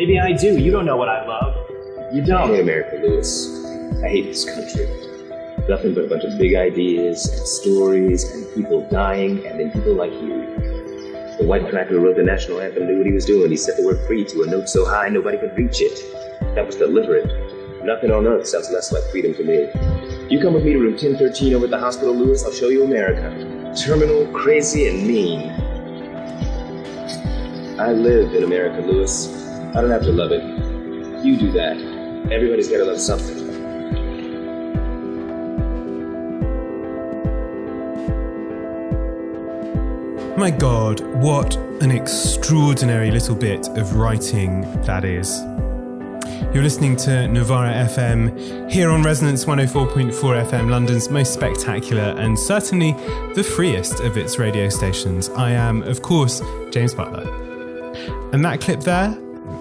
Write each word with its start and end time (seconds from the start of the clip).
Maybe 0.00 0.18
I 0.18 0.32
do. 0.32 0.56
You 0.56 0.70
don't 0.70 0.86
know 0.86 0.96
what 0.96 1.10
I 1.10 1.26
love. 1.26 1.54
You 2.10 2.24
don't. 2.24 2.48
hate 2.48 2.60
America, 2.60 2.96
Lewis. 3.02 3.66
I 4.02 4.08
hate 4.08 4.24
this 4.24 4.46
country. 4.46 4.86
Nothing 5.68 5.92
but 5.92 6.04
a 6.04 6.08
bunch 6.08 6.24
of 6.24 6.38
big 6.38 6.54
ideas 6.54 7.28
and 7.28 7.46
stories 7.46 8.24
and 8.32 8.50
people 8.54 8.88
dying 8.88 9.44
and 9.44 9.60
then 9.60 9.70
people 9.70 9.92
like 9.92 10.10
you. 10.12 11.36
The 11.36 11.44
white 11.44 11.68
cracker 11.68 11.90
who 11.90 12.00
wrote 12.00 12.16
the 12.16 12.22
national 12.22 12.62
anthem 12.62 12.86
knew 12.86 12.96
what 12.96 13.06
he 13.06 13.12
was 13.12 13.26
doing. 13.26 13.50
He 13.50 13.58
set 13.58 13.76
the 13.76 13.84
word 13.84 13.98
free 14.06 14.24
to 14.24 14.42
a 14.44 14.46
note 14.46 14.70
so 14.70 14.86
high 14.86 15.10
nobody 15.10 15.36
could 15.36 15.54
reach 15.54 15.82
it. 15.82 16.00
That 16.54 16.64
was 16.64 16.76
deliberate. 16.76 17.26
Nothing 17.84 18.10
on 18.10 18.26
earth 18.26 18.46
sounds 18.46 18.70
less 18.70 18.90
like 18.92 19.04
freedom 19.10 19.34
to 19.34 19.44
me. 19.44 19.68
You 20.34 20.40
come 20.40 20.54
with 20.54 20.64
me 20.64 20.72
to 20.72 20.78
room 20.78 20.92
1013 20.92 21.52
over 21.52 21.66
at 21.66 21.70
the 21.70 21.78
hospital, 21.78 22.16
Lewis. 22.16 22.42
I'll 22.42 22.52
show 22.52 22.68
you 22.68 22.84
America. 22.84 23.74
Terminal, 23.78 24.26
crazy, 24.32 24.88
and 24.88 25.06
mean. 25.06 25.50
I 27.78 27.92
live 27.92 28.34
in 28.34 28.44
America, 28.44 28.80
Lewis. 28.80 29.49
I 29.72 29.80
don't 29.80 29.90
have 29.90 30.02
to 30.02 30.12
love 30.12 30.32
it. 30.32 30.42
You 31.24 31.36
do 31.36 31.52
that. 31.52 31.76
Everybody's 32.32 32.68
gotta 32.68 32.84
love 32.84 32.98
something. 33.00 33.38
My 40.36 40.50
God, 40.50 41.00
what 41.22 41.54
an 41.82 41.92
extraordinary 41.92 43.12
little 43.12 43.36
bit 43.36 43.68
of 43.78 43.94
writing 43.94 44.62
that 44.82 45.04
is. 45.04 45.40
You're 46.52 46.64
listening 46.64 46.96
to 46.96 47.28
Novara 47.28 47.72
FM 47.72 48.68
here 48.68 48.90
on 48.90 49.04
Resonance 49.04 49.44
104.4 49.44 50.12
FM, 50.46 50.68
London's 50.68 51.10
most 51.10 51.32
spectacular 51.32 52.16
and 52.18 52.36
certainly 52.36 52.92
the 53.36 53.44
freest 53.44 54.00
of 54.00 54.16
its 54.16 54.36
radio 54.36 54.68
stations. 54.68 55.28
I 55.28 55.52
am, 55.52 55.84
of 55.84 56.02
course, 56.02 56.42
James 56.72 56.92
Butler. 56.92 57.30
And 58.32 58.44
that 58.44 58.60
clip 58.60 58.80
there, 58.80 59.16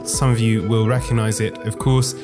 some 0.05 0.29
of 0.29 0.39
you 0.39 0.67
will 0.67 0.87
recognize 0.87 1.39
it, 1.39 1.57
of 1.59 1.79
course. 1.79 2.15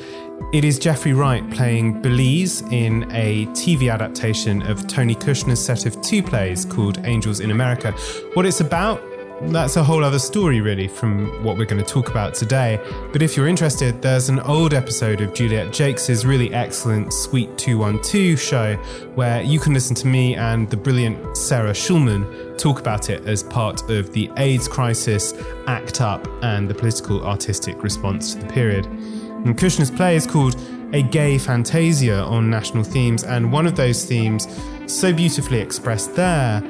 It 0.52 0.64
is 0.64 0.78
Jeffrey 0.78 1.12
Wright 1.12 1.48
playing 1.50 2.02
Belize 2.02 2.62
in 2.70 3.10
a 3.12 3.46
TV 3.46 3.92
adaptation 3.92 4.62
of 4.62 4.86
Tony 4.86 5.14
Kushner's 5.14 5.64
set 5.64 5.86
of 5.86 6.00
two 6.02 6.22
plays 6.22 6.64
called 6.64 6.98
Angels 7.04 7.40
in 7.40 7.50
America. 7.50 7.92
What 8.34 8.46
it's 8.46 8.60
about, 8.60 9.00
that's 9.42 9.76
a 9.76 9.84
whole 9.84 10.02
other 10.02 10.18
story, 10.18 10.60
really, 10.60 10.88
from 10.88 11.26
what 11.44 11.58
we're 11.58 11.66
going 11.66 11.82
to 11.82 11.88
talk 11.88 12.08
about 12.10 12.34
today. 12.34 12.80
But 13.12 13.20
if 13.20 13.36
you're 13.36 13.48
interested, 13.48 14.00
there's 14.00 14.30
an 14.30 14.40
old 14.40 14.72
episode 14.72 15.20
of 15.20 15.34
Juliet 15.34 15.74
Jacques' 15.74 16.24
really 16.24 16.52
excellent 16.54 17.12
Suite 17.12 17.56
212 17.58 18.40
show 18.40 18.76
where 19.14 19.42
you 19.42 19.60
can 19.60 19.74
listen 19.74 19.94
to 19.96 20.06
me 20.06 20.36
and 20.36 20.70
the 20.70 20.76
brilliant 20.76 21.36
Sarah 21.36 21.72
Schulman 21.72 22.56
talk 22.56 22.80
about 22.80 23.10
it 23.10 23.26
as 23.26 23.42
part 23.42 23.90
of 23.90 24.12
the 24.12 24.30
AIDS 24.38 24.68
crisis, 24.68 25.34
ACT 25.66 26.00
UP, 26.00 26.26
and 26.42 26.68
the 26.68 26.74
political 26.74 27.24
artistic 27.26 27.82
response 27.82 28.34
to 28.34 28.40
the 28.40 28.46
period. 28.46 28.86
And 28.86 29.56
Kushner's 29.56 29.90
play 29.90 30.16
is 30.16 30.26
called 30.26 30.56
A 30.94 31.02
Gay 31.02 31.36
Fantasia 31.36 32.22
on 32.22 32.48
national 32.48 32.84
themes, 32.84 33.22
and 33.22 33.52
one 33.52 33.66
of 33.66 33.76
those 33.76 34.04
themes, 34.04 34.48
so 34.86 35.12
beautifully 35.12 35.60
expressed 35.60 36.14
there, 36.14 36.62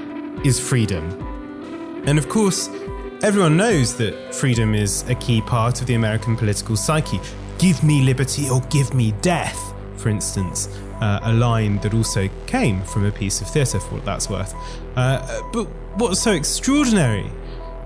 is 0.44 0.58
freedom. 0.58 1.35
And 2.06 2.18
of 2.18 2.28
course, 2.28 2.68
everyone 3.24 3.56
knows 3.56 3.96
that 3.96 4.32
freedom 4.32 4.76
is 4.76 5.02
a 5.08 5.16
key 5.16 5.40
part 5.40 5.80
of 5.80 5.88
the 5.88 5.94
American 5.94 6.36
political 6.36 6.76
psyche. 6.76 7.18
Give 7.58 7.82
me 7.82 8.02
liberty 8.02 8.48
or 8.48 8.60
give 8.70 8.94
me 8.94 9.10
death, 9.22 9.74
for 9.96 10.08
instance, 10.08 10.68
uh, 11.00 11.18
a 11.24 11.32
line 11.32 11.78
that 11.78 11.94
also 11.94 12.28
came 12.46 12.80
from 12.84 13.04
a 13.04 13.10
piece 13.10 13.40
of 13.40 13.48
theatre, 13.48 13.80
for 13.80 13.96
what 13.96 14.04
that's 14.04 14.30
worth. 14.30 14.54
Uh, 14.94 15.42
but 15.52 15.64
what's 15.96 16.20
so 16.20 16.30
extraordinary 16.30 17.28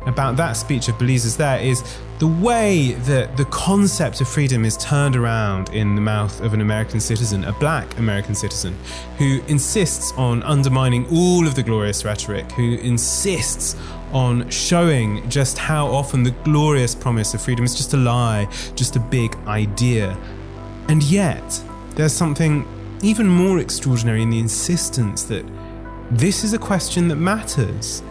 about 0.06 0.36
that 0.36 0.52
speech 0.52 0.88
of 0.88 0.98
Belize's 0.98 1.36
there 1.36 1.58
is 1.58 1.82
the 2.18 2.26
way 2.26 2.92
that 3.04 3.36
the 3.38 3.46
concept 3.46 4.20
of 4.20 4.28
freedom 4.28 4.64
is 4.64 4.76
turned 4.76 5.16
around 5.16 5.70
in 5.70 5.94
the 5.94 6.00
mouth 6.00 6.40
of 6.42 6.52
an 6.52 6.60
American 6.60 7.00
citizen, 7.00 7.44
a 7.44 7.52
black 7.54 7.98
American 7.98 8.34
citizen, 8.34 8.76
who 9.16 9.40
insists 9.48 10.12
on 10.18 10.42
undermining 10.42 11.06
all 11.10 11.46
of 11.46 11.54
the 11.54 11.62
glorious 11.62 12.04
rhetoric, 12.04 12.50
who 12.52 12.74
insists 12.76 13.76
on 14.12 14.48
showing 14.50 15.28
just 15.28 15.58
how 15.58 15.86
often 15.86 16.22
the 16.22 16.30
glorious 16.42 16.94
promise 16.94 17.34
of 17.34 17.42
freedom 17.42 17.64
is 17.64 17.74
just 17.74 17.94
a 17.94 17.96
lie, 17.96 18.48
just 18.74 18.96
a 18.96 19.00
big 19.00 19.36
idea. 19.46 20.16
And 20.88 21.02
yet, 21.02 21.62
there's 21.94 22.12
something 22.12 22.66
even 23.02 23.26
more 23.28 23.58
extraordinary 23.58 24.22
in 24.22 24.30
the 24.30 24.38
insistence 24.38 25.22
that 25.24 25.44
this 26.10 26.44
is 26.44 26.52
a 26.52 26.58
question 26.58 27.08
that 27.08 27.16
matters 27.16 28.02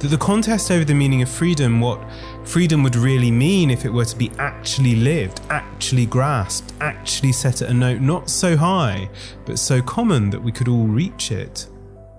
that 0.00 0.08
the 0.08 0.18
contest 0.18 0.70
over 0.70 0.84
the 0.84 0.94
meaning 0.94 1.22
of 1.22 1.28
freedom, 1.28 1.80
what 1.80 2.00
freedom 2.44 2.82
would 2.82 2.94
really 2.94 3.30
mean 3.30 3.70
if 3.70 3.84
it 3.84 3.90
were 3.90 4.04
to 4.04 4.16
be 4.16 4.30
actually 4.38 4.94
lived, 4.94 5.40
actually 5.50 6.06
grasped, 6.06 6.72
actually 6.80 7.32
set 7.32 7.62
at 7.62 7.70
a 7.70 7.74
note 7.74 8.00
not 8.00 8.30
so 8.30 8.56
high, 8.56 9.08
but 9.44 9.58
so 9.58 9.82
common 9.82 10.30
that 10.30 10.40
we 10.40 10.52
could 10.52 10.68
all 10.68 10.86
reach 10.86 11.32
it, 11.32 11.66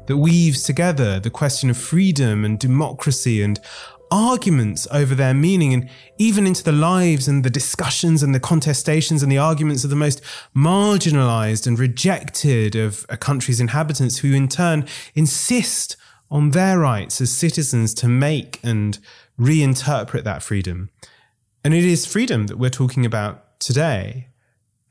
that 0.09 0.17
weaves 0.17 0.63
together 0.63 1.19
the 1.19 1.29
question 1.29 1.69
of 1.69 1.77
freedom 1.77 2.43
and 2.43 2.57
democracy 2.57 3.43
and 3.43 3.59
arguments 4.09 4.87
over 4.91 5.13
their 5.13 5.35
meaning 5.35 5.71
and 5.71 5.87
even 6.17 6.47
into 6.47 6.63
the 6.63 6.71
lives 6.71 7.27
and 7.27 7.45
the 7.45 7.49
discussions 7.49 8.23
and 8.23 8.33
the 8.33 8.39
contestations 8.39 9.21
and 9.21 9.31
the 9.31 9.37
arguments 9.37 9.83
of 9.83 9.91
the 9.91 9.95
most 9.95 10.19
marginalized 10.55 11.67
and 11.67 11.77
rejected 11.77 12.75
of 12.75 13.05
a 13.07 13.17
country's 13.17 13.59
inhabitants 13.59 14.17
who 14.17 14.33
in 14.33 14.47
turn 14.47 14.83
insist 15.13 15.95
on 16.31 16.49
their 16.49 16.79
rights 16.79 17.21
as 17.21 17.29
citizens 17.29 17.93
to 17.93 18.07
make 18.07 18.59
and 18.63 18.97
reinterpret 19.39 20.23
that 20.23 20.41
freedom. 20.41 20.89
And 21.63 21.75
it 21.75 21.85
is 21.85 22.07
freedom 22.07 22.47
that 22.47 22.57
we're 22.57 22.71
talking 22.71 23.05
about 23.05 23.59
today. 23.59 24.29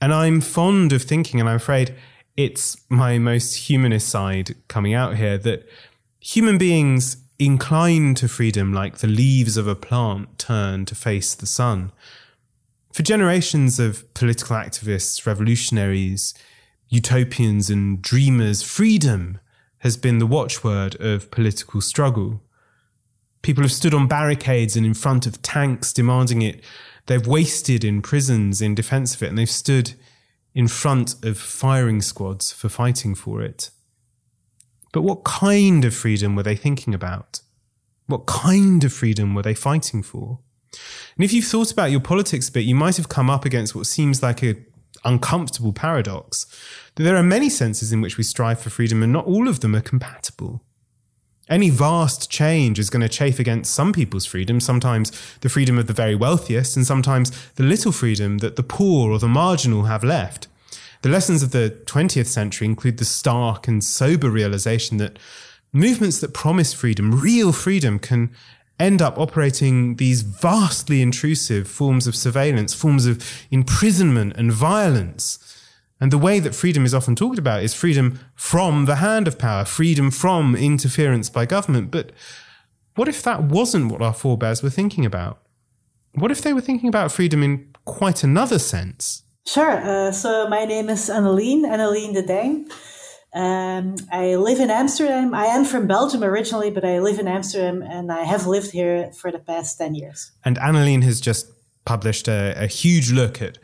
And 0.00 0.14
I'm 0.14 0.40
fond 0.40 0.92
of 0.92 1.02
thinking, 1.02 1.40
and 1.40 1.48
I'm 1.48 1.56
afraid 1.56 1.92
it's 2.38 2.76
my 2.88 3.18
most 3.18 3.68
humanist 3.68 4.08
side 4.08 4.54
coming 4.68 4.94
out 4.94 5.16
here, 5.16 5.36
that 5.38 5.68
human 6.20 6.56
beings 6.56 7.16
incline 7.36 8.14
to 8.14 8.28
freedom 8.28 8.72
like 8.72 8.98
the 8.98 9.08
leaves 9.08 9.56
of 9.56 9.66
a 9.66 9.74
plant 9.74 10.38
turn 10.38 10.84
to 10.84 10.94
face 10.94 11.34
the 11.34 11.46
sun. 11.46 11.90
For 12.92 13.02
generations 13.02 13.80
of 13.80 14.14
political 14.14 14.54
activists, 14.54 15.26
revolutionaries, 15.26 16.32
utopians, 16.88 17.70
and 17.70 18.00
dreamers, 18.00 18.62
freedom 18.62 19.40
has 19.78 19.96
been 19.96 20.20
the 20.20 20.26
watchword 20.26 20.94
of 21.00 21.32
political 21.32 21.80
struggle. 21.80 22.40
People 23.42 23.64
have 23.64 23.72
stood 23.72 23.94
on 23.94 24.06
barricades 24.06 24.76
and 24.76 24.86
in 24.86 24.94
front 24.94 25.26
of 25.26 25.42
tanks 25.42 25.92
demanding 25.92 26.42
it. 26.42 26.62
They've 27.06 27.26
wasted 27.26 27.82
in 27.82 28.00
prisons 28.00 28.62
in 28.62 28.76
defense 28.76 29.16
of 29.16 29.24
it, 29.24 29.28
and 29.28 29.38
they've 29.38 29.50
stood 29.50 29.94
in 30.58 30.66
front 30.66 31.14
of 31.24 31.38
firing 31.38 32.02
squads 32.02 32.50
for 32.50 32.68
fighting 32.68 33.14
for 33.14 33.40
it. 33.40 33.70
But 34.92 35.02
what 35.02 35.22
kind 35.22 35.84
of 35.84 35.94
freedom 35.94 36.34
were 36.34 36.42
they 36.42 36.56
thinking 36.56 36.94
about? 36.94 37.42
What 38.08 38.26
kind 38.26 38.82
of 38.82 38.92
freedom 38.92 39.36
were 39.36 39.42
they 39.42 39.54
fighting 39.54 40.02
for? 40.02 40.40
And 41.14 41.24
if 41.24 41.32
you've 41.32 41.44
thought 41.44 41.70
about 41.70 41.92
your 41.92 42.00
politics 42.00 42.48
a 42.48 42.52
bit, 42.52 42.64
you 42.64 42.74
might 42.74 42.96
have 42.96 43.08
come 43.08 43.30
up 43.30 43.44
against 43.44 43.76
what 43.76 43.86
seems 43.86 44.20
like 44.20 44.42
an 44.42 44.66
uncomfortable 45.04 45.72
paradox 45.72 46.44
that 46.96 47.04
there 47.04 47.16
are 47.16 47.22
many 47.22 47.48
senses 47.48 47.92
in 47.92 48.00
which 48.00 48.18
we 48.18 48.24
strive 48.24 48.58
for 48.58 48.68
freedom 48.68 49.00
and 49.00 49.12
not 49.12 49.26
all 49.26 49.46
of 49.46 49.60
them 49.60 49.76
are 49.76 49.80
compatible. 49.80 50.64
Any 51.48 51.70
vast 51.70 52.30
change 52.30 52.78
is 52.78 52.90
going 52.90 53.02
to 53.02 53.08
chafe 53.08 53.38
against 53.38 53.72
some 53.72 53.92
people's 53.92 54.26
freedom, 54.26 54.60
sometimes 54.60 55.10
the 55.40 55.48
freedom 55.48 55.78
of 55.78 55.86
the 55.86 55.92
very 55.92 56.14
wealthiest, 56.14 56.76
and 56.76 56.86
sometimes 56.86 57.30
the 57.52 57.62
little 57.62 57.92
freedom 57.92 58.38
that 58.38 58.56
the 58.56 58.62
poor 58.62 59.10
or 59.10 59.18
the 59.18 59.28
marginal 59.28 59.84
have 59.84 60.04
left. 60.04 60.48
The 61.02 61.08
lessons 61.08 61.42
of 61.42 61.52
the 61.52 61.76
20th 61.86 62.26
century 62.26 62.66
include 62.66 62.98
the 62.98 63.04
stark 63.04 63.68
and 63.68 63.82
sober 63.82 64.28
realization 64.28 64.96
that 64.98 65.18
movements 65.72 66.20
that 66.20 66.34
promise 66.34 66.72
freedom, 66.72 67.20
real 67.20 67.52
freedom, 67.52 67.98
can 67.98 68.30
end 68.80 69.02
up 69.02 69.18
operating 69.18 69.96
these 69.96 70.22
vastly 70.22 71.02
intrusive 71.02 71.68
forms 71.68 72.06
of 72.06 72.14
surveillance, 72.14 72.74
forms 72.74 73.06
of 73.06 73.46
imprisonment 73.50 74.36
and 74.36 74.52
violence. 74.52 75.47
And 76.00 76.12
the 76.12 76.18
way 76.18 76.38
that 76.40 76.54
freedom 76.54 76.84
is 76.84 76.94
often 76.94 77.16
talked 77.16 77.38
about 77.38 77.62
is 77.62 77.74
freedom 77.74 78.20
from 78.34 78.84
the 78.84 78.96
hand 78.96 79.26
of 79.26 79.38
power, 79.38 79.64
freedom 79.64 80.10
from 80.10 80.54
interference 80.54 81.28
by 81.28 81.44
government. 81.44 81.90
But 81.90 82.12
what 82.94 83.08
if 83.08 83.22
that 83.22 83.44
wasn't 83.44 83.90
what 83.90 84.02
our 84.02 84.14
forebears 84.14 84.62
were 84.62 84.70
thinking 84.70 85.04
about? 85.04 85.40
What 86.12 86.30
if 86.30 86.42
they 86.42 86.52
were 86.52 86.60
thinking 86.60 86.88
about 86.88 87.12
freedom 87.12 87.42
in 87.42 87.74
quite 87.84 88.22
another 88.22 88.58
sense? 88.58 89.22
Sure. 89.46 89.80
Uh, 89.80 90.12
so 90.12 90.48
my 90.48 90.64
name 90.64 90.88
is 90.88 91.08
Annelien, 91.08 91.62
Annelien 91.64 92.12
de 92.12 92.22
Dijn. 92.22 92.70
Um, 93.34 93.96
I 94.10 94.36
live 94.36 94.58
in 94.58 94.70
Amsterdam. 94.70 95.34
I 95.34 95.46
am 95.46 95.64
from 95.64 95.86
Belgium 95.86 96.24
originally, 96.24 96.70
but 96.70 96.84
I 96.84 96.98
live 96.98 97.18
in 97.18 97.28
Amsterdam 97.28 97.82
and 97.82 98.10
I 98.10 98.24
have 98.24 98.46
lived 98.46 98.70
here 98.70 99.10
for 99.12 99.30
the 99.30 99.38
past 99.38 99.78
10 99.78 99.94
years. 99.94 100.32
And 100.44 100.56
Annelien 100.58 101.02
has 101.02 101.20
just 101.20 101.46
published 101.84 102.28
a, 102.28 102.54
a 102.56 102.66
huge 102.66 103.10
look 103.12 103.40
at 103.42 103.58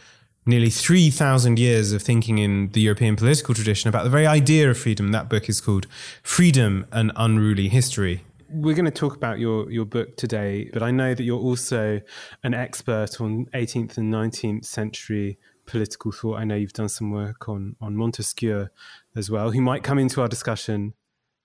nearly 0.46 0.70
3,000 0.70 1.58
years 1.58 1.92
of 1.92 2.02
thinking 2.02 2.38
in 2.38 2.70
the 2.70 2.80
European 2.80 3.16
political 3.16 3.54
tradition 3.54 3.88
about 3.88 4.04
the 4.04 4.10
very 4.10 4.26
idea 4.26 4.70
of 4.70 4.78
freedom. 4.78 5.12
That 5.12 5.28
book 5.28 5.48
is 5.48 5.60
called 5.60 5.86
Freedom 6.22 6.86
and 6.92 7.12
Unruly 7.16 7.68
History. 7.68 8.22
we're 8.54 8.74
going 8.74 8.84
to 8.84 8.90
talk 8.90 9.16
about 9.16 9.38
your, 9.38 9.70
your 9.70 9.84
book 9.84 10.16
today, 10.16 10.70
but 10.72 10.82
I 10.82 10.90
know 10.90 11.14
that 11.14 11.22
you're 11.22 11.40
also 11.40 12.00
an 12.44 12.54
expert 12.54 13.20
on 13.20 13.46
18th 13.54 13.98
and 13.98 14.12
19th 14.12 14.64
century 14.64 15.38
political 15.66 16.12
thought. 16.12 16.38
I 16.38 16.44
know 16.44 16.54
you've 16.54 16.72
done 16.72 16.88
some 16.88 17.10
work 17.10 17.48
on, 17.48 17.76
on 17.80 17.96
Montesquieu 17.96 18.68
as 19.16 19.30
well, 19.30 19.50
who 19.50 19.60
might 19.60 19.82
come 19.82 19.98
into 19.98 20.20
our 20.20 20.28
discussion 20.28 20.94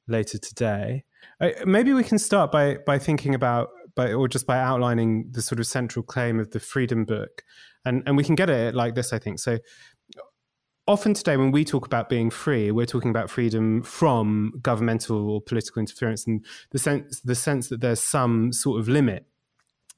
later 0.08 0.38
today. 0.38 1.04
Uh, 1.42 1.50
maybe 1.66 1.94
we 1.94 2.04
can 2.04 2.20
start 2.20 2.52
by, 2.52 2.78
by 2.86 3.00
thinking 3.00 3.34
about, 3.34 3.70
by, 3.96 4.14
or 4.14 4.28
just 4.28 4.46
by 4.46 4.60
outlining 4.60 5.30
the 5.32 5.42
sort 5.42 5.60
of 5.60 5.68
central 5.68 6.04
claim 6.04 6.40
of 6.40 6.52
the 6.52 6.60
Freedom 6.60 7.06
Book. 7.06 7.44
And, 7.90 8.04
and 8.06 8.16
we 8.16 8.24
can 8.24 8.36
get 8.36 8.50
it 8.50 8.76
like 8.76 8.94
this, 8.94 9.12
I 9.12 9.20
think. 9.20 9.40
So, 9.40 9.58
often 10.88 11.14
today 11.14 11.38
when 11.38 11.52
we 11.52 11.64
talk 11.64 11.86
about 11.86 12.10
being 12.10 12.32
free 12.32 12.72
we're 12.72 12.84
talking 12.84 13.12
about 13.12 13.30
freedom 13.30 13.84
from 13.84 14.52
governmental 14.60 15.30
or 15.30 15.40
political 15.40 15.80
interference 15.80 16.26
and 16.26 16.44
the 16.72 16.80
sense 16.80 17.22
the 17.22 17.36
sense 17.36 17.70
that 17.70 17.80
there's 17.80 18.02
some 18.02 18.52
sort 18.52 18.80
of 18.80 18.90
limit 18.90 19.24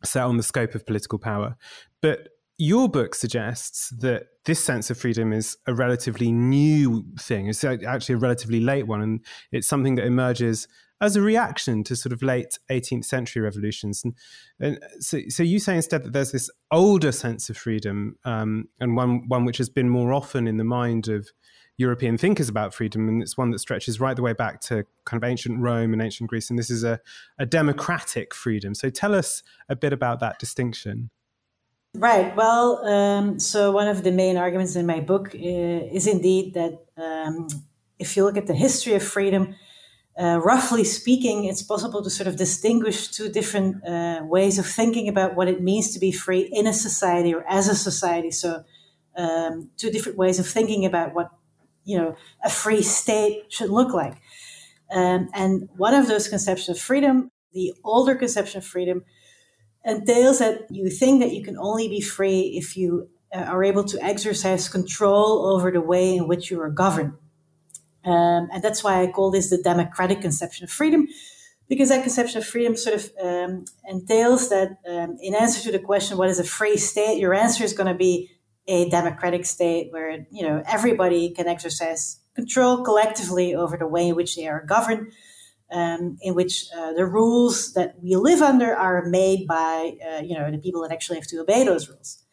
set 0.03 0.23
on 0.23 0.35
the 0.35 0.43
scope 0.43 0.75
of 0.75 0.85
political 0.85 1.17
power 1.17 1.55
but 2.01 2.27
your 2.61 2.87
book 2.87 3.15
suggests 3.15 3.89
that 3.89 4.27
this 4.45 4.63
sense 4.63 4.91
of 4.91 4.97
freedom 4.97 5.33
is 5.33 5.57
a 5.65 5.73
relatively 5.73 6.31
new 6.31 7.03
thing 7.19 7.47
it's 7.47 7.63
actually 7.63 8.13
a 8.13 8.19
relatively 8.19 8.59
late 8.59 8.85
one 8.85 9.01
and 9.01 9.25
it's 9.51 9.67
something 9.67 9.95
that 9.95 10.05
emerges 10.05 10.67
as 11.01 11.15
a 11.15 11.21
reaction 11.21 11.83
to 11.83 11.95
sort 11.95 12.13
of 12.13 12.21
late 12.21 12.59
18th 12.69 13.05
century 13.05 13.41
revolutions. 13.41 14.03
And, 14.03 14.13
and 14.59 14.79
so, 14.99 15.19
so 15.29 15.41
you 15.41 15.57
say 15.57 15.75
instead 15.75 16.03
that 16.03 16.13
there's 16.13 16.31
this 16.31 16.49
older 16.69 17.11
sense 17.11 17.49
of 17.49 17.57
freedom 17.57 18.17
um, 18.23 18.69
and 18.79 18.95
one, 18.95 19.27
one 19.27 19.43
which 19.43 19.57
has 19.57 19.67
been 19.67 19.89
more 19.89 20.13
often 20.13 20.47
in 20.47 20.57
the 20.57 20.63
mind 20.63 21.07
of 21.07 21.27
European 21.77 22.19
thinkers 22.19 22.49
about 22.49 22.75
freedom, 22.75 23.09
and 23.09 23.23
it's 23.23 23.35
one 23.35 23.49
that 23.49 23.57
stretches 23.57 23.99
right 23.99 24.15
the 24.15 24.21
way 24.21 24.33
back 24.33 24.61
to 24.61 24.85
kind 25.05 25.21
of 25.21 25.27
ancient 25.27 25.59
Rome 25.59 25.93
and 25.93 26.01
ancient 26.01 26.29
Greece. 26.29 26.51
And 26.51 26.59
this 26.59 26.69
is 26.69 26.83
a, 26.83 26.99
a 27.39 27.47
democratic 27.47 28.35
freedom. 28.35 28.75
So 28.75 28.91
tell 28.91 29.15
us 29.15 29.41
a 29.67 29.75
bit 29.75 29.91
about 29.91 30.19
that 30.19 30.37
distinction. 30.37 31.09
Right. 31.93 32.33
Well, 32.37 32.85
um, 32.85 33.39
so 33.39 33.71
one 33.71 33.89
of 33.89 34.03
the 34.03 34.11
main 34.11 34.37
arguments 34.37 34.75
in 34.75 34.85
my 34.85 35.01
book 35.01 35.35
is, 35.35 36.05
is 36.05 36.07
indeed 36.07 36.53
that 36.53 36.79
um, 36.97 37.47
if 37.99 38.15
you 38.15 38.23
look 38.23 38.37
at 38.37 38.47
the 38.47 38.55
history 38.55 38.93
of 38.93 39.03
freedom, 39.03 39.55
uh, 40.17 40.39
roughly 40.43 40.85
speaking, 40.85 41.45
it's 41.45 41.61
possible 41.61 42.01
to 42.01 42.09
sort 42.09 42.27
of 42.27 42.37
distinguish 42.37 43.09
two 43.09 43.29
different 43.29 43.85
uh, 43.85 44.21
ways 44.23 44.57
of 44.57 44.65
thinking 44.65 45.09
about 45.09 45.35
what 45.35 45.49
it 45.49 45.61
means 45.61 45.93
to 45.93 45.99
be 45.99 46.11
free 46.13 46.49
in 46.51 46.65
a 46.65 46.73
society 46.73 47.33
or 47.33 47.43
as 47.49 47.67
a 47.67 47.75
society. 47.75 48.31
So, 48.31 48.63
um, 49.17 49.71
two 49.75 49.91
different 49.91 50.17
ways 50.17 50.39
of 50.39 50.47
thinking 50.47 50.85
about 50.85 51.13
what 51.13 51.29
you 51.83 51.97
know 51.97 52.15
a 52.43 52.49
free 52.49 52.81
state 52.81 53.45
should 53.49 53.69
look 53.69 53.93
like. 53.93 54.15
Um, 54.91 55.29
and 55.33 55.69
one 55.75 55.93
of 55.93 56.07
those 56.07 56.29
conceptions 56.29 56.77
of 56.77 56.81
freedom, 56.81 57.31
the 57.53 57.73
older 57.83 58.15
conception 58.15 58.59
of 58.59 58.65
freedom, 58.65 59.03
entails 59.85 60.39
that 60.39 60.67
you 60.69 60.89
think 60.89 61.21
that 61.21 61.33
you 61.33 61.43
can 61.43 61.57
only 61.57 61.87
be 61.87 62.01
free 62.01 62.57
if 62.57 62.77
you 62.77 63.09
uh, 63.33 63.39
are 63.39 63.63
able 63.63 63.83
to 63.85 64.03
exercise 64.03 64.69
control 64.69 65.45
over 65.47 65.71
the 65.71 65.81
way 65.81 66.15
in 66.15 66.27
which 66.27 66.51
you 66.51 66.61
are 66.61 66.69
governed. 66.69 67.13
Um, 68.03 68.49
and 68.51 68.63
that's 68.63 68.83
why 68.83 69.01
I 69.01 69.11
call 69.11 69.31
this 69.31 69.49
the 69.49 69.61
democratic 69.61 70.21
conception 70.21 70.63
of 70.63 70.71
freedom, 70.71 71.07
because 71.69 71.89
that 71.89 72.01
conception 72.01 72.39
of 72.39 72.45
freedom 72.45 72.75
sort 72.75 72.95
of 72.95 73.11
um, 73.21 73.65
entails 73.87 74.49
that 74.49 74.77
um, 74.89 75.17
in 75.21 75.35
answer 75.35 75.61
to 75.61 75.71
the 75.71 75.79
question, 75.79 76.17
what 76.17 76.29
is 76.29 76.39
a 76.39 76.43
free 76.43 76.77
state, 76.77 77.19
your 77.19 77.33
answer 77.33 77.63
is 77.63 77.73
going 77.73 77.87
to 77.87 77.97
be 77.97 78.31
a 78.67 78.89
democratic 78.89 79.45
state 79.45 79.91
where, 79.91 80.25
you 80.31 80.43
know, 80.43 80.61
everybody 80.65 81.29
can 81.31 81.47
exercise 81.47 82.19
control 82.35 82.83
collectively 82.83 83.53
over 83.55 83.77
the 83.77 83.87
way 83.87 84.07
in 84.07 84.15
which 84.15 84.35
they 84.35 84.47
are 84.47 84.65
governed, 84.65 85.11
um, 85.71 86.17
in 86.21 86.35
which 86.35 86.65
uh, 86.77 86.93
the 86.93 87.05
rules 87.05 87.73
that 87.73 87.95
we 88.01 88.15
live 88.15 88.41
under 88.41 88.75
are 88.75 89.05
made 89.05 89.47
by, 89.47 89.93
uh, 90.05 90.21
you 90.21 90.35
know, 90.35 90.49
the 90.51 90.57
people 90.57 90.81
that 90.81 90.91
actually 90.91 91.17
have 91.17 91.27
to 91.27 91.37
obey 91.39 91.63
those 91.63 91.89
rules. 91.89 92.23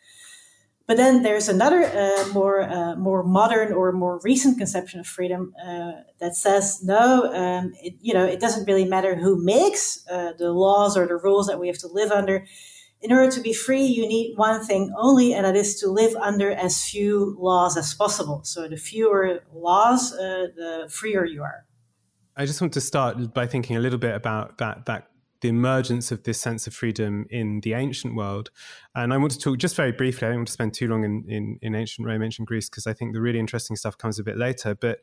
But 0.89 0.97
then 0.97 1.23
there's 1.23 1.51
another 1.51 1.85
uh, 1.85 2.33
more 2.33 2.63
uh, 2.63 2.97
more 2.97 3.23
modern 3.23 3.75
or 3.75 3.93
more 3.93 4.21
recent 4.25 4.57
conception 4.57 5.01
of 5.01 5.07
freedom 5.07 5.53
uh, 5.63 5.93
that 6.19 6.35
says 6.35 6.83
no, 6.83 7.31
um, 7.35 7.75
it, 7.83 7.95
you 8.01 8.15
know, 8.15 8.25
it 8.25 8.41
doesn't 8.41 8.67
really 8.67 8.87
matter 8.87 9.15
who 9.15 9.37
makes 9.45 10.03
uh, 10.11 10.33
the 10.39 10.51
laws 10.51 10.97
or 10.97 11.07
the 11.07 11.17
rules 11.17 11.47
that 11.47 11.61
we 11.61 11.67
have 11.67 11.77
to 11.79 11.89
live 11.89 12.11
under. 12.11 12.47
In 13.03 13.13
order 13.13 13.31
to 13.31 13.41
be 13.43 13.53
free, 13.53 13.85
you 13.85 14.09
need 14.09 14.37
one 14.37 14.65
thing 14.65 14.93
only, 14.99 15.35
and 15.35 15.45
that 15.45 15.55
is 15.55 15.79
to 15.81 15.89
live 15.89 16.17
under 16.17 16.51
as 16.51 16.83
few 16.83 17.37
laws 17.39 17.77
as 17.77 17.93
possible. 17.93 18.41
So 18.45 18.67
the 18.67 18.79
fewer 18.79 19.45
laws, 19.53 20.11
the 20.11 20.89
freer 20.91 21.25
you 21.25 21.43
are. 21.43 21.68
I 22.39 22.47
just 22.47 22.61
want 22.61 22.73
to 22.75 22.81
start 22.81 23.35
by 23.35 23.49
thinking 23.49 23.77
a 23.77 23.81
little 23.81 23.99
bit 23.99 24.15
about 24.15 24.59
that 24.59 24.87
that 24.87 25.09
the 25.41 25.49
emergence 25.49 26.11
of 26.11 26.25
this 26.25 26.41
sense 26.41 26.67
of 26.67 26.75
freedom 26.75 27.27
in 27.31 27.61
the 27.61 27.73
ancient 27.73 28.17
world. 28.17 28.51
And 28.95 29.13
I 29.13 29.17
want 29.19 29.33
to 29.33 29.39
talk 29.39 29.59
just 29.59 29.77
very 29.77 29.93
briefly, 29.93 30.27
I 30.27 30.31
don't 30.31 30.41
want 30.41 30.49
to 30.49 30.53
spend 30.53 30.75
too 30.75 30.89
long 30.89 31.05
in, 31.05 31.25
in, 31.29 31.59
in 31.63 31.75
ancient 31.75 32.07
Rome, 32.07 32.23
ancient 32.23 32.49
Greece, 32.49 32.69
because 32.69 32.87
I 32.87 32.93
think 32.93 33.13
the 33.13 33.21
really 33.21 33.39
interesting 33.39 33.77
stuff 33.77 33.97
comes 33.97 34.19
a 34.19 34.25
bit 34.25 34.37
later. 34.37 34.75
But 34.75 34.99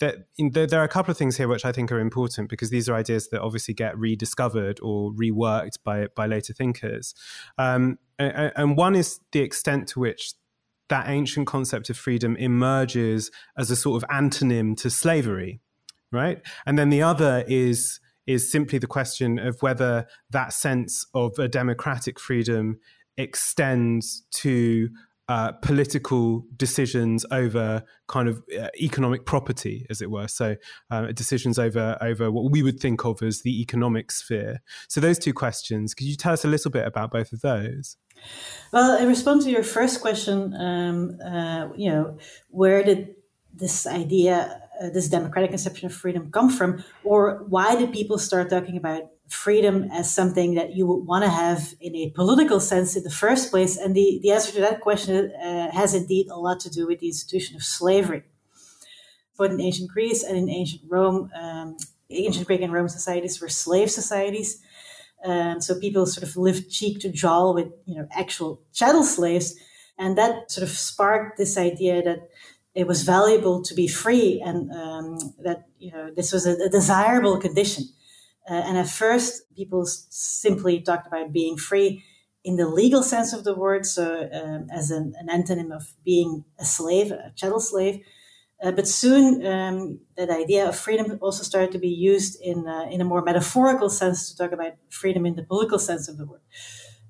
there, 0.00 0.26
there, 0.38 0.66
there, 0.66 0.80
are 0.80 0.84
a 0.84 0.88
couple 0.88 1.12
of 1.12 1.16
things 1.16 1.36
here 1.36 1.46
which 1.46 1.64
I 1.64 1.70
think 1.70 1.92
are 1.92 2.00
important 2.00 2.48
because 2.48 2.70
these 2.70 2.88
are 2.88 2.94
ideas 2.94 3.28
that 3.28 3.40
obviously 3.40 3.74
get 3.74 3.96
rediscovered 3.96 4.80
or 4.82 5.12
reworked 5.12 5.78
by, 5.84 6.08
by 6.16 6.26
later 6.26 6.52
thinkers. 6.52 7.14
Um, 7.56 7.98
and, 8.18 8.52
and 8.56 8.76
one 8.76 8.96
is 8.96 9.20
the 9.30 9.40
extent 9.40 9.88
to 9.90 10.00
which 10.00 10.32
that 10.88 11.08
ancient 11.08 11.46
concept 11.46 11.90
of 11.90 11.96
freedom 11.96 12.36
emerges 12.36 13.30
as 13.56 13.70
a 13.70 13.76
sort 13.76 14.02
of 14.02 14.08
antonym 14.08 14.76
to 14.78 14.90
slavery, 14.90 15.60
right? 16.16 16.40
And 16.64 16.78
then 16.78 16.90
the 16.90 17.02
other 17.02 17.44
is 17.46 18.00
is 18.26 18.50
simply 18.50 18.78
the 18.78 18.88
question 18.88 19.38
of 19.38 19.62
whether 19.62 20.06
that 20.30 20.52
sense 20.52 21.06
of 21.14 21.38
a 21.38 21.46
democratic 21.46 22.18
freedom 22.18 22.80
extends 23.16 24.24
to 24.32 24.88
uh, 25.28 25.50
political 25.52 26.44
decisions 26.56 27.26
over 27.32 27.82
kind 28.06 28.28
of 28.28 28.42
uh, 28.56 28.68
economic 28.80 29.26
property, 29.26 29.84
as 29.90 30.00
it 30.00 30.08
were. 30.08 30.28
So 30.28 30.54
uh, 30.90 31.10
decisions 31.12 31.58
over 31.58 31.98
over 32.00 32.30
what 32.30 32.52
we 32.52 32.62
would 32.62 32.78
think 32.78 33.04
of 33.04 33.22
as 33.22 33.42
the 33.42 33.60
economic 33.60 34.12
sphere. 34.12 34.60
So 34.88 35.00
those 35.00 35.18
two 35.18 35.34
questions. 35.34 35.94
Could 35.94 36.06
you 36.06 36.16
tell 36.16 36.32
us 36.32 36.44
a 36.44 36.48
little 36.48 36.70
bit 36.70 36.86
about 36.86 37.10
both 37.10 37.32
of 37.32 37.40
those? 37.40 37.96
Well, 38.72 38.98
in 38.98 39.08
response 39.08 39.44
to 39.44 39.50
your 39.50 39.64
first 39.64 40.00
question, 40.00 40.54
um, 40.54 41.18
uh, 41.20 41.68
you 41.76 41.90
know, 41.90 42.18
where 42.48 42.84
did 42.84 43.16
this 43.52 43.86
idea 43.86 44.62
uh, 44.80 44.90
this 44.90 45.08
democratic 45.08 45.50
conception 45.50 45.86
of 45.86 45.94
freedom 45.94 46.30
come 46.30 46.50
from? 46.50 46.84
Or 47.04 47.44
why 47.48 47.76
did 47.76 47.92
people 47.92 48.18
start 48.18 48.50
talking 48.50 48.76
about 48.76 49.10
freedom 49.28 49.88
as 49.92 50.12
something 50.12 50.54
that 50.54 50.76
you 50.76 50.86
would 50.86 51.04
want 51.04 51.24
to 51.24 51.30
have 51.30 51.74
in 51.80 51.94
a 51.96 52.10
political 52.10 52.60
sense 52.60 52.96
in 52.96 53.02
the 53.02 53.10
first 53.10 53.50
place? 53.50 53.76
And 53.76 53.94
the, 53.94 54.20
the 54.22 54.32
answer 54.32 54.52
to 54.52 54.60
that 54.60 54.80
question 54.80 55.32
uh, 55.32 55.70
has 55.72 55.94
indeed 55.94 56.28
a 56.28 56.36
lot 56.36 56.60
to 56.60 56.70
do 56.70 56.86
with 56.86 57.00
the 57.00 57.08
institution 57.08 57.56
of 57.56 57.62
slavery. 57.62 58.22
Both 59.36 59.50
in 59.50 59.60
ancient 59.60 59.90
Greece 59.90 60.22
and 60.22 60.36
in 60.36 60.48
ancient 60.48 60.82
Rome, 60.88 61.30
um, 61.34 61.76
ancient 62.10 62.46
Greek 62.46 62.62
and 62.62 62.72
Roman 62.72 62.88
societies 62.88 63.40
were 63.40 63.48
slave 63.48 63.90
societies. 63.90 64.62
Um, 65.24 65.60
so 65.60 65.78
people 65.78 66.06
sort 66.06 66.26
of 66.28 66.36
lived 66.36 66.70
cheek 66.70 67.00
to 67.00 67.10
jowl 67.10 67.54
with 67.54 67.68
you 67.84 67.96
know 67.96 68.06
actual 68.12 68.62
chattel 68.72 69.02
slaves, 69.02 69.56
and 69.98 70.16
that 70.16 70.50
sort 70.50 70.62
of 70.62 70.70
sparked 70.70 71.36
this 71.36 71.56
idea 71.58 72.02
that 72.02 72.28
it 72.76 72.86
was 72.86 73.02
valuable 73.02 73.62
to 73.62 73.74
be 73.74 73.88
free 73.88 74.42
and 74.44 74.70
um, 74.70 75.18
that 75.42 75.64
you 75.78 75.90
know 75.90 76.10
this 76.14 76.30
was 76.30 76.46
a, 76.46 76.52
a 76.66 76.68
desirable 76.68 77.38
condition. 77.38 77.84
Uh, 78.48 78.62
and 78.66 78.76
at 78.78 78.88
first 78.88 79.42
people 79.56 79.84
simply 79.86 80.80
talked 80.80 81.06
about 81.06 81.32
being 81.32 81.56
free 81.56 82.04
in 82.44 82.56
the 82.56 82.68
legal 82.68 83.02
sense 83.02 83.32
of 83.32 83.44
the 83.44 83.54
word. 83.54 83.86
So 83.86 84.28
um, 84.30 84.68
as 84.70 84.90
an, 84.90 85.14
an, 85.18 85.28
antonym 85.28 85.74
of 85.74 85.94
being 86.04 86.44
a 86.60 86.64
slave 86.64 87.10
a 87.10 87.32
chattel 87.34 87.60
slave. 87.60 88.00
Uh, 88.62 88.72
but 88.72 88.86
soon 88.86 89.44
um, 89.46 90.00
that 90.16 90.30
idea 90.30 90.68
of 90.68 90.76
freedom 90.76 91.18
also 91.20 91.42
started 91.42 91.72
to 91.72 91.78
be 91.78 91.88
used 91.88 92.38
in, 92.40 92.68
uh, 92.68 92.86
in 92.90 93.00
a 93.00 93.04
more 93.04 93.22
metaphorical 93.22 93.90
sense 93.90 94.30
to 94.30 94.36
talk 94.36 94.52
about 94.52 94.72
freedom 94.90 95.26
in 95.26 95.34
the 95.34 95.42
political 95.42 95.78
sense 95.78 96.08
of 96.08 96.18
the 96.18 96.26
word. 96.26 96.40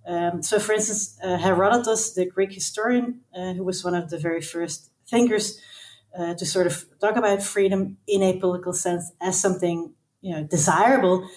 Um, 0.07 0.43
so 0.43 0.61
for 0.61 0.73
instance 0.73 1.19
uh, 1.25 1.37
herodotus 1.37 2.15
the 2.15 2.27
greek 2.27 2.53
historian 2.53 3.23
uh, 3.37 3.55
who 3.55 3.65
was 3.65 3.83
one 3.83 3.95
of 3.95 4.09
the 4.09 4.19
very 4.19 4.41
first 4.41 4.91
thinkers 5.09 5.61
uh, 6.19 6.35
to 6.35 6.47
sort 6.47 6.67
of 6.67 6.85
talk 7.01 7.17
about 7.17 7.43
freedom 7.43 7.99
in 8.07 8.23
a 8.23 8.39
political 8.39 8.73
sense 8.73 9.13
as 9.21 9.41
something 9.41 9.93
you 10.21 10.35
know 10.35 10.45
desirable. 10.45 11.29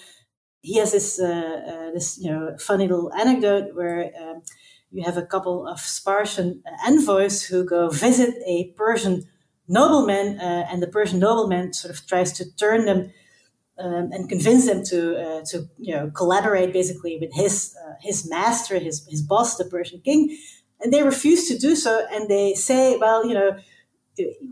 He 0.62 0.78
has 0.78 0.92
this 0.92 1.20
uh, 1.20 1.26
uh, 1.26 1.90
this 1.92 2.18
you 2.18 2.30
know 2.30 2.56
funny 2.58 2.88
little 2.88 3.12
anecdote 3.14 3.74
where 3.74 4.10
um, 4.20 4.42
you 4.90 5.04
have 5.04 5.16
a 5.16 5.26
couple 5.26 5.66
of 5.66 5.80
Spartan 5.80 6.62
envoys 6.86 7.44
who 7.44 7.64
go 7.64 7.88
visit 7.88 8.34
a 8.46 8.72
Persian 8.76 9.24
nobleman, 9.68 10.38
uh, 10.40 10.66
and 10.70 10.82
the 10.82 10.88
Persian 10.88 11.20
nobleman 11.20 11.72
sort 11.72 11.94
of 11.94 12.06
tries 12.06 12.32
to 12.34 12.44
turn 12.56 12.86
them. 12.86 13.12
Um, 13.78 14.12
and 14.12 14.28
convince 14.28 14.66
them 14.66 14.84
to 14.90 15.16
uh, 15.16 15.42
to 15.52 15.66
you 15.78 15.94
know 15.96 16.10
collaborate 16.10 16.70
basically 16.70 17.16
with 17.18 17.32
his 17.32 17.74
uh, 17.82 17.94
his 18.02 18.28
master, 18.28 18.78
his 18.78 19.06
his 19.08 19.22
boss, 19.22 19.56
the 19.56 19.64
Persian 19.64 20.02
king, 20.02 20.36
and 20.80 20.92
they 20.92 21.02
refuse 21.02 21.48
to 21.48 21.58
do 21.58 21.74
so. 21.76 22.06
And 22.10 22.28
they 22.28 22.54
say, 22.54 22.96
well, 22.96 23.26
you 23.26 23.34
know, 23.34 23.58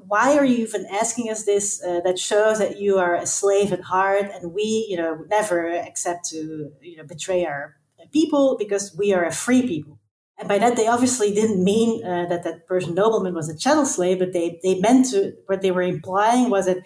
why 0.07 0.37
are 0.37 0.45
you 0.45 0.59
even 0.59 0.87
asking 0.87 1.31
us 1.31 1.45
this? 1.45 1.83
Uh, 1.83 2.01
that 2.05 2.19
shows 2.19 2.59
that 2.59 2.79
you 2.79 2.99
are 2.99 3.15
a 3.15 3.27
slave 3.27 3.73
at 3.73 3.83
heart, 3.83 4.31
and 4.35 4.53
we, 4.53 4.87
you 4.89 4.97
know, 4.97 5.25
never 5.29 5.69
accept 5.69 6.29
to, 6.31 6.73
you 6.81 6.97
know, 6.97 7.05
betray 7.05 7.45
our 7.45 7.77
people 8.13 8.57
because 8.59 8.97
we 8.97 9.13
are 9.13 9.25
a 9.25 9.33
free 9.33 9.67
people. 9.67 9.99
And 10.39 10.49
by 10.49 10.59
that, 10.59 10.77
they 10.77 10.87
obviously 10.87 11.35
didn't 11.35 11.63
mean 11.63 12.05
uh, 12.05 12.27
that 12.27 12.45
that 12.45 12.67
Persian 12.67 12.95
nobleman 12.95 13.35
was 13.35 13.49
a 13.49 13.59
chattel 13.59 13.85
slave, 13.85 14.21
but 14.21 14.33
they, 14.33 14.61
they 14.63 14.79
meant 14.79 15.11
to, 15.11 15.33
what 15.47 15.63
they 15.63 15.73
were 15.73 15.83
implying 15.83 16.49
was 16.49 16.67
that, 16.67 16.79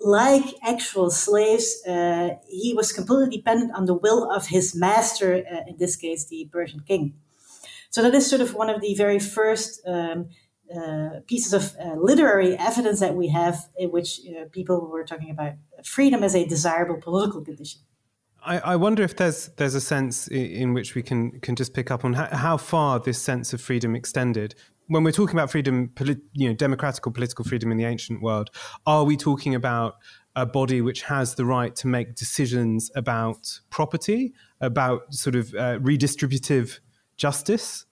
like 0.00 0.44
actual 0.62 1.10
slaves, 1.10 1.82
uh, 1.86 2.30
he 2.48 2.74
was 2.74 2.92
completely 2.92 3.36
dependent 3.36 3.72
on 3.74 3.86
the 3.86 3.94
will 3.94 4.30
of 4.30 4.48
his 4.48 4.74
master, 4.74 5.44
uh, 5.50 5.62
in 5.66 5.76
this 5.78 5.96
case, 5.96 6.26
the 6.26 6.48
Persian 6.52 6.80
king. 6.86 7.14
So 7.90 8.02
that 8.02 8.14
is 8.14 8.28
sort 8.28 8.42
of 8.42 8.54
one 8.54 8.70
of 8.70 8.80
the 8.80 8.94
very 8.94 9.18
first 9.18 9.80
um, 9.86 10.28
uh, 10.74 11.20
pieces 11.26 11.52
of 11.52 11.74
uh, 11.82 11.94
literary 11.94 12.56
evidence 12.56 13.00
that 13.00 13.14
we 13.14 13.28
have 13.28 13.68
in 13.78 13.90
which 13.90 14.18
you 14.18 14.34
know, 14.34 14.44
people 14.46 14.88
were 14.90 15.04
talking 15.04 15.30
about 15.30 15.54
freedom 15.84 16.22
as 16.22 16.34
a 16.34 16.46
desirable 16.46 17.00
political 17.00 17.42
condition. 17.42 17.80
I, 18.44 18.58
I 18.58 18.76
wonder 18.76 19.02
if 19.02 19.16
there's 19.16 19.48
there's 19.56 19.74
a 19.74 19.80
sense 19.80 20.28
in, 20.28 20.74
which 20.74 20.94
we 20.94 21.02
can 21.02 21.40
can 21.40 21.56
just 21.56 21.74
pick 21.74 21.90
up 21.90 22.04
on 22.04 22.12
how, 22.12 22.26
how, 22.26 22.56
far 22.56 23.00
this 23.00 23.20
sense 23.20 23.52
of 23.52 23.60
freedom 23.60 23.96
extended. 23.96 24.54
When 24.86 25.04
we're 25.04 25.12
talking 25.12 25.34
about 25.34 25.50
freedom, 25.50 25.90
you 26.32 26.48
know, 26.48 26.54
democratic 26.54 27.06
or 27.06 27.12
political 27.12 27.44
freedom 27.44 27.70
in 27.72 27.78
the 27.78 27.84
ancient 27.84 28.22
world, 28.22 28.50
are 28.86 29.04
we 29.04 29.16
talking 29.16 29.54
about 29.54 29.96
a 30.36 30.46
body 30.46 30.80
which 30.80 31.02
has 31.02 31.34
the 31.34 31.44
right 31.44 31.74
to 31.76 31.88
make 31.88 32.14
decisions 32.14 32.90
about 32.94 33.60
property, 33.70 34.32
about 34.60 35.12
sort 35.12 35.34
of 35.34 35.52
uh, 35.54 35.78
redistributive 35.80 36.78
justice? 37.18 37.84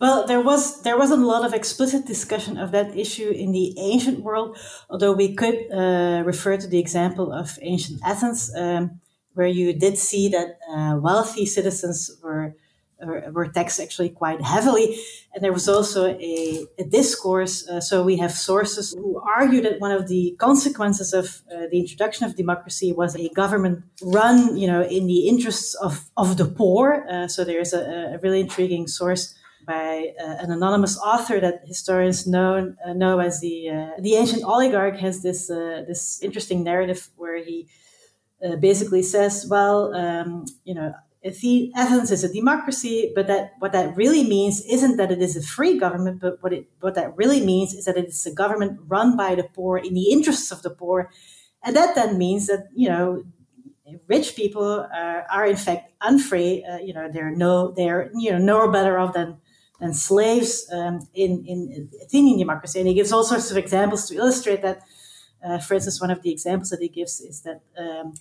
Well, 0.00 0.26
there 0.26 0.40
was 0.40 0.82
there 0.82 0.98
wasn't 0.98 1.22
a 1.22 1.26
lot 1.26 1.44
of 1.44 1.54
explicit 1.54 2.06
discussion 2.06 2.56
of 2.56 2.70
that 2.70 2.96
issue 2.96 3.30
in 3.30 3.52
the 3.52 3.74
ancient 3.78 4.20
world, 4.20 4.56
although 4.90 5.12
we 5.12 5.34
could 5.34 5.58
uh, 5.72 6.22
refer 6.24 6.56
to 6.56 6.68
the 6.68 6.78
example 6.78 7.32
of 7.32 7.58
ancient 7.62 8.00
Athens. 8.04 8.54
Um, 8.54 9.00
where 9.38 9.46
you 9.46 9.72
did 9.72 9.96
see 9.96 10.28
that 10.28 10.58
uh, 10.68 10.98
wealthy 11.00 11.46
citizens 11.46 12.10
were 12.20 12.56
were 13.06 13.48
taxed 13.48 13.80
actually 13.80 14.08
quite 14.08 14.40
heavily. 14.54 14.98
And 15.34 15.44
there 15.44 15.52
was 15.52 15.68
also 15.68 16.06
a, 16.06 16.66
a 16.78 16.84
discourse. 16.84 17.68
Uh, 17.68 17.80
so 17.80 18.02
we 18.02 18.16
have 18.16 18.32
sources 18.32 18.92
who 18.92 19.20
argue 19.20 19.60
that 19.62 19.80
one 19.80 19.92
of 19.92 20.08
the 20.08 20.34
consequences 20.38 21.12
of 21.12 21.42
uh, 21.52 21.66
the 21.70 21.78
introduction 21.78 22.26
of 22.26 22.36
democracy 22.36 22.92
was 22.92 23.14
a 23.14 23.28
government 23.30 23.84
run, 24.02 24.56
you 24.56 24.66
know, 24.66 24.82
in 24.82 25.06
the 25.06 25.28
interests 25.28 25.74
of, 25.74 26.10
of 26.16 26.36
the 26.36 26.44
poor. 26.44 27.06
Uh, 27.10 27.28
so 27.28 27.44
there's 27.44 27.72
a, 27.72 28.14
a, 28.14 28.18
really 28.18 28.40
intriguing 28.40 28.88
source 28.88 29.34
by 29.66 30.12
uh, 30.20 30.36
an 30.40 30.50
anonymous 30.50 30.98
author 30.98 31.40
that 31.40 31.60
historians 31.66 32.26
know, 32.26 32.74
uh, 32.84 32.92
know 32.94 33.18
as 33.20 33.40
the, 33.40 33.68
uh, 33.68 33.90
the 34.00 34.14
ancient 34.14 34.42
oligarch 34.42 34.96
has 34.96 35.22
this, 35.22 35.48
this 35.48 36.20
interesting 36.22 36.64
narrative 36.64 37.10
where 37.16 37.36
he 37.36 37.68
basically 38.60 39.02
says, 39.02 39.46
well, 39.50 39.92
um, 39.94 40.44
you 40.64 40.72
know, 40.72 40.94
Athens 41.24 42.12
is 42.12 42.22
a 42.22 42.32
democracy, 42.32 43.12
but 43.14 43.26
that 43.26 43.52
what 43.58 43.72
that 43.72 43.96
really 43.96 44.22
means 44.22 44.64
isn't 44.64 44.96
that 44.98 45.10
it 45.10 45.20
is 45.20 45.36
a 45.36 45.42
free 45.42 45.76
government, 45.76 46.20
but 46.20 46.40
what 46.42 46.52
it 46.52 46.66
what 46.80 46.94
that 46.94 47.16
really 47.16 47.44
means 47.44 47.74
is 47.74 47.84
that 47.86 47.96
it 47.96 48.06
is 48.06 48.24
a 48.26 48.32
government 48.32 48.80
run 48.86 49.16
by 49.16 49.34
the 49.34 49.42
poor 49.42 49.78
in 49.78 49.94
the 49.94 50.12
interests 50.12 50.52
of 50.52 50.62
the 50.62 50.70
poor, 50.70 51.10
and 51.64 51.74
that 51.74 51.94
then 51.96 52.18
means 52.18 52.46
that 52.46 52.68
you 52.74 52.88
know 52.88 53.24
rich 54.06 54.36
people 54.36 54.86
are, 54.94 55.26
are 55.30 55.46
in 55.46 55.56
fact 55.56 55.92
unfree. 56.02 56.64
Uh, 56.64 56.78
you 56.78 56.94
know 56.94 57.10
they're 57.10 57.34
no 57.34 57.72
they're 57.72 58.10
you 58.14 58.30
know 58.30 58.38
no 58.38 58.70
better 58.70 58.98
off 58.98 59.12
than 59.12 59.38
than 59.80 59.94
slaves 59.94 60.68
um, 60.72 61.00
in 61.14 61.44
in 61.46 61.90
Athenian 62.00 62.38
democracy, 62.38 62.78
and 62.78 62.88
he 62.88 62.94
gives 62.94 63.12
all 63.12 63.24
sorts 63.24 63.50
of 63.50 63.56
examples 63.56 64.08
to 64.08 64.16
illustrate 64.16 64.62
that. 64.62 64.82
Uh, 65.44 65.58
for 65.58 65.74
instance, 65.74 66.00
one 66.00 66.10
of 66.10 66.22
the 66.22 66.32
examples 66.32 66.70
that 66.70 66.80
he 66.80 66.88
gives 66.88 67.20
is 67.20 67.42
that 67.42 67.60
um, 67.76 68.12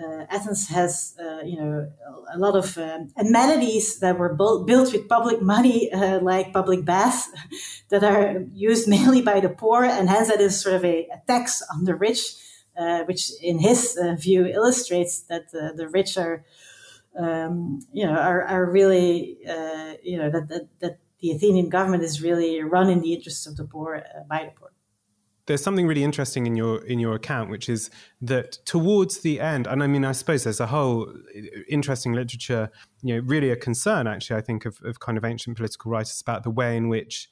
uh, 0.00 0.24
Athens 0.30 0.68
has, 0.68 1.14
uh, 1.20 1.40
you 1.44 1.56
know, 1.56 1.90
a 2.32 2.38
lot 2.38 2.56
of 2.56 2.78
um, 2.78 3.08
amenities 3.16 3.98
that 4.00 4.18
were 4.18 4.34
built, 4.34 4.66
built 4.66 4.92
with 4.92 5.08
public 5.08 5.42
money, 5.42 5.92
uh, 5.92 6.18
like 6.20 6.52
public 6.52 6.84
baths, 6.84 7.28
that 7.90 8.02
are 8.02 8.44
used 8.54 8.88
mainly 8.96 9.20
by 9.20 9.40
the 9.40 9.48
poor, 9.48 9.84
and 9.84 10.08
hence 10.08 10.28
that 10.28 10.40
is 10.40 10.60
sort 10.60 10.76
of 10.76 10.84
a, 10.84 11.06
a 11.08 11.20
tax 11.26 11.62
on 11.74 11.84
the 11.84 11.94
rich, 11.94 12.34
uh, 12.76 13.04
which, 13.04 13.30
in 13.42 13.58
his 13.58 13.98
uh, 14.02 14.14
view, 14.14 14.46
illustrates 14.46 15.20
that 15.24 15.50
the 15.50 15.88
rich 15.88 16.16
are, 16.16 16.44
um, 17.18 17.80
you 17.92 18.06
know, 18.06 18.14
are, 18.14 18.42
are 18.44 18.70
really, 18.70 19.38
you 20.02 20.16
know, 20.16 20.30
that, 20.30 20.48
that 20.48 20.68
that 20.80 20.98
the 21.20 21.30
Athenian 21.32 21.68
government 21.68 22.02
is 22.02 22.22
really 22.22 22.62
run 22.62 22.88
in 22.88 23.00
the 23.00 23.12
interests 23.12 23.46
of 23.46 23.56
the 23.56 23.64
poor 23.64 24.02
by 24.28 24.44
the 24.46 24.50
poor 24.58 24.72
there's 25.46 25.62
something 25.62 25.86
really 25.86 26.04
interesting 26.04 26.46
in 26.46 26.56
your 26.56 26.84
in 26.84 26.98
your 26.98 27.14
account, 27.14 27.50
which 27.50 27.68
is 27.68 27.90
that 28.20 28.52
towards 28.64 29.20
the 29.20 29.40
end, 29.40 29.66
and 29.66 29.82
I 29.82 29.86
mean, 29.86 30.04
I 30.04 30.12
suppose 30.12 30.44
there's 30.44 30.60
a 30.60 30.66
whole 30.66 31.12
interesting 31.68 32.12
literature, 32.12 32.70
you 33.02 33.16
know, 33.16 33.22
really 33.26 33.50
a 33.50 33.56
concern 33.56 34.06
actually, 34.06 34.36
I 34.36 34.42
think, 34.42 34.64
of, 34.64 34.78
of 34.84 35.00
kind 35.00 35.18
of 35.18 35.24
ancient 35.24 35.56
political 35.56 35.90
writers 35.90 36.20
about 36.20 36.44
the 36.44 36.50
way 36.50 36.76
in 36.76 36.88
which 36.88 37.28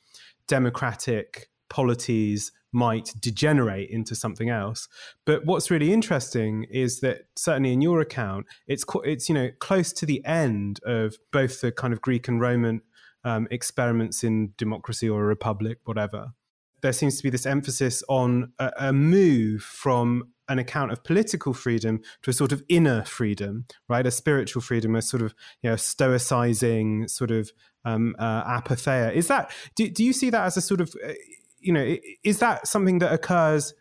democratic 0.48 1.48
polities 1.68 2.50
might 2.72 3.12
degenerate 3.20 3.90
into 3.90 4.14
something 4.14 4.48
else. 4.48 4.88
But 5.24 5.44
what's 5.44 5.70
really 5.70 5.92
interesting 5.92 6.64
is 6.64 7.00
that 7.00 7.22
certainly 7.36 7.72
in 7.72 7.80
your 7.80 8.00
account, 8.00 8.46
it's 8.66 8.84
it's 9.04 9.28
you 9.28 9.34
know 9.36 9.50
close 9.60 9.92
to 9.92 10.06
the 10.06 10.24
end 10.24 10.80
of 10.84 11.16
both 11.32 11.60
the 11.60 11.70
kind 11.70 11.92
of 11.92 12.00
Greek 12.00 12.26
and 12.26 12.40
Roman 12.40 12.82
um, 13.22 13.46
experiments 13.52 14.24
in 14.24 14.52
democracy 14.56 15.08
or 15.08 15.22
a 15.22 15.26
republic, 15.26 15.78
whatever 15.84 16.32
there 16.82 16.92
seems 16.92 17.16
to 17.16 17.22
be 17.22 17.30
this 17.30 17.46
emphasis 17.46 18.02
on 18.08 18.52
a, 18.58 18.72
a, 18.78 18.92
move 18.92 19.62
from 19.62 20.24
an 20.48 20.58
account 20.58 20.92
of 20.92 21.04
political 21.04 21.54
freedom 21.54 22.00
to 22.22 22.30
a 22.30 22.32
sort 22.32 22.52
of 22.52 22.62
inner 22.68 23.04
freedom, 23.04 23.66
right? 23.88 24.06
A 24.06 24.10
spiritual 24.10 24.62
freedom, 24.62 24.96
a 24.96 25.02
sort 25.02 25.22
of 25.22 25.34
you 25.62 25.70
know 25.70 25.76
stoicizing 25.76 27.08
sort 27.08 27.30
of 27.30 27.52
um, 27.84 28.16
uh, 28.18 28.60
apatheia. 28.60 29.12
Is 29.12 29.28
that 29.28 29.52
do, 29.74 29.88
do 29.88 30.04
you 30.04 30.12
see 30.12 30.30
that 30.30 30.44
as 30.44 30.56
a 30.56 30.60
sort 30.60 30.80
of 30.80 30.94
uh, 31.06 31.12
you 31.58 31.72
know 31.72 31.96
is 32.24 32.38
that 32.40 32.66
something 32.66 32.98
that 32.98 33.12
occurs 33.12 33.74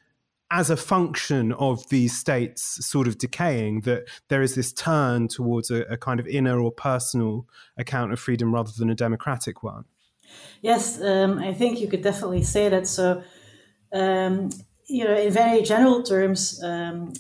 as 0.51 0.69
a 0.69 0.77
function 0.77 1.53
of 1.53 1.87
these 1.89 2.17
states 2.17 2.85
sort 2.85 3.07
of 3.07 3.17
decaying 3.17 3.81
that 3.81 4.07
there 4.29 4.41
is 4.41 4.55
this 4.55 4.73
turn 4.73 5.27
towards 5.27 5.69
a, 5.69 5.81
a 5.83 5.97
kind 5.97 6.19
of 6.19 6.27
inner 6.27 6.59
or 6.59 6.71
personal 6.71 7.45
account 7.77 8.11
of 8.11 8.19
freedom 8.19 8.53
rather 8.53 8.71
than 8.77 8.89
a 8.89 8.95
democratic 8.95 9.61
one? 9.61 9.85
Yes, 10.61 11.01
um, 11.01 11.39
I 11.39 11.53
think 11.53 11.79
you 11.79 11.87
could 11.87 12.01
definitely 12.01 12.43
say 12.43 12.69
that. 12.69 12.87
So, 12.87 13.23
um, 13.93 14.49
you 14.87 15.05
know, 15.05 15.15
in 15.15 15.31
very 15.31 15.61
general 15.61 16.03
terms, 16.03 16.61
um, 16.63 17.13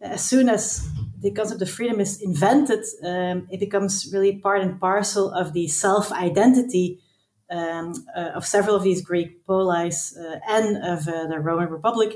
as 0.00 0.24
soon 0.24 0.48
as 0.48 0.86
the 1.20 1.30
concept 1.30 1.62
of 1.62 1.70
freedom 1.70 2.00
is 2.00 2.20
invented, 2.20 2.84
um, 3.02 3.46
it 3.50 3.60
becomes 3.60 4.10
really 4.12 4.38
part 4.38 4.60
and 4.60 4.80
parcel 4.80 5.30
of 5.30 5.52
the 5.52 5.68
self 5.68 6.12
identity 6.12 7.00
um, 7.50 7.94
uh, 8.16 8.30
of 8.34 8.44
several 8.46 8.76
of 8.76 8.82
these 8.82 9.02
Greek 9.02 9.46
polis 9.46 10.16
uh, 10.16 10.38
and 10.48 10.76
of 10.84 11.08
uh, 11.08 11.26
the 11.28 11.38
Roman 11.38 11.68
Republic. 11.68 12.14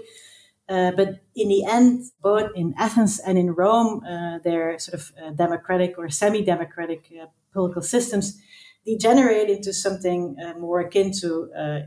Uh, 0.68 0.92
but 0.92 1.20
in 1.34 1.48
the 1.48 1.64
end, 1.64 2.04
both 2.22 2.50
in 2.54 2.74
Athens 2.78 3.18
and 3.18 3.36
in 3.36 3.52
Rome, 3.52 4.04
uh, 4.04 4.38
their 4.38 4.78
sort 4.78 5.00
of 5.00 5.12
uh, 5.20 5.30
democratic 5.30 5.98
or 5.98 6.08
semi 6.08 6.44
democratic 6.44 7.10
political 7.52 7.82
systems 7.82 8.40
degenerate 8.84 9.50
into 9.50 9.72
something 9.72 10.36
uh, 10.44 10.58
more 10.58 10.80
akin 10.80 11.12
to 11.20 11.50
uh, 11.56 11.78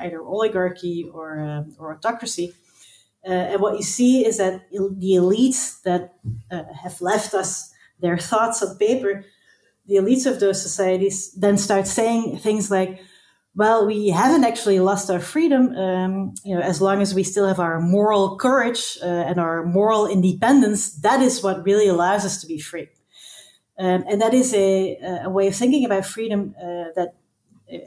either 0.00 0.22
oligarchy 0.22 1.08
or, 1.12 1.40
uh, 1.40 1.62
or 1.78 1.94
autocracy. 1.94 2.52
Uh, 3.26 3.32
and 3.32 3.60
what 3.60 3.76
you 3.76 3.82
see 3.82 4.26
is 4.26 4.36
that 4.36 4.68
the 4.70 5.14
elites 5.14 5.80
that 5.82 6.14
uh, 6.50 6.64
have 6.82 7.00
left 7.00 7.32
us 7.34 7.72
their 8.00 8.18
thoughts 8.18 8.62
on 8.62 8.76
paper, 8.76 9.24
the 9.86 9.96
elites 9.96 10.26
of 10.26 10.40
those 10.40 10.60
societies 10.60 11.32
then 11.32 11.56
start 11.56 11.86
saying 11.86 12.38
things 12.38 12.70
like, 12.70 13.00
well, 13.56 13.86
we 13.86 14.08
haven't 14.08 14.44
actually 14.44 14.80
lost 14.80 15.10
our 15.10 15.20
freedom, 15.20 15.76
um, 15.76 16.34
you 16.44 16.54
know, 16.54 16.60
as 16.60 16.80
long 16.80 17.00
as 17.00 17.14
we 17.14 17.22
still 17.22 17.46
have 17.46 17.60
our 17.60 17.80
moral 17.80 18.36
courage 18.36 18.98
uh, 19.00 19.06
and 19.06 19.38
our 19.38 19.64
moral 19.64 20.06
independence. 20.08 20.92
That 20.96 21.22
is 21.22 21.42
what 21.42 21.64
really 21.64 21.86
allows 21.86 22.24
us 22.24 22.40
to 22.40 22.46
be 22.46 22.58
free. 22.58 22.88
Um, 23.78 24.04
and 24.08 24.20
that 24.20 24.34
is 24.34 24.54
a, 24.54 24.98
a 25.24 25.30
way 25.30 25.48
of 25.48 25.56
thinking 25.56 25.84
about 25.84 26.06
freedom 26.06 26.54
uh, 26.58 26.92
that 26.94 27.14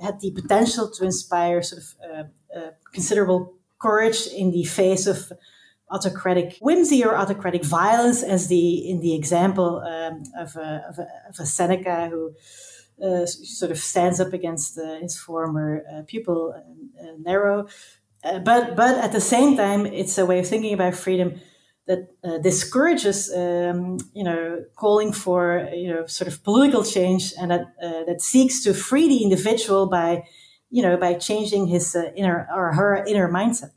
had 0.01 0.19
the 0.19 0.31
potential 0.31 0.89
to 0.91 1.05
inspire 1.05 1.61
sort 1.61 1.81
of 1.81 1.95
uh, 2.03 2.57
uh, 2.57 2.71
considerable 2.93 3.53
courage 3.79 4.27
in 4.27 4.51
the 4.51 4.63
face 4.63 5.07
of 5.07 5.31
autocratic 5.89 6.57
whimsy 6.59 7.05
or 7.05 7.15
autocratic 7.15 7.63
violence, 7.63 8.21
as 8.21 8.47
the 8.47 8.89
in 8.89 8.99
the 8.99 9.15
example 9.15 9.79
um, 9.79 10.23
of, 10.37 10.55
a, 10.57 10.85
of, 10.89 10.99
a, 10.99 11.07
of, 11.29 11.39
a, 11.39 11.45
Seneca 11.45 12.09
who 12.09 12.33
uh, 13.01 13.25
sort 13.25 13.71
of 13.71 13.77
stands 13.77 14.19
up 14.19 14.33
against 14.33 14.77
uh, 14.77 14.95
his 14.99 15.17
former 15.17 15.83
uh, 15.93 16.01
pupil 16.05 16.53
Nero. 17.19 17.67
but 18.43 18.75
but 18.75 18.97
at 18.97 19.13
the 19.13 19.21
same 19.21 19.55
time, 19.55 19.85
it's 19.85 20.17
a 20.17 20.25
way 20.25 20.39
of 20.39 20.47
thinking 20.47 20.73
about 20.73 20.95
freedom 20.95 21.39
that 21.87 22.07
uh, 22.23 22.37
discourages, 22.39 23.31
um, 23.33 23.97
you 24.13 24.23
know, 24.23 24.63
calling 24.75 25.11
for, 25.13 25.69
you 25.73 25.91
know, 25.91 26.05
sort 26.05 26.27
of 26.27 26.43
political 26.43 26.83
change 26.83 27.33
and 27.39 27.51
that, 27.51 27.61
uh, 27.81 28.03
that 28.05 28.21
seeks 28.21 28.63
to 28.63 28.73
free 28.73 29.07
the 29.07 29.23
individual 29.23 29.87
by 29.87 30.23
you 30.69 30.81
know, 30.81 30.97
by 30.97 31.13
changing 31.13 31.67
his 31.67 31.95
uh, 31.95 32.11
inner 32.15 32.47
or 32.53 32.73
her 32.73 33.03
inner 33.05 33.29
mindset. 33.29 33.71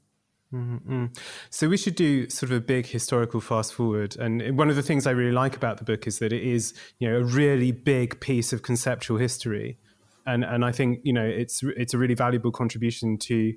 Mm-hmm. 0.53 1.07
So 1.51 1.69
we 1.69 1.77
should 1.77 1.95
do 1.95 2.29
sort 2.29 2.51
of 2.51 2.59
a 2.59 2.61
big 2.61 2.87
historical 2.87 3.41
fast 3.41 3.73
forward. 3.73 4.17
And 4.17 4.59
one 4.59 4.69
of 4.69 4.75
the 4.75 4.83
things 4.83 5.07
I 5.07 5.13
really 5.13 5.31
like 5.33 5.57
about 5.57 5.79
the 5.79 5.85
book 5.85 6.09
is 6.09 6.19
that 6.19 6.33
it 6.33 6.43
is, 6.43 6.75
you 6.99 7.09
know, 7.09 7.19
a 7.19 7.23
really 7.23 7.71
big 7.71 8.19
piece 8.21 8.53
of 8.53 8.63
conceptual 8.63 9.19
history. 9.19 9.79
And 10.27 10.45
and 10.45 10.65
I 10.65 10.73
think, 10.73 11.01
you 11.05 11.13
know, 11.13 11.25
it's 11.25 11.63
it's 11.77 11.95
a 11.95 11.99
really 11.99 12.15
valuable 12.15 12.51
contribution 12.51 13.17
to 13.19 13.55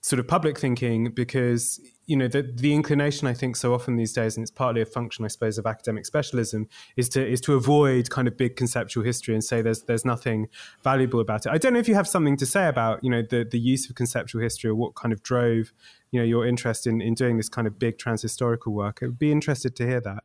sort 0.00 0.18
of 0.18 0.26
public 0.26 0.58
thinking 0.58 1.12
because 1.12 1.80
you 2.06 2.16
know 2.16 2.28
the 2.28 2.42
the 2.42 2.74
inclination 2.74 3.28
I 3.28 3.34
think 3.34 3.56
so 3.56 3.74
often 3.74 3.96
these 3.96 4.12
days, 4.12 4.36
and 4.36 4.42
it's 4.42 4.50
partly 4.50 4.80
a 4.80 4.86
function 4.86 5.24
I 5.24 5.28
suppose 5.28 5.58
of 5.58 5.66
academic 5.66 6.06
specialism, 6.06 6.68
is 6.96 7.08
to 7.10 7.26
is 7.26 7.40
to 7.42 7.54
avoid 7.54 8.10
kind 8.10 8.26
of 8.26 8.36
big 8.36 8.56
conceptual 8.56 9.04
history 9.04 9.34
and 9.34 9.42
say 9.42 9.62
there's 9.62 9.82
there's 9.82 10.04
nothing 10.04 10.48
valuable 10.82 11.20
about 11.20 11.46
it. 11.46 11.52
I 11.52 11.58
don't 11.58 11.72
know 11.72 11.78
if 11.78 11.88
you 11.88 11.94
have 11.94 12.08
something 12.08 12.36
to 12.38 12.46
say 12.46 12.68
about 12.68 13.02
you 13.04 13.10
know 13.10 13.22
the 13.22 13.46
the 13.48 13.58
use 13.58 13.88
of 13.88 13.94
conceptual 13.94 14.42
history 14.42 14.70
or 14.70 14.74
what 14.74 14.94
kind 14.94 15.12
of 15.12 15.22
drove 15.22 15.72
you 16.10 16.20
know 16.20 16.24
your 16.24 16.46
interest 16.46 16.86
in 16.86 17.00
in 17.00 17.14
doing 17.14 17.36
this 17.36 17.48
kind 17.48 17.66
of 17.66 17.78
big 17.78 17.98
transhistorical 17.98 18.72
work. 18.72 18.98
I 19.02 19.06
would 19.06 19.18
be 19.18 19.30
interested 19.30 19.76
to 19.76 19.86
hear 19.86 20.00
that. 20.00 20.24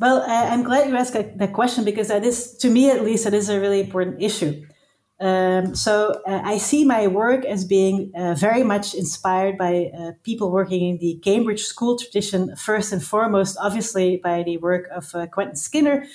Well, 0.00 0.24
I'm 0.26 0.64
glad 0.64 0.88
you 0.88 0.96
asked 0.96 1.12
that 1.12 1.52
question 1.52 1.84
because 1.84 2.08
that 2.08 2.24
is, 2.24 2.56
to 2.58 2.68
me 2.68 2.90
at 2.90 3.04
least, 3.04 3.24
that 3.24 3.34
is 3.34 3.48
a 3.48 3.60
really 3.60 3.78
important 3.78 4.20
issue. 4.20 4.66
Um, 5.20 5.74
so 5.76 6.20
uh, 6.26 6.40
I 6.44 6.58
see 6.58 6.84
my 6.84 7.06
work 7.06 7.44
as 7.44 7.64
being 7.64 8.10
uh, 8.16 8.34
very 8.34 8.64
much 8.64 8.94
inspired 8.94 9.56
by 9.56 9.90
uh, 9.96 10.12
people 10.24 10.50
working 10.50 10.88
in 10.88 10.98
the 10.98 11.20
Cambridge 11.22 11.62
school 11.62 11.96
tradition, 11.96 12.54
first 12.56 12.92
and 12.92 13.02
foremost, 13.02 13.56
obviously 13.60 14.16
by 14.16 14.42
the 14.42 14.56
work 14.58 14.88
of 14.94 15.14
uh, 15.14 15.26
Quentin 15.26 15.56
Skinner, 15.56 16.06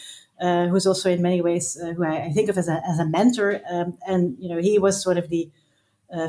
uh, 0.42 0.68
who's 0.68 0.86
also 0.86 1.10
in 1.10 1.22
many 1.22 1.42
ways 1.42 1.80
uh, 1.82 1.94
who 1.94 2.04
I, 2.04 2.26
I, 2.26 2.30
think 2.32 2.50
of 2.50 2.58
as 2.58 2.68
a, 2.68 2.82
as 2.88 3.00
a 3.00 3.06
mentor. 3.06 3.62
Um, 3.72 3.98
and 4.06 4.36
you 4.38 4.50
know, 4.50 4.62
he 4.62 4.78
was 4.80 5.02
sort 5.02 5.18
of 5.18 5.30
the 5.30 5.50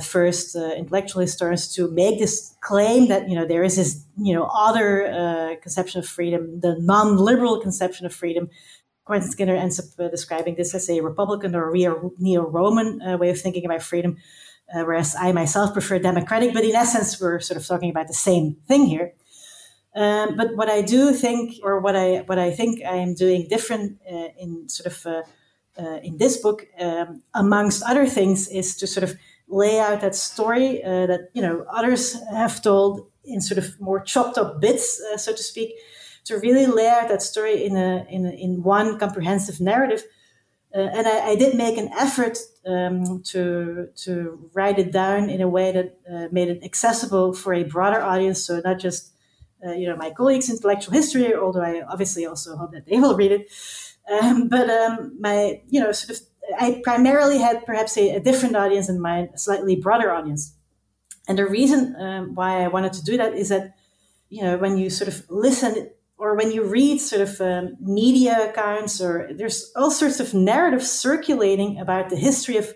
first 0.02 0.54
intellectual 0.54 1.22
historians 1.22 1.74
to 1.74 1.90
make 1.90 2.18
this 2.18 2.54
claim 2.60 3.08
that 3.08 3.30
you 3.30 3.34
know 3.34 3.46
there 3.46 3.64
is 3.64 3.76
this 3.76 4.04
you 4.18 4.34
know 4.34 4.44
other 4.52 5.56
conception 5.62 5.98
of 5.98 6.06
freedom, 6.06 6.60
the 6.60 6.76
non-liberal 6.80 7.60
conception 7.60 8.04
of 8.04 8.12
freedom 8.12 8.50
Quentin 9.10 9.28
Skinner 9.28 9.56
ends 9.56 9.80
up 9.80 9.86
uh, 9.98 10.08
describing 10.08 10.54
this 10.54 10.72
as 10.72 10.88
a 10.88 11.00
Republican 11.00 11.56
or 11.56 11.72
neo 11.72 12.48
Roman 12.48 13.02
uh, 13.02 13.16
way 13.18 13.30
of 13.30 13.40
thinking 13.40 13.64
about 13.64 13.82
freedom, 13.82 14.18
uh, 14.72 14.84
whereas 14.84 15.16
I 15.18 15.32
myself 15.32 15.72
prefer 15.72 15.98
democratic. 15.98 16.54
But 16.54 16.62
in 16.62 16.76
essence, 16.76 17.20
we're 17.20 17.40
sort 17.40 17.60
of 17.60 17.66
talking 17.66 17.90
about 17.90 18.06
the 18.06 18.14
same 18.14 18.58
thing 18.68 18.86
here. 18.86 19.14
Um, 19.96 20.36
but 20.36 20.54
what 20.54 20.70
I 20.70 20.82
do 20.82 21.12
think, 21.12 21.54
or 21.64 21.80
what 21.80 21.96
I 21.96 22.18
what 22.18 22.38
I 22.38 22.52
think 22.52 22.84
I 22.84 22.98
am 22.98 23.14
doing 23.14 23.48
different 23.50 23.98
uh, 24.08 24.28
in 24.38 24.68
sort 24.68 24.86
of 24.86 25.04
uh, 25.04 25.22
uh, 25.76 25.98
in 26.04 26.18
this 26.18 26.36
book, 26.36 26.68
um, 26.78 27.22
amongst 27.34 27.82
other 27.82 28.06
things, 28.06 28.46
is 28.46 28.76
to 28.76 28.86
sort 28.86 29.02
of 29.02 29.18
lay 29.48 29.80
out 29.80 30.02
that 30.02 30.14
story 30.14 30.80
that 30.84 31.30
you 31.34 31.42
know 31.42 31.66
others 31.68 32.16
have 32.30 32.62
told 32.62 33.10
in 33.24 33.40
sort 33.40 33.58
of 33.58 33.80
more 33.80 33.98
chopped 33.98 34.38
up 34.38 34.60
bits, 34.60 35.02
so 35.16 35.32
to 35.32 35.42
speak 35.42 35.74
to 36.30 36.38
really 36.38 36.66
lay 36.66 36.88
out 36.88 37.08
that 37.08 37.22
story 37.22 37.64
in 37.64 37.76
a 37.76 38.06
in, 38.08 38.26
a, 38.26 38.30
in 38.30 38.62
one 38.62 38.98
comprehensive 38.98 39.60
narrative. 39.60 40.04
Uh, 40.72 40.88
and 40.96 41.06
I, 41.06 41.30
I, 41.30 41.34
did 41.34 41.56
make 41.56 41.76
an 41.76 41.90
effort 41.98 42.38
um, 42.64 43.22
to 43.32 43.88
to 44.04 44.48
write 44.54 44.78
it 44.78 44.92
down 44.92 45.28
in 45.28 45.40
a 45.40 45.48
way 45.48 45.72
that 45.72 45.98
uh, 46.08 46.28
made 46.30 46.48
it 46.48 46.62
accessible 46.62 47.32
for 47.32 47.52
a 47.52 47.64
broader 47.64 48.00
audience. 48.00 48.46
So 48.46 48.60
not 48.64 48.78
just 48.78 49.12
uh, 49.66 49.72
you 49.72 49.88
know 49.88 49.96
my 49.96 50.10
colleagues 50.10 50.48
in 50.48 50.56
intellectual 50.56 50.94
history, 50.94 51.34
although 51.34 51.62
I 51.62 51.82
obviously 51.82 52.24
also 52.24 52.56
hope 52.56 52.72
that 52.72 52.86
they 52.86 53.00
will 53.00 53.16
read 53.16 53.32
it. 53.32 53.50
Um, 54.10 54.48
but 54.48 54.70
um, 54.70 55.16
my 55.18 55.60
you 55.68 55.80
know 55.80 55.90
sort 55.92 56.16
of 56.16 56.26
I 56.58 56.80
primarily 56.84 57.38
had 57.38 57.66
perhaps 57.66 57.96
a, 57.96 58.16
a, 58.16 58.20
different 58.20 58.56
audience 58.56 58.88
in 58.88 59.00
mind, 59.00 59.30
a 59.34 59.38
slightly 59.38 59.76
broader 59.76 60.10
audience. 60.10 60.54
And 61.28 61.38
the 61.38 61.46
reason 61.46 61.94
um, 61.96 62.34
why 62.34 62.64
I 62.64 62.68
wanted 62.68 62.92
to 62.94 63.04
do 63.04 63.16
that 63.16 63.34
is 63.34 63.48
that 63.50 63.74
you 64.28 64.42
know 64.42 64.56
when 64.56 64.78
you 64.78 64.88
sort 64.88 65.08
of 65.08 65.28
listen 65.28 65.90
or 66.20 66.34
when 66.36 66.52
you 66.52 66.62
read 66.62 67.00
sort 67.00 67.22
of 67.22 67.40
um, 67.40 67.76
media 67.80 68.50
accounts, 68.50 69.00
or 69.00 69.30
there's 69.34 69.72
all 69.74 69.90
sorts 69.90 70.20
of 70.20 70.34
narratives 70.34 70.90
circulating 70.90 71.80
about 71.80 72.10
the 72.10 72.16
history 72.16 72.58
of 72.58 72.74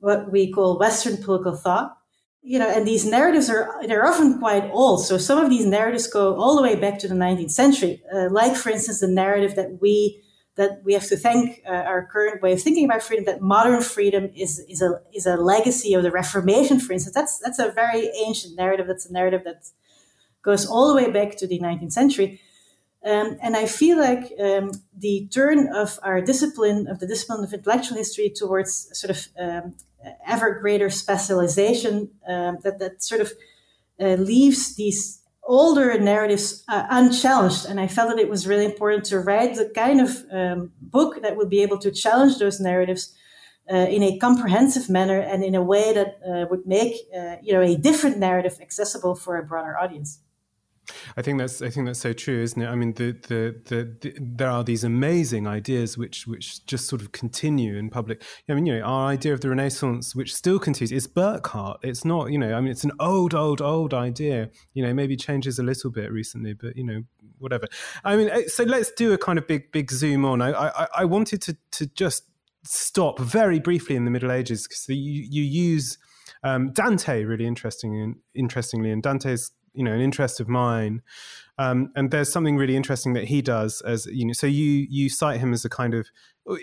what 0.00 0.30
we 0.30 0.52
call 0.52 0.78
Western 0.78 1.16
political 1.16 1.56
thought. 1.56 1.96
You 2.42 2.58
know, 2.58 2.68
and 2.68 2.86
these 2.86 3.06
narratives 3.06 3.48
are 3.48 3.80
they're 3.86 4.04
often 4.04 4.38
quite 4.38 4.68
old. 4.70 5.02
So 5.02 5.16
some 5.16 5.42
of 5.42 5.48
these 5.48 5.64
narratives 5.64 6.06
go 6.06 6.36
all 6.36 6.56
the 6.56 6.62
way 6.62 6.76
back 6.76 6.98
to 6.98 7.08
the 7.08 7.14
19th 7.14 7.52
century. 7.52 8.02
Uh, 8.14 8.28
like, 8.30 8.54
for 8.54 8.68
instance, 8.68 9.00
the 9.00 9.08
narrative 9.08 9.54
that 9.56 9.78
we 9.80 10.22
that 10.56 10.82
we 10.84 10.92
have 10.92 11.06
to 11.06 11.16
thank 11.16 11.62
uh, 11.66 11.72
our 11.72 12.06
current 12.06 12.42
way 12.42 12.52
of 12.52 12.60
thinking 12.60 12.84
about 12.84 13.02
freedom 13.02 13.24
that 13.24 13.40
modern 13.40 13.80
freedom 13.80 14.30
is 14.36 14.58
is 14.68 14.82
a 14.82 15.00
is 15.14 15.24
a 15.24 15.38
legacy 15.38 15.94
of 15.94 16.02
the 16.02 16.10
Reformation. 16.10 16.78
For 16.80 16.92
instance, 16.92 17.14
that's 17.14 17.38
that's 17.38 17.58
a 17.58 17.70
very 17.70 18.10
ancient 18.26 18.56
narrative. 18.56 18.88
That's 18.88 19.06
a 19.06 19.12
narrative 19.12 19.42
that 19.44 19.64
goes 20.42 20.66
all 20.66 20.88
the 20.88 20.94
way 20.94 21.10
back 21.10 21.38
to 21.38 21.46
the 21.46 21.58
19th 21.58 21.92
century. 21.92 22.42
Um, 23.04 23.36
and 23.42 23.54
I 23.54 23.66
feel 23.66 23.98
like 23.98 24.32
um, 24.40 24.72
the 24.96 25.28
turn 25.30 25.68
of 25.74 25.98
our 26.02 26.22
discipline, 26.22 26.86
of 26.88 27.00
the 27.00 27.06
discipline 27.06 27.44
of 27.44 27.52
intellectual 27.52 27.98
history, 27.98 28.30
towards 28.30 28.88
sort 28.98 29.10
of 29.10 29.28
um, 29.38 29.74
ever 30.26 30.58
greater 30.58 30.88
specialization, 30.88 32.10
um, 32.26 32.58
that 32.62 32.78
that 32.78 33.02
sort 33.02 33.20
of 33.20 33.32
uh, 34.00 34.14
leaves 34.14 34.76
these 34.76 35.20
older 35.42 35.98
narratives 35.98 36.64
uh, 36.68 36.86
unchallenged. 36.88 37.66
And 37.66 37.78
I 37.78 37.88
felt 37.88 38.08
that 38.08 38.18
it 38.18 38.30
was 38.30 38.46
really 38.46 38.64
important 38.64 39.04
to 39.06 39.18
write 39.18 39.56
the 39.56 39.68
kind 39.68 40.00
of 40.00 40.24
um, 40.32 40.72
book 40.80 41.20
that 41.20 41.36
would 41.36 41.50
be 41.50 41.62
able 41.62 41.78
to 41.78 41.90
challenge 41.90 42.38
those 42.38 42.60
narratives. 42.60 43.14
Uh, 43.72 43.86
in 43.88 44.02
a 44.02 44.18
comprehensive 44.18 44.90
manner 44.90 45.18
and 45.18 45.42
in 45.42 45.54
a 45.54 45.62
way 45.62 45.94
that 45.94 46.20
uh, 46.28 46.44
would 46.50 46.66
make 46.66 46.96
uh, 47.16 47.36
you 47.42 47.50
know 47.50 47.62
a 47.62 47.74
different 47.74 48.18
narrative 48.18 48.58
accessible 48.60 49.14
for 49.14 49.38
a 49.38 49.42
broader 49.42 49.74
audience. 49.78 50.18
I 51.16 51.22
think 51.22 51.38
that's 51.38 51.62
I 51.62 51.70
think 51.70 51.86
that's 51.86 52.00
so 52.00 52.12
true, 52.12 52.42
isn't 52.42 52.60
it? 52.60 52.66
I 52.66 52.74
mean, 52.74 52.92
the, 52.94 53.12
the, 53.12 53.60
the, 53.64 53.96
the, 54.00 54.14
there 54.20 54.50
are 54.50 54.64
these 54.64 54.84
amazing 54.84 55.46
ideas 55.46 55.96
which 55.96 56.26
which 56.26 56.64
just 56.66 56.88
sort 56.88 57.02
of 57.02 57.12
continue 57.12 57.76
in 57.76 57.90
public. 57.90 58.22
I 58.48 58.54
mean, 58.54 58.66
you 58.66 58.78
know, 58.78 58.84
our 58.84 59.08
idea 59.08 59.32
of 59.32 59.40
the 59.40 59.48
Renaissance, 59.48 60.14
which 60.14 60.34
still 60.34 60.58
continues, 60.58 60.92
is 60.92 61.06
Burckhardt. 61.06 61.80
It's 61.82 62.04
not, 62.04 62.30
you 62.30 62.38
know, 62.38 62.54
I 62.54 62.60
mean, 62.60 62.70
it's 62.70 62.84
an 62.84 62.92
old, 63.00 63.34
old, 63.34 63.60
old 63.60 63.94
idea. 63.94 64.50
You 64.74 64.84
know, 64.86 64.92
maybe 64.94 65.16
changes 65.16 65.58
a 65.58 65.62
little 65.62 65.90
bit 65.90 66.12
recently, 66.12 66.52
but 66.52 66.76
you 66.76 66.84
know, 66.84 67.02
whatever. 67.38 67.66
I 68.04 68.16
mean, 68.16 68.28
eh, 68.28 68.42
so 68.48 68.64
let's 68.64 68.92
do 68.92 69.12
a 69.12 69.18
kind 69.18 69.38
of 69.38 69.46
big, 69.46 69.72
big 69.72 69.90
zoom 69.90 70.24
on. 70.24 70.42
I 70.42 70.52
I, 70.52 70.86
I 70.98 71.04
wanted 71.04 71.42
to 71.42 71.56
to 71.72 71.86
just 71.86 72.24
stop 72.64 73.18
very 73.18 73.60
briefly 73.60 73.96
in 73.96 74.04
the 74.04 74.10
Middle 74.10 74.32
Ages 74.32 74.66
because 74.66 74.86
you 74.88 74.96
you 74.96 75.42
use. 75.42 75.98
Um, 76.42 76.72
Dante 76.72 77.24
really 77.24 77.46
interesting 77.46 78.16
interestingly, 78.34 78.90
and 78.90 79.02
Dante's 79.02 79.50
you 79.74 79.84
know 79.84 79.92
an 79.92 80.00
interest 80.00 80.40
of 80.40 80.48
mine. 80.48 81.02
Um, 81.56 81.92
and 81.94 82.10
there's 82.10 82.32
something 82.32 82.56
really 82.56 82.74
interesting 82.74 83.12
that 83.12 83.24
he 83.24 83.40
does 83.40 83.80
as 83.82 84.06
you 84.06 84.26
know. 84.26 84.32
So 84.32 84.46
you 84.46 84.86
you 84.88 85.08
cite 85.08 85.40
him 85.40 85.52
as 85.52 85.64
a 85.64 85.68
kind 85.68 85.94
of, 85.94 86.08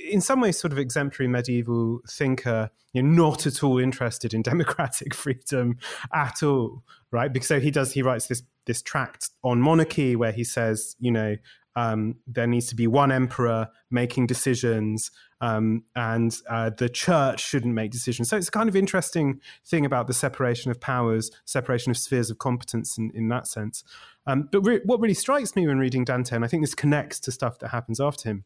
in 0.09 0.19
some 0.19 0.41
ways, 0.41 0.59
sort 0.59 0.73
of 0.73 0.79
exemplary 0.79 1.27
medieval 1.27 2.01
thinker. 2.09 2.69
You're 2.93 3.05
not 3.05 3.45
at 3.45 3.63
all 3.63 3.79
interested 3.79 4.33
in 4.33 4.41
democratic 4.53 5.13
freedom 5.13 5.77
at 6.13 6.43
all, 6.43 6.83
right? 7.11 7.31
Because 7.31 7.47
so 7.47 7.59
he 7.59 7.71
does. 7.71 7.93
He 7.93 8.01
writes 8.01 8.27
this 8.27 8.43
this 8.65 8.81
tract 8.81 9.29
on 9.43 9.61
monarchy 9.61 10.15
where 10.15 10.31
he 10.31 10.43
says, 10.43 10.95
you 10.99 11.11
know, 11.11 11.35
um, 11.75 12.15
there 12.27 12.47
needs 12.47 12.67
to 12.67 12.75
be 12.75 12.87
one 12.87 13.11
emperor 13.11 13.69
making 13.89 14.27
decisions, 14.27 15.09
um, 15.41 15.83
and 15.95 16.37
uh, 16.49 16.69
the 16.69 16.87
church 16.87 17.43
shouldn't 17.43 17.73
make 17.73 17.91
decisions. 17.91 18.29
So 18.29 18.37
it's 18.37 18.47
a 18.47 18.51
kind 18.51 18.69
of 18.69 18.75
interesting 18.75 19.41
thing 19.65 19.85
about 19.85 20.07
the 20.07 20.13
separation 20.13 20.71
of 20.71 20.79
powers, 20.79 21.31
separation 21.45 21.89
of 21.89 21.97
spheres 21.97 22.29
of 22.29 22.37
competence 22.37 22.97
in, 22.97 23.11
in 23.13 23.27
that 23.29 23.47
sense. 23.47 23.83
Um, 24.27 24.47
but 24.51 24.61
re- 24.61 24.81
what 24.85 24.99
really 24.99 25.15
strikes 25.15 25.55
me 25.55 25.67
when 25.67 25.79
reading 25.79 26.05
Dante, 26.05 26.35
and 26.35 26.45
I 26.45 26.47
think 26.47 26.63
this 26.63 26.75
connects 26.75 27.19
to 27.21 27.31
stuff 27.31 27.59
that 27.59 27.69
happens 27.69 27.99
after 27.99 28.29
him, 28.29 28.45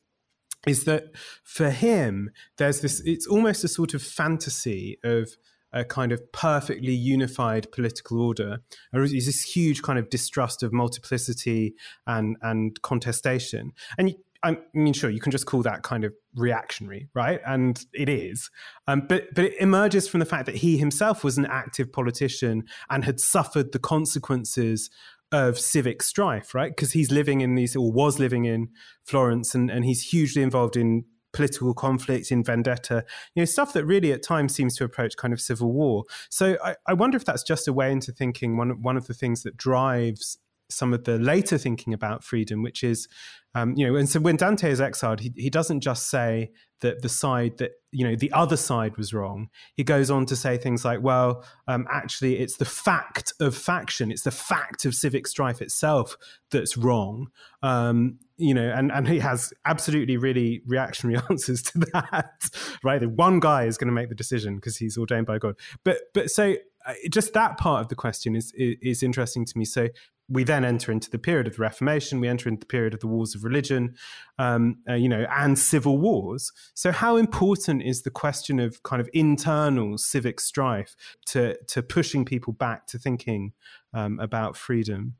is 0.65 0.86
that 0.86 1.12
for 1.43 1.69
him, 1.69 2.31
there's 2.58 2.81
this, 2.81 3.01
it's 3.01 3.27
almost 3.27 3.63
a 3.63 3.67
sort 3.67 3.93
of 3.93 4.01
fantasy 4.01 4.97
of 5.03 5.36
a 5.75 5.84
kind 5.84 6.13
of 6.13 6.31
perfectly 6.31 6.93
unified 6.93 7.69
political 7.73 8.21
order. 8.21 8.60
Is 8.93 9.25
this 9.25 9.41
huge 9.41 9.81
kind 9.81 9.99
of 9.99 10.10
distrust 10.10 10.63
of 10.63 10.71
multiplicity 10.71 11.75
and 12.08 12.38
and 12.41 12.81
contestation. 12.81 13.73
And 13.97 14.15
I 14.45 14.58
mean, 14.73 14.93
sure, 14.93 15.10
you 15.10 15.19
can 15.19 15.31
just 15.31 15.47
call 15.47 15.63
that 15.63 15.81
kind 15.81 16.03
of 16.03 16.13
reactionary, 16.36 17.10
right? 17.15 17.41
And 17.45 17.84
it 17.93 18.08
is. 18.08 18.49
Um, 18.88 19.08
but 19.10 19.34
but 19.34 19.45
it 19.45 19.55
emerges 19.60 20.08
from 20.08 20.19
the 20.19 20.25
fact 20.25 20.45
that 20.45 20.55
he 20.58 20.77
himself 20.77 21.23
was 21.23 21.38
an 21.38 21.47
active 21.47 21.91
politician 21.91 22.63
and 22.89 23.03
had 23.03 23.19
suffered 23.19 23.71
the 23.71 23.79
consequences 23.79 24.89
of 25.31 25.58
civic 25.58 26.03
strife, 26.03 26.53
right? 26.53 26.69
Because 26.69 26.93
he's 26.93 27.12
living 27.12 27.41
in 27.41 27.55
these, 27.55 27.75
or 27.75 27.91
was 27.91 28.19
living 28.19 28.45
in 28.45 28.69
Florence, 29.03 29.55
and, 29.55 29.71
and 29.71 29.84
he's 29.84 30.03
hugely 30.03 30.43
involved 30.43 30.77
in 30.77 31.05
political 31.34 31.73
conflict, 31.73 32.31
in 32.31 32.43
vendetta, 32.43 33.03
you 33.34 33.41
know, 33.41 33.45
stuff 33.45 33.73
that 33.73 33.84
really 33.84 34.13
at 34.13 34.23
times 34.23 34.55
seems 34.55 34.75
to 34.77 34.84
approach 34.84 35.17
kind 35.17 35.34
of 35.34 35.41
civil 35.41 35.73
war. 35.73 36.03
So 36.29 36.58
I, 36.63 36.75
I 36.88 36.93
wonder 36.93 37.17
if 37.17 37.25
that's 37.25 37.43
just 37.43 37.67
a 37.67 37.73
way 37.73 37.91
into 37.91 38.12
thinking 38.12 38.58
one 38.58 38.81
one 38.81 38.95
of 38.95 39.08
the 39.08 39.13
things 39.13 39.43
that 39.43 39.58
drives 39.58 40.38
some 40.69 40.93
of 40.93 41.04
the 41.04 41.17
later 41.19 41.58
thinking 41.58 41.93
about 41.93 42.23
freedom, 42.23 42.63
which 42.63 42.84
is, 42.84 43.08
um, 43.54 43.73
you 43.75 43.88
know, 43.88 43.95
and 43.95 44.10
so 44.10 44.19
when 44.19 44.36
Dante 44.36 44.69
is 44.69 44.82
exiled, 44.82 45.19
he, 45.19 45.32
he 45.36 45.49
doesn't 45.49 45.82
just 45.82 46.10
say 46.10 46.51
that 46.82 47.01
the 47.01 47.10
side 47.10 47.58
that, 47.58 47.71
you 47.91 48.06
know, 48.06 48.15
the 48.15 48.32
other 48.32 48.58
side 48.58 48.97
was 48.97 49.13
wrong. 49.13 49.47
He 49.75 49.84
goes 49.84 50.12
on 50.12 50.25
to 50.25 50.36
say 50.36 50.58
things 50.58 50.84
like, 50.84 51.01
well, 51.01 51.45
um, 51.67 51.88
actually, 51.89 52.39
it's 52.39 52.58
the 52.58 52.65
fact 52.65 53.34
of 53.39 53.56
faction, 53.56 54.12
it's 54.12 54.23
the 54.23 54.32
fact 54.32 54.86
of 54.86 54.93
civic 54.93 55.28
strife 55.28 55.62
itself 55.62 56.17
that's 56.51 56.75
wrong. 56.75 57.28
Um, 57.63 58.19
you 58.38 58.54
know, 58.54 58.69
and, 58.69 58.91
and 58.91 59.08
he 59.08 59.19
has 59.19 59.54
absolutely 59.65 60.17
really 60.17 60.62
reactionary 60.67 61.21
answers 61.30 61.62
to 61.63 61.80
that, 61.93 62.49
right? 62.84 62.99
That 62.99 63.12
one 63.12 63.39
guy 63.39 63.65
is 63.65 63.78
going 63.78 63.88
to 63.88 63.93
make 63.93 64.10
the 64.10 64.15
decision 64.15 64.56
because 64.56 64.78
he's 64.78 64.97
ordained 64.97 65.28
by 65.28 65.38
God. 65.38 65.56
But, 65.86 65.99
but 66.13 66.30
so 66.30 66.56
uh, 66.86 66.93
just 67.10 67.34
that 67.34 67.58
part 67.58 67.82
of 67.82 67.88
the 67.88 67.95
question 67.95 68.36
is, 68.36 68.51
is, 68.56 68.75
is 68.82 69.04
interesting 69.04 69.45
to 69.45 69.58
me. 69.58 69.65
So 69.65 69.89
we 70.27 70.43
then 70.43 70.65
enter 70.65 70.91
into 70.91 71.09
the 71.09 71.19
period 71.19 71.47
of 71.47 71.55
the 71.55 71.61
Reformation. 71.61 72.19
We 72.19 72.27
enter 72.27 72.49
into 72.49 72.61
the 72.61 72.65
period 72.65 72.93
of 72.93 72.99
the 72.99 73.07
wars 73.07 73.35
of 73.35 73.43
religion, 73.43 73.95
um, 74.39 74.77
uh, 74.89 74.93
you 74.93 75.07
know, 75.07 75.25
and 75.31 75.57
civil 75.57 75.97
wars. 75.99 76.51
So, 76.73 76.91
how 76.91 77.17
important 77.17 77.83
is 77.83 78.01
the 78.01 78.09
question 78.09 78.59
of 78.59 78.81
kind 78.83 79.01
of 79.01 79.09
internal 79.13 79.97
civic 79.97 80.39
strife 80.39 80.95
to 81.27 81.57
to 81.67 81.83
pushing 81.83 82.25
people 82.25 82.53
back 82.53 82.88
to 82.88 82.97
thinking 82.97 83.53
um, 83.93 84.19
about 84.19 84.57
freedom? 84.57 85.15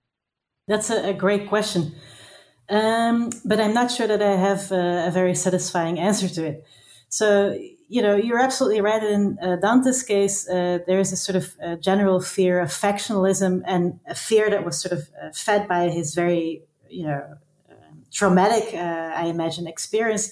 That's 0.68 0.90
a, 0.90 1.10
a 1.10 1.14
great 1.14 1.48
question, 1.48 1.94
um, 2.70 3.30
but 3.44 3.60
I'm 3.60 3.74
not 3.74 3.92
sure 3.92 4.08
that 4.08 4.22
I 4.22 4.36
have 4.36 4.72
a, 4.72 5.08
a 5.08 5.12
very 5.12 5.36
satisfying 5.36 6.00
answer 6.00 6.28
to 6.30 6.46
it. 6.46 6.66
So, 7.10 7.56
you 7.88 8.02
know, 8.02 8.16
you're 8.16 8.40
absolutely 8.40 8.82
right. 8.82 9.04
In 9.04 9.38
uh, 9.42 9.58
Dante's 9.58 10.02
case, 10.04 10.50
uh, 10.50 10.80
there 10.88 11.00
is 11.00 11.12
a 11.12 11.18
sort 11.18 11.36
of 11.36 11.56
uh, 11.64 11.76
general 11.76 12.20
fear 12.20 12.60
of 12.60 12.70
factionalism 12.70 13.62
and 13.66 14.00
a 14.08 14.16
fear 14.16 14.50
that 14.50 14.66
was 14.66 14.80
sort 14.80 14.94
of 14.94 15.10
uh, 15.22 15.32
fed 15.34 15.68
by 15.68 15.90
his 15.90 16.16
very, 16.16 16.64
you 16.90 17.06
know, 17.06 17.24
um, 17.70 18.04
traumatic, 18.12 18.74
uh, 18.74 19.12
I 19.16 19.26
imagine, 19.28 19.68
experience 19.68 20.32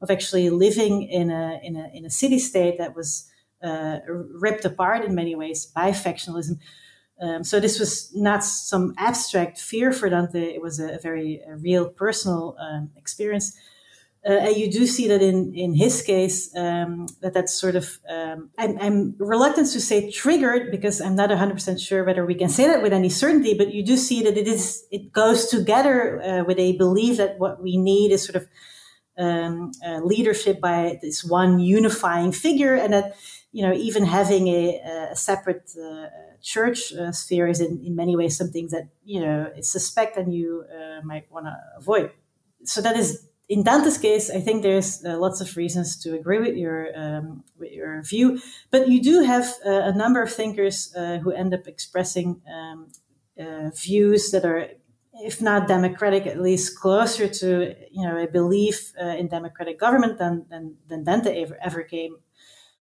of 0.00 0.10
actually 0.10 0.50
living 0.50 1.02
in 1.02 1.30
a 1.30 1.60
in 1.62 1.76
a 1.76 1.90
in 1.92 2.04
a 2.04 2.10
city 2.10 2.38
state 2.38 2.78
that 2.78 2.94
was 2.94 3.28
uh, 3.62 3.98
ripped 4.06 4.64
apart 4.64 5.04
in 5.04 5.14
many 5.14 5.34
ways 5.34 5.66
by 5.66 5.90
factionalism. 5.90 6.58
Um, 7.20 7.44
so 7.44 7.60
this 7.60 7.78
was 7.78 8.12
not 8.14 8.44
some 8.44 8.94
abstract 8.98 9.60
fear 9.60 9.92
for 9.92 10.08
Dante; 10.08 10.54
it 10.54 10.62
was 10.62 10.80
a, 10.80 10.94
a 10.94 10.98
very 10.98 11.40
a 11.48 11.56
real 11.56 11.88
personal 11.88 12.56
um, 12.60 12.90
experience. 12.96 13.56
Uh, 14.24 14.34
and 14.34 14.56
you 14.56 14.70
do 14.70 14.86
see 14.86 15.08
that 15.08 15.20
in, 15.20 15.52
in 15.52 15.74
his 15.74 16.00
case, 16.00 16.54
um, 16.56 17.08
that 17.22 17.34
that's 17.34 17.52
sort 17.52 17.74
of, 17.74 17.98
um, 18.08 18.50
I'm, 18.56 18.78
I'm, 18.78 19.14
reluctant 19.18 19.68
to 19.72 19.80
say 19.80 20.12
triggered 20.12 20.70
because 20.70 21.00
I'm 21.00 21.16
not 21.16 21.30
100% 21.30 21.80
sure 21.80 22.04
whether 22.04 22.24
we 22.24 22.36
can 22.36 22.48
say 22.48 22.68
that 22.68 22.82
with 22.82 22.92
any 22.92 23.08
certainty, 23.08 23.54
but 23.54 23.74
you 23.74 23.84
do 23.84 23.96
see 23.96 24.22
that 24.22 24.36
it 24.36 24.46
is, 24.46 24.86
it 24.92 25.12
goes 25.12 25.46
together 25.46 26.22
uh, 26.22 26.44
with 26.44 26.60
a 26.60 26.76
belief 26.76 27.16
that 27.16 27.40
what 27.40 27.60
we 27.60 27.76
need 27.76 28.12
is 28.12 28.24
sort 28.24 28.36
of 28.36 28.46
um, 29.18 29.72
uh, 29.84 29.98
leadership 30.04 30.60
by 30.60 31.00
this 31.02 31.24
one 31.24 31.58
unifying 31.58 32.30
figure 32.30 32.76
and 32.76 32.92
that, 32.92 33.16
you 33.50 33.66
know, 33.66 33.72
even 33.72 34.04
having 34.04 34.46
a, 34.46 35.08
a 35.10 35.16
separate 35.16 35.68
uh, 35.76 36.06
church 36.40 36.92
uh, 36.92 37.10
sphere 37.10 37.48
is 37.48 37.60
in, 37.60 37.82
in 37.84 37.96
many 37.96 38.14
ways 38.14 38.36
something 38.36 38.68
that, 38.68 38.88
you 39.04 39.20
know, 39.20 39.50
is 39.56 39.68
suspect 39.68 40.16
and 40.16 40.32
you 40.32 40.64
uh, 40.72 41.00
might 41.02 41.28
want 41.28 41.46
to 41.46 41.56
avoid. 41.76 42.12
So 42.64 42.80
that 42.80 42.96
is 42.96 43.26
in 43.48 43.62
Dante's 43.62 43.98
case, 43.98 44.30
I 44.30 44.40
think 44.40 44.62
there's 44.62 45.04
uh, 45.04 45.18
lots 45.18 45.40
of 45.40 45.56
reasons 45.56 45.96
to 46.02 46.14
agree 46.14 46.38
with 46.38 46.56
your 46.56 46.88
um, 46.96 47.44
with 47.58 47.72
your 47.72 48.02
view, 48.02 48.40
but 48.70 48.88
you 48.88 49.02
do 49.02 49.22
have 49.22 49.44
uh, 49.66 49.70
a 49.70 49.92
number 49.92 50.22
of 50.22 50.32
thinkers 50.32 50.94
uh, 50.96 51.18
who 51.18 51.32
end 51.32 51.52
up 51.52 51.66
expressing 51.66 52.40
um, 52.52 52.88
uh, 53.38 53.70
views 53.74 54.30
that 54.30 54.44
are, 54.44 54.68
if 55.14 55.42
not 55.42 55.68
democratic, 55.68 56.26
at 56.26 56.40
least 56.40 56.78
closer 56.78 57.28
to 57.28 57.74
you 57.90 58.06
know 58.06 58.16
a 58.16 58.26
belief 58.26 58.92
uh, 59.00 59.06
in 59.06 59.28
democratic 59.28 59.78
government 59.78 60.18
than 60.18 60.46
than, 60.48 60.76
than 60.88 61.04
Dante 61.04 61.42
ever, 61.42 61.58
ever 61.60 61.82
came. 61.82 62.16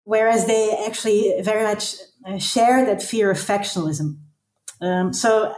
Whereas 0.04 0.46
they 0.46 0.85
actually 0.87 1.35
very 1.42 1.64
much 1.64 1.96
uh, 2.24 2.38
share 2.38 2.87
that 2.87 3.02
fear 3.02 3.30
of 3.30 3.38
factionalism. 3.38 4.18
Um, 4.80 5.12
so. 5.12 5.54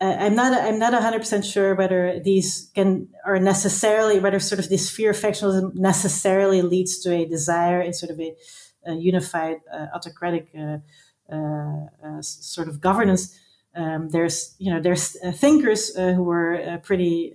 Uh, 0.00 0.16
I'm 0.18 0.34
not 0.34 0.58
I'm 0.58 0.78
not 0.78 0.94
100 0.94 1.18
percent 1.18 1.44
sure 1.44 1.74
whether 1.74 2.20
these 2.20 2.70
can 2.74 3.08
are 3.26 3.38
necessarily 3.38 4.18
whether 4.18 4.40
sort 4.40 4.58
of 4.58 4.68
this 4.70 4.90
fear 4.90 5.10
of 5.10 5.16
factionalism 5.16 5.74
necessarily 5.74 6.62
leads 6.62 7.00
to 7.00 7.12
a 7.12 7.26
desire 7.26 7.82
in 7.82 7.92
sort 7.92 8.10
of 8.10 8.18
a, 8.18 8.34
a 8.86 8.94
unified 8.94 9.58
uh, 9.72 9.86
autocratic 9.94 10.48
uh, 10.58 10.78
uh, 11.30 11.86
uh 12.02 12.22
sort 12.22 12.68
of 12.68 12.80
governance. 12.80 13.38
Um, 13.76 14.08
there's 14.08 14.54
you 14.58 14.72
know 14.72 14.80
there's 14.80 15.16
uh, 15.22 15.32
thinkers 15.32 15.94
who 15.94 16.22
were 16.22 16.80
pretty 16.82 17.32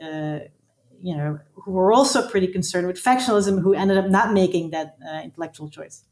you 1.03 1.15
know 1.15 1.39
who 1.53 1.71
were 1.71 1.93
also 1.93 2.27
pretty 2.27 2.47
concerned 2.47 2.87
with 2.87 3.01
factionalism 3.01 3.61
who 3.61 3.75
ended 3.75 3.97
up 3.97 4.09
not 4.09 4.33
making 4.33 4.71
that 4.71 4.97
intellectual 5.23 5.69
choice. 5.69 6.03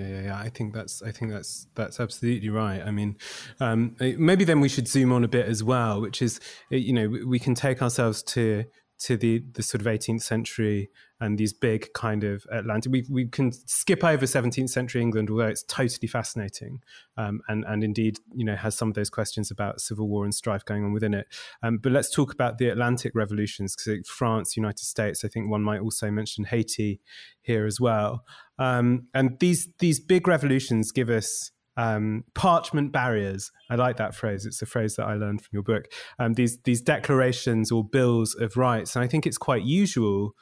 Yeah, 0.00 0.08
yeah, 0.08 0.22
yeah. 0.22 0.38
I 0.38 0.48
think 0.48 0.72
that's 0.74 1.02
I 1.02 1.12
think 1.12 1.30
that's 1.30 1.66
that's 1.74 2.00
absolutely 2.00 2.48
right. 2.48 2.80
I 2.80 2.90
mean, 2.90 3.16
um, 3.60 3.96
maybe 4.00 4.44
then 4.44 4.60
we 4.60 4.68
should 4.68 4.88
zoom 4.88 5.12
on 5.12 5.24
a 5.24 5.28
bit 5.28 5.46
as 5.46 5.62
well, 5.62 6.00
which 6.00 6.22
is 6.22 6.40
you 6.70 6.92
know 6.92 7.08
we 7.26 7.38
can 7.38 7.54
take 7.54 7.82
ourselves 7.82 8.22
to 8.34 8.64
to 9.00 9.16
the 9.16 9.44
the 9.52 9.62
sort 9.62 9.80
of 9.80 9.86
18th 9.86 10.22
century 10.22 10.90
and 11.20 11.38
these 11.38 11.52
big 11.52 11.92
kind 11.92 12.24
of 12.24 12.46
Atlantic. 12.50 12.92
We 12.92 13.06
we 13.10 13.26
can 13.26 13.52
skip 13.52 14.02
over 14.02 14.24
17th 14.24 14.70
century 14.70 15.02
England, 15.02 15.30
although 15.30 15.46
it's 15.46 15.62
totally 15.64 16.08
fascinating, 16.08 16.80
um, 17.16 17.40
and 17.48 17.64
and 17.66 17.84
indeed 17.84 18.18
you 18.34 18.44
know 18.44 18.56
has 18.56 18.76
some 18.76 18.88
of 18.88 18.94
those 18.94 19.10
questions 19.10 19.50
about 19.50 19.80
civil 19.80 20.08
war 20.08 20.24
and 20.24 20.34
strife 20.34 20.64
going 20.64 20.84
on 20.84 20.92
within 20.92 21.14
it. 21.14 21.26
Um, 21.62 21.78
but 21.78 21.92
let's 21.92 22.10
talk 22.10 22.32
about 22.32 22.58
the 22.58 22.68
Atlantic 22.68 23.12
revolutions, 23.14 23.76
because 23.76 24.08
France, 24.08 24.56
United 24.56 24.84
States. 24.84 25.24
I 25.24 25.28
think 25.28 25.50
one 25.50 25.62
might 25.62 25.80
also 25.80 26.10
mention 26.10 26.44
Haiti 26.44 27.00
here 27.42 27.66
as 27.66 27.80
well. 27.80 28.24
Um, 28.58 29.08
and 29.14 29.38
these 29.40 29.68
these 29.78 30.00
big 30.00 30.26
revolutions 30.26 30.92
give 30.92 31.10
us 31.10 31.50
um, 31.76 32.24
parchment 32.34 32.92
barriers. 32.92 33.50
I 33.70 33.76
like 33.76 33.96
that 33.96 34.14
phrase. 34.14 34.44
It's 34.44 34.62
a 34.62 34.66
phrase 34.66 34.96
that 34.96 35.06
I 35.06 35.14
learned 35.14 35.40
from 35.42 35.50
your 35.52 35.62
book. 35.62 35.86
Um, 36.18 36.34
these 36.34 36.58
these 36.64 36.82
declarations 36.82 37.70
or 37.70 37.84
bills 37.84 38.34
of 38.34 38.56
rights, 38.56 38.96
and 38.96 39.04
I 39.04 39.08
think 39.08 39.26
it's 39.26 39.38
quite 39.38 39.62
usual 39.62 40.34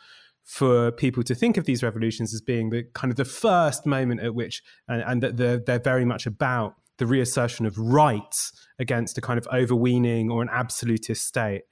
for 0.49 0.91
people 0.91 1.23
to 1.23 1.35
think 1.35 1.59
of 1.59 1.67
these 1.67 1.83
revolutions 1.83 2.33
as 2.33 2.41
being 2.41 2.71
the 2.71 2.83
kind 2.95 3.11
of 3.11 3.17
the 3.19 3.25
first 3.27 3.85
moment 3.85 4.23
at 4.23 4.35
which, 4.35 4.63
and, 4.89 5.03
and 5.07 5.23
that 5.23 5.37
they're, 5.37 5.59
they're 5.59 5.79
very 5.79 6.07
much 6.07 6.25
about 6.27 6.75
the 6.97 7.07
reassertion 7.07 7.67
of 7.67 7.79
rights 7.79 8.51
against 8.79 9.19
a 9.19 9.21
kind 9.21 9.39
of 9.39 9.47
overweening 9.53 10.31
or 10.31 10.41
an 10.41 10.49
absolutist 10.51 11.27
state. 11.27 11.65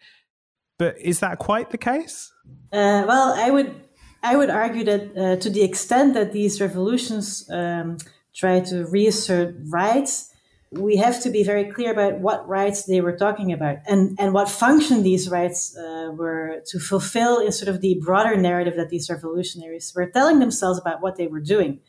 But 0.78 1.00
is 1.00 1.20
that 1.20 1.38
quite 1.38 1.70
the 1.70 1.78
case? 1.78 2.30
Uh, 2.70 3.04
well, 3.08 3.32
I 3.34 3.50
would 3.50 3.74
I 4.22 4.36
would 4.36 4.50
argue 4.50 4.84
that 4.84 5.16
uh, 5.16 5.36
to 5.36 5.48
the 5.48 5.62
extent 5.62 6.12
that 6.12 6.32
these 6.32 6.60
revolutions 6.60 7.48
um, 7.50 7.96
try 8.34 8.60
to 8.60 8.84
reassert 8.84 9.54
rights, 9.70 10.34
we 10.72 10.96
have 10.96 11.22
to 11.22 11.30
be 11.30 11.44
very 11.44 11.70
clear 11.70 11.92
about 11.92 12.18
what 12.18 12.48
rights 12.48 12.84
they 12.84 13.00
were 13.00 13.16
talking 13.16 13.52
about 13.52 13.78
and, 13.86 14.16
and 14.18 14.34
what 14.34 14.50
function 14.50 15.02
these 15.02 15.28
rights 15.28 15.76
uh, 15.76 16.10
were 16.12 16.60
to 16.66 16.78
fulfill 16.78 17.38
in 17.38 17.52
sort 17.52 17.68
of 17.68 17.80
the 17.80 18.00
broader 18.04 18.36
narrative 18.36 18.74
that 18.76 18.88
these 18.88 19.08
revolutionaries 19.08 19.92
were 19.94 20.06
telling 20.06 20.40
themselves 20.40 20.78
about 20.78 21.00
what 21.00 21.16
they 21.16 21.28
were 21.28 21.40
doing. 21.40 21.80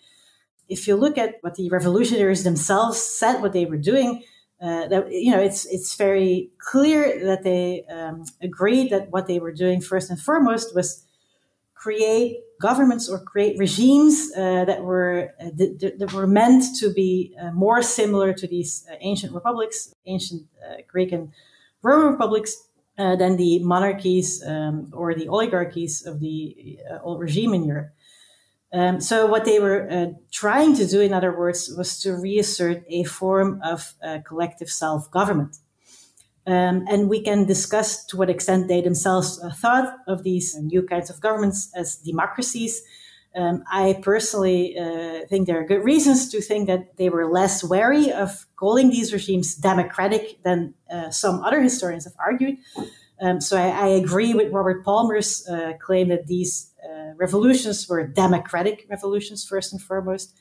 If 0.70 0.88
you 0.88 0.96
look 0.96 1.18
at 1.18 1.36
what 1.42 1.56
the 1.56 1.70
revolutionaries 1.70 2.44
themselves 2.44 3.02
said, 3.02 3.42
what 3.42 3.54
they 3.54 3.66
were 3.66 3.78
doing, 3.78 4.24
uh, 4.62 4.88
that 4.88 5.12
you 5.12 5.32
know, 5.32 5.40
it's 5.40 5.66
it's 5.66 5.96
very 5.96 6.52
clear 6.60 7.24
that 7.26 7.44
they 7.44 7.86
um, 7.90 8.26
agreed 8.42 8.90
that 8.90 9.10
what 9.12 9.28
they 9.28 9.40
were 9.40 9.54
doing 9.54 9.82
first 9.82 10.10
and 10.10 10.20
foremost 10.20 10.76
was 10.76 11.07
create 11.78 12.40
governments 12.60 13.08
or 13.08 13.20
create 13.20 13.58
regimes 13.60 14.32
uh, 14.36 14.66
that 14.66 14.84
were 14.84 15.34
uh, 15.40 15.50
that 16.00 16.12
were 16.14 16.28
meant 16.28 16.64
to 16.80 16.92
be 16.92 17.36
uh, 17.42 17.52
more 17.52 17.82
similar 17.82 18.34
to 18.34 18.48
these 18.48 18.86
uh, 18.92 18.96
ancient 19.02 19.34
republics, 19.34 19.94
ancient 20.06 20.44
uh, 20.66 20.78
Greek 20.88 21.12
and 21.12 21.32
Roman 21.84 22.12
republics, 22.12 22.68
uh, 22.98 23.16
than 23.16 23.38
the 23.38 23.60
monarchies 23.60 24.44
um, 24.44 24.92
or 24.92 25.14
the 25.14 25.28
oligarchies 25.28 26.06
of 26.06 26.20
the 26.20 26.80
old 27.04 27.20
regime 27.20 27.54
in 27.54 27.64
Europe. 27.64 27.92
Um, 28.74 29.00
so 29.00 29.28
what 29.28 29.46
they 29.46 29.60
were 29.60 30.14
trying 30.32 30.76
to 30.76 30.86
do, 30.86 31.00
in 31.00 31.14
other 31.14 31.38
words, 31.38 31.74
was 31.78 32.00
to 32.02 32.14
reassert 32.14 32.84
a 32.90 33.04
form 33.04 33.62
of 33.64 33.94
collective 34.26 34.70
self-government. 34.70 35.58
Um, 36.48 36.86
and 36.90 37.10
we 37.10 37.22
can 37.22 37.46
discuss 37.46 38.06
to 38.06 38.16
what 38.16 38.30
extent 38.30 38.70
they 38.70 38.80
themselves 38.80 39.38
uh, 39.44 39.52
thought 39.52 39.98
of 40.08 40.24
these 40.24 40.56
new 40.56 40.82
kinds 40.82 41.10
of 41.10 41.20
governments 41.20 41.70
as 41.76 41.98
democracies. 41.98 42.82
Um, 43.36 43.66
I 43.70 44.00
personally 44.02 44.78
uh, 44.80 45.28
think 45.28 45.46
there 45.46 45.60
are 45.60 45.66
good 45.66 45.84
reasons 45.84 46.30
to 46.32 46.42
think 46.42 46.68
that 46.68 46.96
they 46.96 47.10
were 47.10 47.30
less 47.30 47.66
wary 47.66 48.14
of 48.14 48.48
calling 48.56 48.90
these 48.90 49.12
regimes 49.12 49.56
democratic 49.56 50.42
than 50.44 50.74
uh, 50.90 51.10
some 51.10 51.44
other 51.44 51.62
historians 51.62 52.06
have 52.06 52.16
argued. 52.18 52.58
Um, 53.22 53.42
so 53.42 53.58
I, 53.58 53.68
I, 53.68 53.88
agree 53.88 54.34
with 54.34 54.54
Robert 54.54 54.86
Palmer's 54.86 55.48
uh, 55.50 55.74
claim 55.82 56.10
that 56.10 56.28
these 56.28 56.72
uh, 56.88 57.14
revolutions 57.16 57.90
were 57.90 58.06
democratic 58.08 58.86
revolutions 58.90 59.44
first 59.44 59.74
and 59.74 59.82
foremost. 59.82 60.38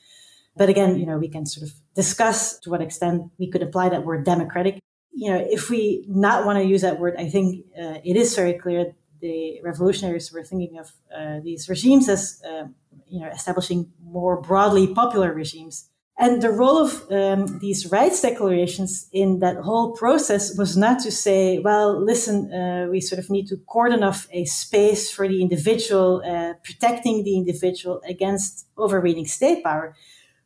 But 0.55 0.69
again, 0.69 0.97
you 0.97 1.05
know, 1.05 1.17
we 1.17 1.27
can 1.27 1.45
sort 1.45 1.67
of 1.67 1.73
discuss 1.95 2.59
to 2.59 2.69
what 2.69 2.81
extent 2.81 3.31
we 3.39 3.49
could 3.49 3.63
apply 3.63 3.89
that 3.89 4.05
word 4.05 4.25
democratic 4.25 4.79
you 5.17 5.31
know, 5.31 5.43
if 5.49 5.71
we 5.71 6.05
not 6.07 6.45
want 6.45 6.59
to 6.59 6.63
use 6.63 6.81
that 6.81 6.99
word, 6.99 7.15
I 7.17 7.27
think 7.27 7.65
uh, 7.75 7.97
it 8.03 8.15
is 8.15 8.35
very 8.35 8.53
clear 8.53 8.93
the 9.19 9.59
revolutionaries 9.63 10.31
were 10.31 10.43
thinking 10.43 10.77
of 10.77 10.91
uh, 11.11 11.39
these 11.43 11.67
regimes 11.67 12.07
as, 12.07 12.39
uh, 12.47 12.65
you 13.09 13.19
know, 13.21 13.27
establishing 13.27 13.91
more 14.03 14.39
broadly 14.39 14.85
popular 14.93 15.33
regimes. 15.33 15.89
And 16.19 16.41
the 16.41 16.51
role 16.51 16.77
of 16.85 17.11
um, 17.11 17.57
these 17.59 17.91
rights 17.91 18.21
declarations 18.21 19.09
in 19.11 19.39
that 19.39 19.57
whole 19.57 19.93
process 19.93 20.55
was 20.55 20.77
not 20.77 20.99
to 20.99 21.11
say, 21.11 21.57
well, 21.57 21.99
listen, 21.99 22.53
uh, 22.53 22.85
we 22.91 23.01
sort 23.01 23.17
of 23.17 23.31
need 23.31 23.47
to 23.47 23.57
cordon 23.65 24.03
off 24.03 24.27
a 24.31 24.45
space 24.45 25.11
for 25.11 25.27
the 25.27 25.41
individual, 25.41 26.21
uh, 26.23 26.53
protecting 26.63 27.23
the 27.23 27.37
individual 27.37 28.01
against 28.07 28.67
overweening 28.77 29.25
state 29.25 29.63
power. 29.63 29.95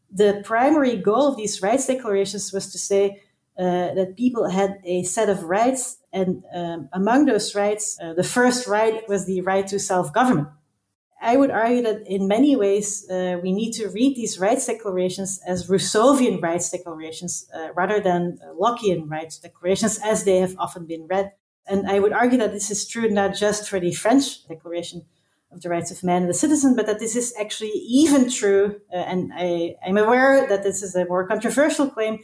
The 0.09 0.41
primary 0.45 0.95
goal 0.95 1.27
of 1.27 1.35
these 1.35 1.61
rights 1.61 1.87
declarations 1.87 2.53
was 2.53 2.71
to 2.71 2.77
say 2.77 3.21
uh, 3.57 3.93
that 3.93 4.15
people 4.17 4.49
had 4.49 4.79
a 4.83 5.03
set 5.03 5.29
of 5.29 5.43
rights, 5.43 5.97
and 6.11 6.43
um, 6.53 6.89
among 6.93 7.25
those 7.25 7.53
rights, 7.55 7.97
uh, 8.01 8.13
the 8.13 8.23
first 8.23 8.67
right 8.67 9.07
was 9.07 9.25
the 9.25 9.41
right 9.41 9.67
to 9.67 9.79
self 9.79 10.13
government. 10.13 10.47
I 11.21 11.37
would 11.37 11.51
argue 11.51 11.83
that 11.83 12.07
in 12.07 12.27
many 12.27 12.55
ways, 12.55 13.07
uh, 13.07 13.37
we 13.43 13.53
need 13.53 13.73
to 13.73 13.89
read 13.89 14.15
these 14.15 14.39
rights 14.39 14.65
declarations 14.65 15.39
as 15.45 15.67
Rousseauian 15.67 16.41
rights 16.41 16.71
declarations 16.71 17.47
uh, 17.53 17.71
rather 17.75 17.99
than 17.99 18.39
uh, 18.41 18.53
Lockean 18.53 19.07
rights 19.07 19.37
declarations 19.37 19.99
as 20.03 20.23
they 20.23 20.37
have 20.37 20.55
often 20.57 20.87
been 20.87 21.05
read. 21.07 21.31
And 21.67 21.87
I 21.87 21.99
would 21.99 22.11
argue 22.11 22.39
that 22.39 22.53
this 22.53 22.71
is 22.71 22.87
true 22.87 23.07
not 23.07 23.35
just 23.35 23.69
for 23.69 23.79
the 23.79 23.93
French 23.93 24.47
Declaration 24.47 25.05
of 25.51 25.61
the 25.61 25.69
Rights 25.69 25.91
of 25.91 26.03
Man 26.03 26.23
and 26.23 26.29
the 26.29 26.33
Citizen, 26.33 26.75
but 26.75 26.87
that 26.87 26.99
this 26.99 27.15
is 27.15 27.33
actually 27.39 27.69
even 27.69 28.29
true. 28.29 28.81
Uh, 28.91 28.97
and 28.97 29.31
I, 29.35 29.75
I'm 29.85 29.97
aware 29.97 30.47
that 30.47 30.63
this 30.63 30.81
is 30.81 30.95
a 30.95 31.05
more 31.05 31.27
controversial 31.27 31.89
claim, 31.89 32.19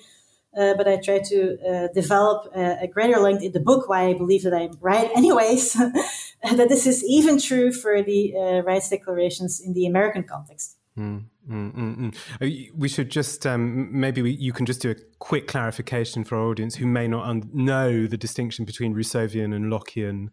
uh, 0.56 0.74
but 0.76 0.88
I 0.88 0.98
try 0.98 1.20
to 1.20 1.58
uh, 1.68 1.88
develop 1.94 2.52
a, 2.56 2.84
a, 2.84 2.88
greater 2.88 3.20
length 3.20 3.44
in 3.44 3.52
the 3.52 3.60
book 3.60 3.90
why 3.90 4.08
I 4.08 4.14
believe 4.14 4.44
that 4.44 4.54
I'm 4.54 4.78
right, 4.80 5.10
anyways. 5.16 5.74
that 6.44 6.70
this 6.70 6.86
is 6.88 7.04
even 7.04 7.40
true 7.40 7.72
for 7.72 8.02
the 8.02 8.34
uh, 8.36 8.62
rights 8.62 8.90
declarations 8.90 9.60
in 9.60 9.74
the 9.74 9.86
American 9.86 10.24
context. 10.24 10.78
Mm, 10.98 11.26
mm, 11.48 11.74
mm, 11.74 12.72
we 12.76 12.88
should 12.88 13.12
just 13.12 13.46
um, 13.46 13.90
maybe 13.92 14.24
we, 14.24 14.32
you 14.32 14.52
can 14.52 14.66
just 14.66 14.82
do 14.82 14.90
a 14.90 14.96
quick 15.20 15.48
clarification 15.48 16.24
for 16.24 16.38
our 16.38 16.48
audience 16.48 16.76
who 16.76 16.88
may 16.88 17.08
not 17.08 17.28
un- 17.28 17.50
know 17.54 18.08
the 18.08 18.18
distinction 18.18 18.66
between 18.66 18.96
Rousseauian 18.96 19.56
and 19.56 19.72
Lockean 19.72 20.30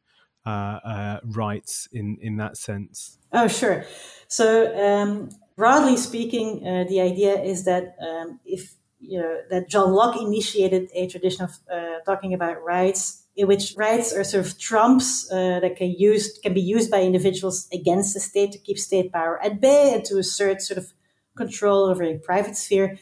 uh, 0.46 0.78
uh, 0.84 1.20
rights 1.22 1.86
in 1.92 2.16
in 2.22 2.36
that 2.36 2.56
sense. 2.56 3.18
Oh, 3.32 3.46
sure. 3.46 3.84
So 4.28 4.74
um, 4.74 5.28
broadly 5.54 5.98
speaking, 5.98 6.66
uh, 6.66 6.84
the 6.88 7.00
idea 7.00 7.40
is 7.42 7.64
that 7.64 7.96
um, 8.00 8.40
if 8.46 8.74
you 9.08 9.20
know, 9.20 9.38
that 9.50 9.68
John 9.68 9.92
Locke 9.92 10.20
initiated 10.20 10.90
a 10.94 11.06
tradition 11.08 11.44
of 11.44 11.50
uh, 11.72 12.00
talking 12.04 12.34
about 12.34 12.62
rights 12.62 13.24
in 13.36 13.48
which 13.48 13.74
rights 13.76 14.12
are 14.12 14.22
sort 14.22 14.46
of 14.46 14.58
trumps 14.58 15.30
uh, 15.30 15.58
that 15.60 15.76
can 15.76 15.90
used 15.90 16.42
can 16.42 16.54
be 16.54 16.60
used 16.60 16.90
by 16.90 17.02
individuals 17.02 17.68
against 17.72 18.14
the 18.14 18.20
state 18.20 18.52
to 18.52 18.58
keep 18.58 18.78
state 18.78 19.12
power 19.12 19.42
at 19.42 19.60
bay 19.60 19.92
and 19.94 20.04
to 20.04 20.18
assert 20.18 20.62
sort 20.62 20.78
of 20.78 20.92
control 21.36 21.84
over 21.84 22.04
a 22.04 22.18
private 22.18 22.56
sphere. 22.56 22.98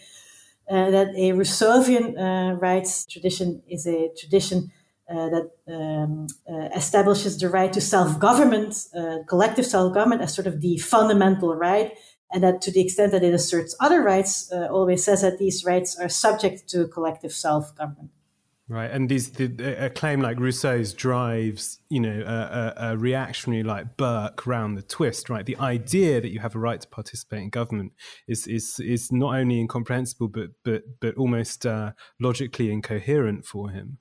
Uh, 0.70 0.90
that 0.90 1.08
a 1.16 1.32
Rousseauian 1.32 2.16
uh, 2.16 2.54
rights 2.54 3.04
tradition 3.04 3.62
is 3.68 3.86
a 3.86 4.10
tradition 4.16 4.70
uh, 5.10 5.28
that 5.28 5.50
um, 5.68 6.26
uh, 6.48 6.68
establishes 6.74 7.36
the 7.36 7.48
right 7.48 7.72
to 7.72 7.80
self-government, 7.80 8.74
collective 9.28 9.66
self-government, 9.66 10.22
as 10.22 10.34
sort 10.34 10.46
of 10.46 10.60
the 10.60 10.78
fundamental 10.78 11.54
right, 11.54 11.92
and 12.32 12.42
that 12.42 12.62
to 12.62 12.72
the 12.72 12.80
extent 12.80 13.12
that 13.12 13.22
it 13.22 13.34
asserts 13.34 13.76
other 13.80 14.02
rights, 14.02 14.50
uh, 14.52 14.68
always 14.70 15.04
says 15.04 15.22
that 15.22 15.38
these 15.38 15.64
rights 15.64 15.98
are 15.98 16.08
subject 16.08 16.68
to 16.70 16.88
collective 16.88 17.32
self 17.32 17.74
government. 17.74 18.10
Right, 18.68 18.90
and 18.90 19.08
these 19.08 19.30
the, 19.32 19.84
a 19.84 19.90
claim 19.90 20.22
like 20.22 20.38
Rousseau's 20.38 20.94
drives, 20.94 21.78
you 21.90 22.00
know, 22.00 22.22
a, 22.24 22.32
a, 22.32 22.92
a, 22.92 22.96
reactionary 22.96 23.62
like 23.64 23.98
Burke 23.98 24.46
round 24.46 24.78
the 24.78 24.82
twist. 24.82 25.28
Right, 25.28 25.44
the 25.44 25.58
idea 25.58 26.20
that 26.22 26.30
you 26.30 26.40
have 26.40 26.54
a 26.54 26.58
right 26.58 26.80
to 26.80 26.88
participate 26.88 27.42
in 27.42 27.50
government 27.50 27.92
is 28.26 28.46
is 28.46 28.80
is 28.80 29.12
not 29.12 29.34
only 29.34 29.58
incomprehensible, 29.58 30.28
but 30.28 30.50
but 30.64 30.84
but 31.00 31.16
almost 31.16 31.66
uh, 31.66 31.92
logically 32.18 32.72
incoherent 32.72 33.44
for 33.44 33.70
him. 33.70 33.98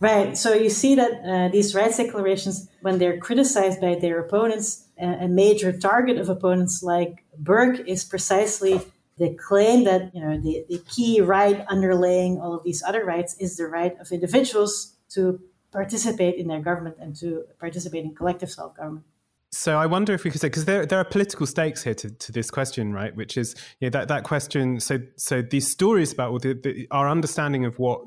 Right. 0.00 0.36
So 0.36 0.52
you 0.54 0.70
see 0.70 0.94
that 0.96 1.12
uh, 1.24 1.48
these 1.48 1.74
rights 1.74 1.96
declarations, 1.96 2.68
when 2.82 2.98
they're 2.98 3.18
criticized 3.18 3.80
by 3.80 3.94
their 3.96 4.18
opponents, 4.18 4.86
a 4.98 5.28
major 5.28 5.72
target 5.76 6.18
of 6.18 6.28
opponents 6.28 6.82
like 6.82 7.23
Burke 7.38 7.80
is 7.86 8.04
precisely 8.04 8.80
the 9.16 9.34
claim 9.34 9.84
that 9.84 10.14
you 10.14 10.20
know 10.20 10.40
the, 10.40 10.64
the 10.68 10.78
key 10.90 11.20
right 11.20 11.66
underlaying 11.68 12.40
all 12.40 12.54
of 12.54 12.64
these 12.64 12.82
other 12.82 13.04
rights 13.04 13.36
is 13.38 13.56
the 13.56 13.66
right 13.66 13.98
of 14.00 14.10
individuals 14.10 14.96
to 15.10 15.40
participate 15.72 16.36
in 16.36 16.48
their 16.48 16.60
government 16.60 16.96
and 17.00 17.16
to 17.16 17.44
participate 17.58 18.04
in 18.04 18.14
collective 18.14 18.50
self-government. 18.50 19.04
So 19.52 19.78
I 19.78 19.86
wonder 19.86 20.12
if 20.14 20.24
we 20.24 20.30
could 20.30 20.40
say 20.40 20.48
because 20.48 20.64
there 20.64 20.84
there 20.84 20.98
are 20.98 21.04
political 21.04 21.46
stakes 21.46 21.84
here 21.84 21.94
to, 21.94 22.10
to 22.10 22.32
this 22.32 22.50
question, 22.50 22.92
right? 22.92 23.14
Which 23.14 23.36
is 23.36 23.54
you 23.78 23.86
know, 23.86 23.90
that 23.90 24.08
that 24.08 24.24
question. 24.24 24.80
So 24.80 24.98
so 25.16 25.42
these 25.42 25.70
stories 25.70 26.12
about 26.12 26.30
well, 26.32 26.40
the, 26.40 26.54
the, 26.54 26.88
our 26.90 27.08
understanding 27.08 27.64
of 27.64 27.78
what 27.78 28.00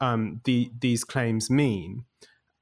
um, 0.00 0.40
the, 0.44 0.70
these 0.78 1.04
claims 1.04 1.50
mean 1.50 2.04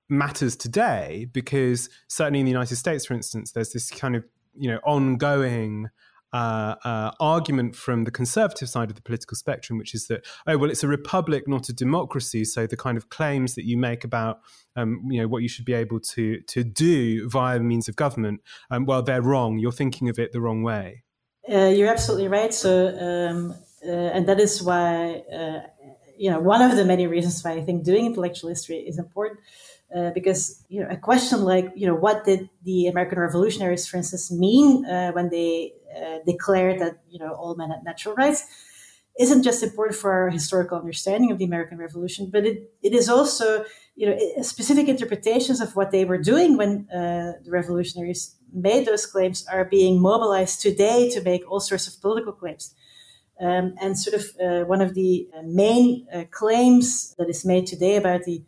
matters 0.08 0.56
today 0.56 1.26
because 1.32 1.88
certainly 2.08 2.38
in 2.40 2.46
the 2.46 2.52
United 2.52 2.76
States, 2.76 3.06
for 3.06 3.14
instance, 3.14 3.52
there's 3.52 3.72
this 3.72 3.90
kind 3.90 4.16
of 4.16 4.24
you 4.56 4.70
know 4.70 4.78
ongoing 4.84 5.88
uh, 6.32 6.74
uh, 6.84 7.10
argument 7.20 7.76
from 7.76 8.02
the 8.02 8.10
conservative 8.10 8.68
side 8.68 8.90
of 8.90 8.96
the 8.96 9.02
political 9.02 9.36
spectrum, 9.36 9.78
which 9.78 9.94
is 9.94 10.08
that 10.08 10.24
oh 10.46 10.58
well, 10.58 10.70
it's 10.70 10.82
a 10.82 10.88
republic, 10.88 11.46
not 11.46 11.68
a 11.68 11.72
democracy. 11.72 12.44
So 12.44 12.66
the 12.66 12.76
kind 12.76 12.96
of 12.96 13.08
claims 13.08 13.54
that 13.54 13.64
you 13.64 13.76
make 13.78 14.02
about 14.04 14.40
um, 14.76 15.02
you 15.08 15.20
know 15.20 15.28
what 15.28 15.42
you 15.42 15.48
should 15.48 15.64
be 15.64 15.74
able 15.74 16.00
to 16.00 16.40
to 16.40 16.64
do 16.64 17.28
via 17.28 17.60
means 17.60 17.88
of 17.88 17.96
government, 17.96 18.40
um, 18.70 18.84
well, 18.84 19.02
they're 19.02 19.22
wrong. 19.22 19.58
You're 19.58 19.72
thinking 19.72 20.08
of 20.08 20.18
it 20.18 20.32
the 20.32 20.40
wrong 20.40 20.62
way. 20.62 21.04
Uh, 21.48 21.66
you're 21.66 21.88
absolutely 21.88 22.28
right. 22.28 22.52
So 22.52 22.88
um, 22.88 23.54
uh, 23.86 23.90
and 23.90 24.28
that 24.28 24.40
is 24.40 24.62
why 24.62 25.22
uh, 25.32 25.60
you 26.16 26.30
know, 26.30 26.40
one 26.40 26.62
of 26.62 26.76
the 26.76 26.84
many 26.84 27.06
reasons 27.06 27.42
why 27.42 27.52
I 27.52 27.62
think 27.62 27.84
doing 27.84 28.06
intellectual 28.06 28.50
history 28.50 28.78
is 28.78 28.98
important. 28.98 29.40
Uh, 29.94 30.10
because 30.10 30.64
you 30.68 30.80
know 30.80 30.88
a 30.90 30.96
question 30.96 31.44
like 31.44 31.70
you 31.76 31.86
know 31.86 31.94
what 31.94 32.24
did 32.24 32.48
the 32.64 32.88
American 32.88 33.18
revolutionaries, 33.18 33.86
for 33.86 33.96
instance, 33.96 34.32
mean 34.32 34.84
uh, 34.86 35.12
when 35.12 35.28
they 35.28 35.72
uh, 35.96 36.18
declared 36.26 36.80
that 36.80 36.98
you 37.08 37.18
know 37.18 37.32
all 37.34 37.54
men 37.54 37.70
had 37.70 37.84
natural 37.84 38.14
rights, 38.16 38.44
isn't 39.20 39.44
just 39.44 39.62
important 39.62 39.96
for 39.96 40.10
our 40.10 40.30
historical 40.30 40.76
understanding 40.76 41.30
of 41.30 41.38
the 41.38 41.44
American 41.44 41.78
Revolution, 41.78 42.28
but 42.28 42.44
it, 42.44 42.72
it 42.82 42.92
is 42.92 43.08
also 43.08 43.64
you 43.94 44.08
know 44.08 44.42
specific 44.42 44.88
interpretations 44.88 45.60
of 45.60 45.76
what 45.76 45.92
they 45.92 46.04
were 46.04 46.18
doing 46.18 46.56
when 46.56 46.88
uh, 46.90 47.34
the 47.44 47.50
revolutionaries 47.50 48.34
made 48.52 48.86
those 48.86 49.06
claims 49.06 49.46
are 49.46 49.64
being 49.64 50.00
mobilized 50.00 50.60
today 50.60 51.08
to 51.10 51.20
make 51.22 51.48
all 51.48 51.60
sorts 51.60 51.86
of 51.86 52.00
political 52.00 52.32
claims. 52.32 52.74
Um, 53.40 53.74
and 53.80 53.98
sort 53.98 54.14
of 54.14 54.24
uh, 54.40 54.64
one 54.64 54.80
of 54.80 54.94
the 54.94 55.28
uh, 55.36 55.42
main 55.44 56.06
claims 56.30 57.14
that 57.18 57.28
is 57.28 57.44
made 57.44 57.66
today 57.66 57.96
about 57.96 58.22
the 58.22 58.42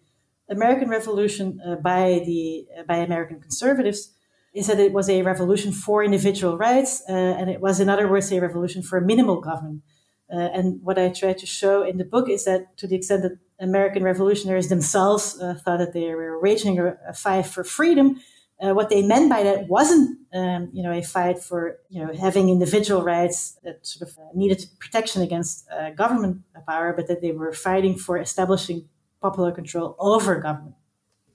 American 0.49 0.89
Revolution 0.89 1.61
uh, 1.67 1.77
by 1.77 2.23
the 2.25 2.67
uh, 2.79 2.83
by 2.85 2.97
American 2.97 3.41
conservatives 3.41 4.13
is 4.55 4.69
that 4.69 4.81
it 4.81 4.93
was 4.93 5.11
a 5.11 5.23
revolution 5.23 5.73
for 5.73 6.03
individual 6.03 6.57
rights, 6.57 7.03
uh, 7.09 7.13
and 7.13 7.51
it 7.51 7.61
was, 7.61 7.79
in 7.79 7.89
other 7.89 8.09
words, 8.09 8.33
a 8.33 8.41
revolution 8.41 8.83
for 8.83 9.01
minimal 9.01 9.41
government. 9.41 9.83
and 10.29 10.81
what 10.83 10.99
I 10.99 11.09
try 11.11 11.35
to 11.35 11.47
show 11.47 11.85
in 11.91 11.99
the 11.99 12.05
book 12.05 12.29
is 12.29 12.45
that, 12.45 12.77
to 12.79 12.87
the 12.87 12.97
extent 12.97 13.23
that 13.23 13.39
American 13.61 14.03
revolutionaries 14.03 14.69
themselves 14.69 15.37
thought 15.63 15.79
that 15.79 15.93
they 15.93 16.15
were 16.15 16.41
waging 16.41 16.79
a, 16.79 16.97
a 17.07 17.13
fight 17.13 17.47
for 17.47 17.65
freedom, 17.65 18.17
uh, 18.61 18.73
what 18.73 18.89
they 18.89 19.03
meant 19.03 19.29
by 19.29 19.43
that 19.43 19.69
wasn't, 19.69 20.19
um, 20.33 20.71
you 20.73 20.83
know, 20.83 20.93
a 20.93 21.03
fight 21.03 21.39
for, 21.39 21.79
you 21.91 22.03
know, 22.03 22.13
having 22.15 22.49
individual 22.49 23.03
rights 23.03 23.59
that 23.63 23.87
sort 23.87 24.09
of 24.09 24.17
uh, 24.19 24.23
needed 24.35 24.65
protection 24.79 25.21
against 25.21 25.69
uh, 25.71 25.91
government 25.91 26.43
power, 26.67 26.95
but 26.95 27.07
that 27.07 27.21
they 27.21 27.33
were 27.33 27.53
fighting 27.53 27.97
for 27.97 28.17
establishing 28.17 28.89
popular 29.31 29.53
control 29.53 29.97
over 29.99 30.37
government. 30.41 30.75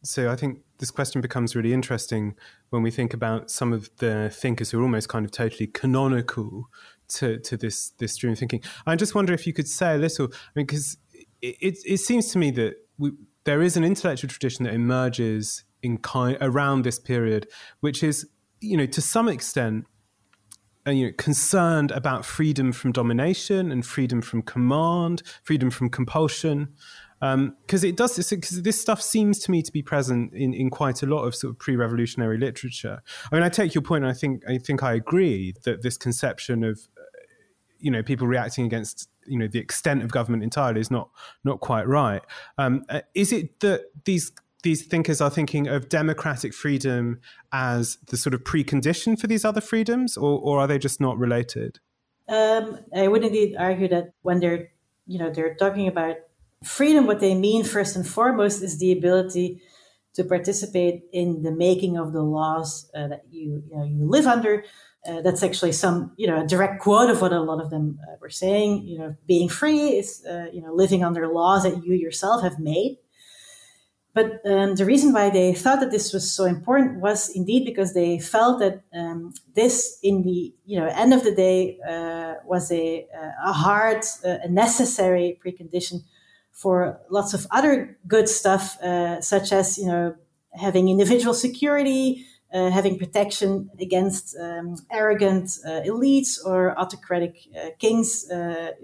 So 0.04 0.32
I 0.32 0.36
think 0.36 0.60
this 0.80 0.90
question 0.90 1.22
becomes 1.22 1.56
really 1.56 1.74
interesting 1.74 2.36
when 2.72 2.82
we 2.82 2.90
think 2.90 3.14
about 3.14 3.52
some 3.52 3.72
of 3.72 3.90
the 3.98 4.32
thinkers 4.34 4.72
who 4.72 4.80
are 4.80 4.84
almost 4.84 5.10
kind 5.10 5.26
of 5.26 5.32
totally 5.32 5.68
canonical 5.68 6.70
to, 7.10 7.38
to 7.40 7.58
this 7.58 7.90
this 8.00 8.14
stream 8.14 8.32
of 8.32 8.40
thinking. 8.40 8.64
I 8.88 8.96
just 8.96 9.14
wonder 9.14 9.34
if 9.34 9.46
you 9.46 9.54
could 9.54 9.68
say 9.68 9.96
a 9.96 9.98
little, 9.98 10.28
I 10.34 10.52
mean, 10.56 10.66
because 10.66 10.98
it, 11.42 11.56
it, 11.60 11.78
it 11.86 11.98
seems 12.00 12.32
to 12.32 12.38
me 12.40 12.52
that 12.52 12.76
we, 12.98 13.12
there 13.44 13.62
is 13.62 13.78
an 13.78 13.84
intellectual 13.84 14.30
tradition 14.30 14.66
that 14.66 14.74
emerges 14.74 15.64
in 15.84 15.98
kind 15.98 16.38
around 16.42 16.84
this 16.84 17.00
period, 17.00 17.48
which 17.82 18.02
is 18.02 18.28
you 18.60 18.78
know 18.78 18.86
to 18.86 19.02
some 19.02 19.28
extent 19.28 19.86
uh, 20.88 20.92
you 20.92 21.06
know, 21.06 21.14
concerned 21.18 21.92
about 21.92 22.26
freedom 22.26 22.72
from 22.72 22.92
domination 22.92 23.72
and 23.72 23.86
freedom 23.86 24.20
from 24.20 24.42
command, 24.42 25.22
freedom 25.44 25.70
from 25.70 25.90
compulsion. 25.90 26.70
Because 27.22 27.84
um, 27.84 27.90
it 27.90 27.96
does 27.96 28.18
because 28.30 28.64
this 28.64 28.82
stuff 28.82 29.00
seems 29.00 29.38
to 29.40 29.52
me 29.52 29.62
to 29.62 29.72
be 29.72 29.84
present 29.84 30.34
in, 30.34 30.56
in 30.56 30.72
quite 30.72 31.04
a 31.04 31.06
lot 31.06 31.24
of 31.24 31.36
sort 31.36 31.52
of 31.52 31.60
pre-revolutionary 31.60 32.40
literature. 32.40 33.02
I 33.32 33.36
mean, 33.36 33.44
I 33.44 33.50
take 33.50 33.76
your 33.76 33.84
point, 33.84 34.04
and 34.04 34.12
I 34.12 34.16
think 34.16 34.42
I 34.50 34.58
think 34.58 34.82
I 34.82 34.94
agree 34.94 35.54
that 35.64 35.84
this 35.84 35.98
conception 35.98 36.64
of, 36.64 36.80
uh, 36.98 37.04
you 37.80 37.92
know, 37.92 38.02
people 38.02 38.26
reacting 38.26 38.66
against 38.66 39.08
you 39.28 39.38
know 39.38 39.48
the 39.48 39.60
extent 39.60 40.02
of 40.02 40.12
government 40.12 40.44
entirely 40.44 40.82
is 40.82 40.90
not 40.90 41.10
not 41.44 41.60
quite 41.60 41.88
right. 41.88 42.24
Um, 42.58 42.86
uh, 42.90 43.02
is 43.14 43.32
it 43.32 43.60
that 43.60 43.84
these 44.06 44.32
these 44.64 44.84
thinkers 44.84 45.22
are 45.22 45.30
thinking 45.30 45.68
of 45.68 45.90
democratic 45.90 46.54
freedom 46.54 47.20
as 47.52 47.98
the 48.08 48.18
sort 48.18 48.34
of 48.34 48.44
precondition 48.44 49.20
for 49.20 49.28
these 49.28 49.46
other 49.46 49.62
freedoms, 49.62 50.18
or, 50.18 50.40
or 50.40 50.60
are 50.60 50.68
they 50.68 50.78
just 50.78 51.00
not 51.02 51.18
related? 51.18 51.80
Um, 52.30 52.80
I 52.96 53.08
would 53.08 53.24
indeed 53.24 53.56
argue 53.58 53.88
that 53.90 54.14
when 54.22 54.40
they're, 54.40 54.72
you 55.08 55.20
know, 55.20 55.32
they're 55.32 55.56
talking 55.56 55.88
about 55.88 56.18
freedom, 56.64 57.08
what 57.08 57.20
they 57.20 57.36
mean 57.36 57.64
first 57.64 57.96
and 57.96 58.08
foremost 58.08 58.62
is 58.62 58.78
the 58.80 58.92
ability 58.92 59.62
to 60.14 60.24
participate 60.24 61.04
in 61.14 61.42
the 61.42 61.52
making 61.52 61.98
of 61.98 62.14
the 62.14 62.22
laws 62.22 62.90
uh, 62.94 63.08
that 63.08 63.24
you, 63.30 63.64
you 63.70 63.78
know 63.78 63.84
you 63.84 64.10
live 64.10 64.28
under. 64.28 64.64
Uh, 65.08 65.20
that's 65.22 65.42
actually 65.42 65.72
some, 65.72 66.12
you 66.16 66.28
know, 66.28 66.44
a 66.44 66.46
direct 66.46 66.80
quote 66.80 67.10
of 67.10 67.22
what 67.22 67.34
a 67.34 67.42
lot 67.42 67.60
of 67.60 67.72
them 67.72 67.98
uh, 68.04 68.16
were 68.22 68.30
saying. 68.30 68.84
You 68.84 69.00
know, 69.00 69.16
being 69.26 69.50
free 69.50 69.98
is, 69.98 70.24
uh, 70.30 70.46
you 70.54 70.62
know, 70.62 70.74
living 70.74 71.04
under 71.04 71.28
laws 71.28 71.64
that 71.64 71.84
you 71.84 71.96
yourself 71.96 72.44
have 72.44 72.60
made. 72.60 72.98
But 74.14 74.42
um, 74.46 74.76
the 74.76 74.86
reason 74.86 75.14
why 75.14 75.30
they 75.30 75.54
thought 75.54 75.80
that 75.80 75.90
this 75.90 76.14
was 76.14 76.32
so 76.32 76.44
important 76.44 77.00
was 77.00 77.30
indeed 77.30 77.66
because 77.66 77.94
they 77.94 78.20
felt 78.20 78.60
that 78.60 78.84
um, 78.94 79.34
this, 79.56 79.98
in 80.04 80.22
the 80.22 80.54
you 80.66 80.80
know 80.80 80.86
end 80.86 81.14
of 81.14 81.24
the 81.24 81.34
day, 81.34 81.80
uh, 81.90 82.36
was 82.46 82.72
a, 82.72 83.08
a 83.44 83.54
hard, 83.54 84.04
uh, 84.24 84.38
a 84.44 84.50
necessary 84.50 85.40
precondition 85.44 86.04
for 86.52 87.00
lots 87.10 87.34
of 87.34 87.48
other 87.52 87.98
good 88.08 88.30
stuff, 88.30 88.82
uh, 88.82 89.22
such 89.22 89.52
as 89.52 89.78
you 89.78 89.88
know 89.88 90.16
having 90.54 90.90
individual 90.90 91.34
security, 91.34 92.26
uh, 92.54 92.70
having 92.70 92.98
protection 92.98 93.70
against 93.80 94.36
um, 94.38 94.76
arrogant 94.92 95.50
uh, 95.66 95.82
elites 95.82 96.38
or 96.46 96.78
autocratic 96.78 97.48
uh, 97.56 97.70
kings 97.80 98.28
that, 98.28 98.76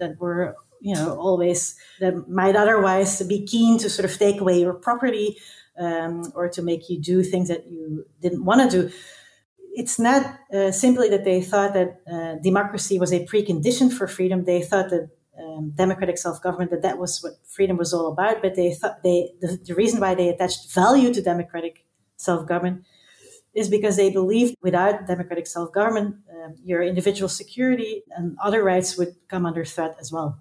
that 0.00 0.16
were 0.18 0.56
you 0.84 0.94
know, 0.94 1.16
always 1.18 1.76
that 1.98 2.28
might 2.28 2.54
otherwise 2.54 3.22
be 3.22 3.46
keen 3.46 3.78
to 3.78 3.88
sort 3.88 4.04
of 4.04 4.16
take 4.18 4.38
away 4.38 4.60
your 4.60 4.74
property 4.74 5.38
um, 5.78 6.30
or 6.34 6.46
to 6.50 6.60
make 6.60 6.90
you 6.90 7.00
do 7.00 7.22
things 7.22 7.48
that 7.48 7.66
you 7.66 8.06
didn't 8.20 8.44
want 8.44 8.70
to 8.70 8.82
do. 8.82 8.94
It's 9.72 9.98
not 9.98 10.38
uh, 10.52 10.70
simply 10.72 11.08
that 11.08 11.24
they 11.24 11.40
thought 11.40 11.72
that 11.72 12.02
uh, 12.06 12.34
democracy 12.42 12.98
was 12.98 13.14
a 13.14 13.24
precondition 13.24 13.90
for 13.90 14.06
freedom. 14.06 14.44
They 14.44 14.60
thought 14.60 14.90
that 14.90 15.08
um, 15.38 15.72
democratic 15.74 16.18
self-government 16.18 16.70
that 16.70 16.82
that 16.82 16.98
was 16.98 17.20
what 17.22 17.34
freedom 17.46 17.76
was 17.76 17.92
all 17.92 18.12
about. 18.12 18.42
But 18.42 18.54
they 18.54 18.72
thought 18.74 19.02
they 19.02 19.32
the, 19.40 19.58
the 19.64 19.74
reason 19.74 20.00
why 20.00 20.14
they 20.14 20.28
attached 20.28 20.72
value 20.72 21.12
to 21.12 21.22
democratic 21.22 21.84
self-government 22.16 22.84
is 23.54 23.68
because 23.68 23.96
they 23.96 24.10
believed 24.10 24.56
without 24.62 25.06
democratic 25.06 25.46
self-government, 25.46 26.16
um, 26.30 26.54
your 26.64 26.82
individual 26.82 27.28
security 27.28 28.02
and 28.16 28.36
other 28.42 28.64
rights 28.64 28.98
would 28.98 29.14
come 29.28 29.46
under 29.46 29.64
threat 29.64 29.96
as 30.00 30.10
well. 30.10 30.38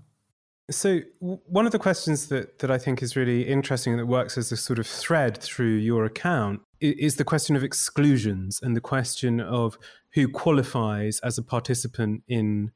So 0.71 1.01
one 1.19 1.65
of 1.65 1.71
the 1.73 1.79
questions 1.79 2.29
that 2.29 2.59
that 2.59 2.71
I 2.71 2.77
think 2.77 3.03
is 3.03 3.15
really 3.15 3.41
interesting 3.41 3.93
and 3.93 3.99
that 3.99 4.05
works 4.05 4.37
as 4.37 4.51
a 4.51 4.57
sort 4.57 4.79
of 4.79 4.87
thread 4.87 5.37
through 5.37 5.75
your 5.75 6.05
account 6.05 6.61
is 6.79 7.17
the 7.17 7.25
question 7.25 7.55
of 7.55 7.63
exclusions 7.63 8.59
and 8.61 8.75
the 8.75 8.81
question 8.81 9.39
of 9.41 9.77
who 10.13 10.27
qualifies 10.27 11.19
as 11.21 11.37
a 11.37 11.43
participant 11.43 12.23
in 12.27 12.71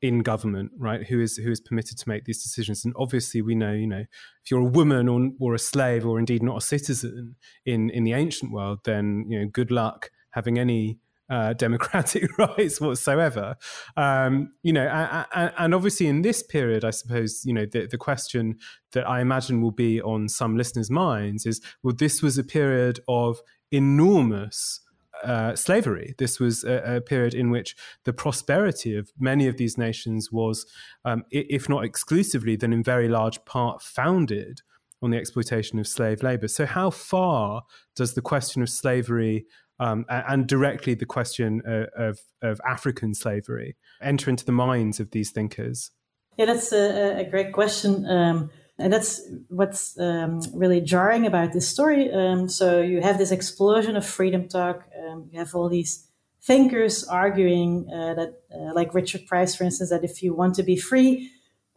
in 0.00 0.20
government, 0.20 0.70
right? 0.78 1.06
Who 1.06 1.20
is 1.20 1.36
who 1.36 1.50
is 1.50 1.60
permitted 1.60 1.98
to 1.98 2.08
make 2.08 2.24
these 2.24 2.42
decisions? 2.42 2.84
And 2.84 2.94
obviously, 2.96 3.42
we 3.42 3.54
know, 3.54 3.72
you 3.72 3.86
know, 3.86 4.04
if 4.44 4.50
you're 4.50 4.60
a 4.60 4.64
woman 4.64 5.08
or 5.08 5.30
or 5.40 5.54
a 5.54 5.58
slave 5.58 6.06
or 6.06 6.18
indeed 6.18 6.42
not 6.42 6.58
a 6.58 6.60
citizen 6.60 7.36
in 7.66 7.90
in 7.90 8.04
the 8.04 8.12
ancient 8.12 8.52
world, 8.52 8.80
then 8.84 9.24
you 9.28 9.40
know, 9.40 9.48
good 9.52 9.70
luck 9.70 10.10
having 10.30 10.58
any 10.58 10.98
uh, 11.30 11.52
democratic 11.58 12.26
rights 12.38 12.80
whatsoever. 12.80 13.56
Um, 13.96 14.52
you 14.62 14.72
know, 14.72 14.86
and, 15.34 15.52
and, 15.58 15.74
obviously 15.74 16.06
in 16.06 16.22
this 16.22 16.42
period, 16.42 16.84
I 16.84 16.90
suppose 16.90 17.42
you 17.44 17.52
know 17.52 17.66
the, 17.70 17.86
the 17.86 17.98
question 17.98 18.56
that 18.92 19.08
I 19.08 19.20
imagine 19.20 19.60
will 19.60 19.72
be 19.72 20.00
on 20.00 20.28
some 20.28 20.56
listeners' 20.56 20.90
minds 20.90 21.44
is: 21.44 21.60
well, 21.82 21.94
this 21.94 22.22
was 22.22 22.38
a 22.38 22.44
period 22.44 23.00
of 23.08 23.40
enormous. 23.72 24.80
Uh, 25.24 25.56
slavery. 25.56 26.14
This 26.18 26.38
was 26.38 26.62
a, 26.62 26.96
a, 26.96 27.00
period 27.00 27.34
in 27.34 27.50
which 27.50 27.74
the 28.04 28.12
prosperity 28.12 28.94
of 28.96 29.10
many 29.18 29.48
of 29.48 29.56
these 29.56 29.76
nations 29.76 30.30
was, 30.30 30.64
um, 31.04 31.24
if 31.30 31.68
not 31.68 31.84
exclusively, 31.84 32.54
then 32.54 32.72
in 32.72 32.84
very 32.84 33.08
large 33.08 33.44
part 33.44 33.82
founded 33.82 34.60
on 35.02 35.10
the 35.10 35.16
exploitation 35.16 35.78
of 35.78 35.86
slave 35.86 36.22
labor. 36.22 36.48
So, 36.48 36.66
how 36.66 36.90
far 36.90 37.62
does 37.96 38.14
the 38.14 38.22
question 38.22 38.62
of 38.62 38.68
slavery 38.68 39.46
um, 39.80 40.04
and 40.08 40.46
directly 40.46 40.94
the 40.94 41.06
question 41.06 41.62
uh, 41.66 41.86
of, 41.96 42.20
of 42.42 42.60
African 42.68 43.14
slavery 43.14 43.76
enter 44.02 44.30
into 44.30 44.44
the 44.44 44.52
minds 44.52 45.00
of 45.00 45.10
these 45.10 45.30
thinkers? 45.30 45.90
Yeah, 46.36 46.46
that's 46.46 46.72
a, 46.72 47.20
a 47.20 47.24
great 47.28 47.52
question. 47.52 48.06
Um, 48.06 48.50
and 48.78 48.92
that's 48.92 49.20
what's 49.48 49.98
um, 49.98 50.40
really 50.54 50.80
jarring 50.80 51.26
about 51.26 51.52
this 51.52 51.68
story. 51.68 52.12
Um, 52.12 52.48
so 52.48 52.80
you 52.80 53.00
have 53.00 53.18
this 53.18 53.32
explosion 53.32 53.96
of 53.96 54.06
freedom 54.06 54.48
talk. 54.48 54.87
Um, 55.18 55.28
you 55.32 55.38
have 55.38 55.54
all 55.54 55.68
these 55.68 56.06
thinkers 56.40 57.04
arguing 57.04 57.88
uh, 57.92 58.14
that, 58.14 58.34
uh, 58.54 58.74
like 58.74 58.94
Richard 58.94 59.26
Price, 59.26 59.54
for 59.54 59.64
instance, 59.64 59.90
that 59.90 60.04
if 60.04 60.22
you 60.22 60.34
want 60.34 60.54
to 60.56 60.62
be 60.62 60.76
free, 60.76 61.30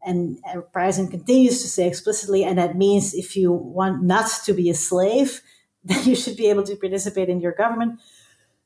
and 0.03 0.39
Price 0.73 0.97
continues 0.97 1.61
to 1.61 1.67
say 1.67 1.87
explicitly, 1.87 2.43
and 2.43 2.57
that 2.57 2.75
means 2.75 3.13
if 3.13 3.35
you 3.35 3.51
want 3.51 4.03
not 4.03 4.29
to 4.45 4.53
be 4.53 4.69
a 4.69 4.73
slave, 4.73 5.41
then 5.83 6.03
you 6.05 6.15
should 6.15 6.37
be 6.37 6.47
able 6.47 6.63
to 6.63 6.75
participate 6.75 7.29
in 7.29 7.39
your 7.39 7.51
government. 7.51 7.99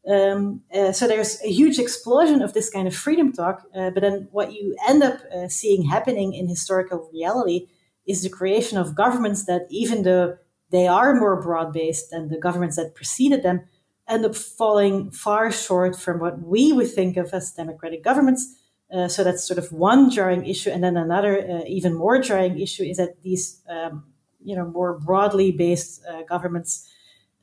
Um, 0.08 0.62
uh, 0.74 0.92
so 0.92 1.08
there's 1.08 1.42
a 1.44 1.52
huge 1.52 1.80
explosion 1.80 2.42
of 2.42 2.54
this 2.54 2.70
kind 2.70 2.88
of 2.88 2.96
freedom 2.96 3.34
talk. 3.34 3.64
Uh, 3.76 3.90
but 3.90 4.02
then 4.02 4.28
what 4.32 4.54
you 4.54 4.76
end 4.88 5.02
up 5.02 5.20
uh, 5.36 5.48
seeing 5.48 5.84
happening 5.84 6.34
in 6.34 6.48
historical 6.48 7.10
reality 7.12 7.68
is 8.06 8.22
the 8.22 8.30
creation 8.30 8.78
of 8.78 8.96
governments 8.96 9.46
that, 9.46 9.66
even 9.70 10.04
though 10.04 10.38
they 10.70 10.88
are 10.88 11.16
more 11.16 11.42
broad 11.42 11.74
based 11.74 12.12
than 12.12 12.28
the 12.28 12.38
governments 12.38 12.76
that 12.76 12.96
preceded 12.96 13.42
them, 13.44 13.62
end 14.08 14.26
up 14.26 14.36
falling 14.36 15.12
far 15.12 15.52
short 15.52 15.96
from 15.96 16.20
what 16.20 16.40
we 16.42 16.72
would 16.72 16.92
think 16.92 17.18
of 17.18 17.34
as 17.34 17.52
democratic 17.52 18.04
governments. 18.04 18.56
Uh, 18.94 19.08
so 19.08 19.24
that's 19.24 19.44
sort 19.44 19.58
of 19.58 19.72
one 19.72 20.10
jarring 20.12 20.46
issue. 20.46 20.70
And 20.70 20.84
then 20.84 20.96
another, 20.96 21.40
uh, 21.40 21.64
even 21.68 21.94
more 21.94 22.20
jarring 22.20 22.60
issue, 22.60 22.84
is 22.84 22.98
that 22.98 23.22
these, 23.24 23.62
um, 23.68 24.06
you 24.44 24.56
know, 24.56 24.66
more 24.66 25.00
broadly 25.00 25.52
based 25.52 26.04
uh, 26.06 26.22
governments 26.24 26.88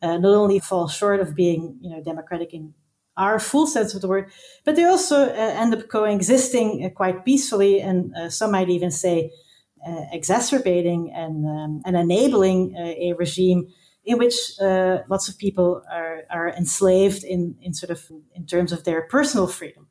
uh, 0.02 0.18
not 0.18 0.34
only 0.34 0.60
fall 0.60 0.88
short 0.88 1.20
of 1.20 1.34
being, 1.34 1.78
you 1.80 1.90
know, 1.90 2.00
democratic 2.02 2.54
in 2.54 2.74
our 3.16 3.38
full 3.38 3.66
sense 3.66 3.92
of 3.92 4.00
the 4.00 4.08
word, 4.08 4.30
but 4.64 4.76
they 4.76 4.84
also 4.84 5.26
uh, 5.26 5.32
end 5.32 5.74
up 5.74 5.88
coexisting 5.88 6.84
uh, 6.84 6.88
quite 6.90 7.24
peacefully, 7.24 7.80
and 7.80 8.14
some 8.32 8.52
might 8.52 8.70
even 8.70 8.90
say 8.90 9.30
exacerbating 10.12 11.12
and 11.12 11.44
um, 11.44 11.82
and 11.84 11.96
enabling 11.96 12.74
a 12.76 13.12
regime 13.18 13.66
in 14.04 14.18
which 14.18 14.34
lots 15.08 15.28
of 15.28 15.38
people 15.38 15.82
are 15.90 16.22
are 16.30 16.48
enslaved 16.48 17.24
in 17.24 17.56
in 17.60 17.74
sort 17.74 17.90
of 17.90 18.10
in 18.34 18.46
terms 18.46 18.72
of 18.72 18.84
their 18.84 19.02
personal 19.02 19.46
freedom. 19.46 19.86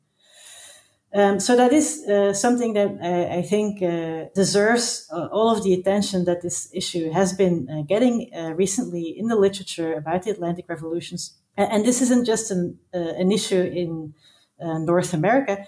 Um, 1.14 1.40
so 1.40 1.56
that 1.56 1.72
is 1.74 2.08
uh, 2.08 2.32
something 2.32 2.72
that 2.72 2.96
I, 3.02 3.38
I 3.38 3.42
think 3.42 3.82
uh, 3.82 4.30
deserves 4.34 5.06
uh, 5.12 5.26
all 5.26 5.50
of 5.50 5.62
the 5.62 5.74
attention 5.74 6.24
that 6.24 6.40
this 6.40 6.70
issue 6.72 7.10
has 7.10 7.34
been 7.34 7.68
uh, 7.68 7.82
getting 7.82 8.30
uh, 8.34 8.54
recently 8.54 9.14
in 9.18 9.26
the 9.26 9.36
literature 9.36 9.92
about 9.92 10.22
the 10.22 10.30
Atlantic 10.30 10.64
revolutions. 10.68 11.36
And, 11.54 11.84
this 11.84 12.00
isn't 12.00 12.24
just 12.24 12.50
an, 12.50 12.78
uh, 12.94 12.98
an 12.98 13.30
issue 13.30 13.60
in 13.60 14.14
North 14.58 15.12
America. 15.12 15.66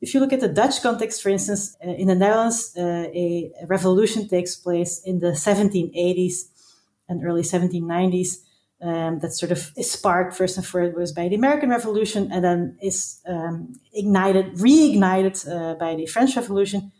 If 0.00 0.14
you 0.14 0.20
look 0.20 0.32
at 0.32 0.40
the 0.40 0.48
Dutch 0.48 0.80
context, 0.80 1.22
for 1.22 1.28
instance, 1.28 1.76
in 1.82 2.06
the 2.06 2.14
Netherlands, 2.14 2.72
a 2.78 3.52
revolution 3.66 4.28
takes 4.28 4.56
place 4.56 5.02
in 5.04 5.18
the 5.18 5.32
1780s 5.32 6.44
and 7.08 7.24
early 7.24 7.42
1790s 7.42 8.38
um, 8.82 9.20
that 9.20 9.32
sort 9.32 9.52
of 9.52 9.72
is 9.76 9.90
sparked 9.90 10.34
first 10.34 10.56
and 10.56 10.66
foremost 10.66 11.14
by 11.14 11.28
the 11.28 11.34
American 11.34 11.70
Revolution 11.70 12.30
and 12.30 12.44
then 12.44 12.78
is 12.82 13.20
um, 13.26 13.74
ignited, 13.92 14.54
reignited 14.56 15.48
uh, 15.48 15.74
by 15.74 15.94
the 15.94 16.06
French 16.06 16.36
Revolution. 16.36 16.92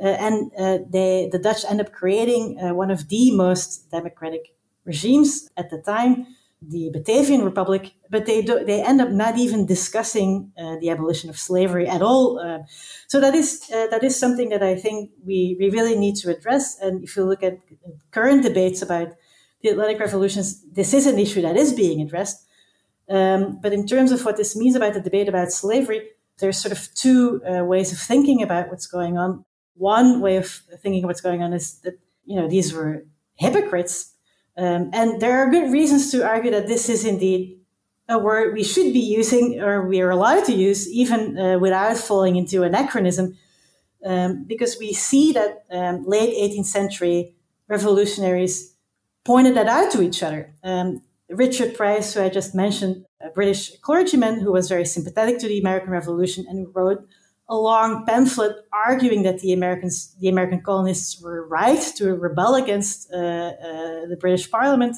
Uh, 0.00 0.06
and 0.06 0.52
uh, 0.58 0.78
they, 0.88 1.28
the 1.32 1.38
Dutch 1.38 1.64
end 1.68 1.80
up 1.80 1.92
creating 1.92 2.58
uh, 2.60 2.72
one 2.72 2.90
of 2.90 3.08
the 3.08 3.32
most 3.32 3.90
democratic 3.90 4.54
regimes 4.84 5.50
at 5.56 5.70
the 5.70 5.78
time, 5.78 6.24
the 6.62 6.90
Batavian 6.94 7.44
Republic. 7.44 7.94
But 8.08 8.26
they 8.26 8.42
do, 8.42 8.64
they 8.64 8.80
end 8.80 9.00
up 9.00 9.10
not 9.10 9.38
even 9.38 9.66
discussing 9.66 10.52
uh, 10.56 10.76
the 10.80 10.90
abolition 10.90 11.28
of 11.30 11.36
slavery 11.36 11.88
at 11.88 12.00
all. 12.00 12.38
Uh, 12.38 12.60
so 13.08 13.18
that 13.20 13.34
is 13.34 13.66
that 13.66 14.04
is 14.04 14.18
something 14.18 14.50
that 14.50 14.62
I 14.62 14.76
think 14.76 15.10
we, 15.26 15.56
we 15.58 15.68
really 15.68 15.98
need 15.98 16.14
to 16.16 16.30
address. 16.30 16.78
And 16.80 17.02
if 17.02 17.16
you 17.16 17.24
look 17.24 17.42
at 17.42 17.58
current 18.12 18.44
debates 18.44 18.82
about 18.82 19.08
the 19.62 19.70
Atlantic 19.70 20.00
revolutions, 20.00 20.62
this 20.72 20.94
is 20.94 21.06
an 21.06 21.18
issue 21.18 21.42
that 21.42 21.56
is 21.56 21.72
being 21.72 22.00
addressed. 22.00 22.46
Um, 23.08 23.58
but 23.60 23.72
in 23.72 23.86
terms 23.86 24.12
of 24.12 24.24
what 24.24 24.36
this 24.36 24.54
means 24.54 24.76
about 24.76 24.94
the 24.94 25.00
debate 25.00 25.28
about 25.28 25.50
slavery, 25.50 26.02
there's 26.38 26.58
sort 26.58 26.72
of 26.72 26.92
two 26.94 27.42
uh, 27.44 27.64
ways 27.64 27.92
of 27.92 27.98
thinking 27.98 28.42
about 28.42 28.68
what's 28.70 28.86
going 28.86 29.18
on. 29.18 29.44
One 29.74 30.20
way 30.20 30.36
of 30.36 30.46
thinking 30.82 31.04
of 31.04 31.08
what's 31.08 31.20
going 31.20 31.42
on 31.42 31.52
is 31.52 31.80
that 31.80 31.98
you 32.24 32.36
know 32.36 32.48
these 32.48 32.72
were 32.72 33.04
hypocrites, 33.36 34.12
um, 34.56 34.90
and 34.92 35.20
there 35.20 35.38
are 35.38 35.50
good 35.50 35.72
reasons 35.72 36.10
to 36.10 36.26
argue 36.26 36.50
that 36.50 36.66
this 36.66 36.88
is 36.88 37.04
indeed 37.04 37.60
a 38.08 38.18
word 38.18 38.54
we 38.54 38.64
should 38.64 38.92
be 38.92 39.00
using 39.00 39.60
or 39.60 39.86
we 39.86 40.00
are 40.00 40.10
allowed 40.10 40.44
to 40.46 40.52
use, 40.52 40.88
even 40.90 41.38
uh, 41.38 41.58
without 41.58 41.96
falling 41.96 42.36
into 42.36 42.62
anachronism. 42.62 43.36
um, 44.04 44.44
because 44.44 44.78
we 44.78 44.92
see 44.92 45.32
that 45.32 45.64
um, 45.70 46.04
late 46.06 46.34
18th 46.34 46.66
century 46.66 47.34
revolutionaries 47.68 48.74
pointed 49.28 49.54
that 49.54 49.68
out 49.68 49.92
to 49.92 50.00
each 50.00 50.22
other. 50.22 50.54
Um, 50.64 51.02
Richard 51.28 51.76
Price, 51.76 52.14
who 52.14 52.22
I 52.22 52.30
just 52.30 52.54
mentioned, 52.54 53.04
a 53.20 53.28
British 53.28 53.78
clergyman 53.80 54.40
who 54.40 54.50
was 54.52 54.70
very 54.70 54.86
sympathetic 54.86 55.38
to 55.40 55.48
the 55.48 55.60
American 55.60 55.90
Revolution 55.90 56.46
and 56.48 56.56
who 56.58 56.72
wrote 56.74 57.06
a 57.46 57.56
long 57.56 58.06
pamphlet 58.06 58.56
arguing 58.72 59.24
that 59.24 59.40
the 59.40 59.52
Americans, 59.52 60.16
the 60.22 60.30
American 60.30 60.62
colonists, 60.62 61.20
were 61.20 61.46
right 61.46 61.82
to 61.96 62.14
rebel 62.16 62.54
against 62.54 63.12
uh, 63.12 63.16
uh, 63.16 64.06
the 64.12 64.16
British 64.18 64.50
Parliament 64.50 64.96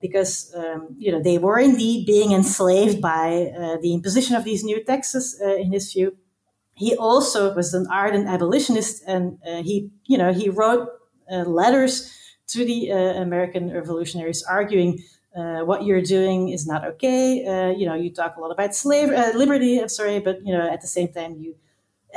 because 0.00 0.52
um, 0.56 0.80
you 0.96 1.10
know 1.10 1.20
they 1.20 1.38
were 1.38 1.58
indeed 1.58 2.06
being 2.06 2.30
enslaved 2.32 3.00
by 3.00 3.52
uh, 3.58 3.76
the 3.82 3.92
imposition 3.94 4.36
of 4.36 4.44
these 4.44 4.62
new 4.62 4.78
taxes. 4.84 5.24
Uh, 5.44 5.56
in 5.56 5.72
his 5.72 5.92
view, 5.92 6.16
he 6.74 6.94
also 6.96 7.52
was 7.54 7.74
an 7.74 7.86
ardent 7.90 8.28
abolitionist, 8.28 9.02
and 9.08 9.38
uh, 9.46 9.62
he 9.62 9.90
you 10.06 10.18
know 10.18 10.32
he 10.32 10.48
wrote 10.48 10.88
uh, 11.32 11.44
letters 11.62 11.94
to 12.52 12.64
the 12.64 12.90
American 12.90 13.72
revolutionaries 13.72 14.42
arguing 14.42 15.02
uh, 15.34 15.60
what 15.60 15.84
you're 15.84 16.02
doing 16.02 16.50
is 16.50 16.66
not 16.66 16.84
okay. 16.84 17.44
Uh, 17.44 17.70
you 17.70 17.86
know, 17.86 17.94
you 17.94 18.10
talk 18.10 18.36
a 18.36 18.40
lot 18.40 18.50
about 18.50 18.74
slave 18.74 19.10
uh, 19.10 19.32
liberty. 19.34 19.78
I'm 19.78 19.88
sorry, 19.88 20.18
but 20.20 20.44
you 20.44 20.52
know, 20.52 20.68
at 20.68 20.80
the 20.80 20.86
same 20.86 21.08
time, 21.08 21.36
you 21.38 21.56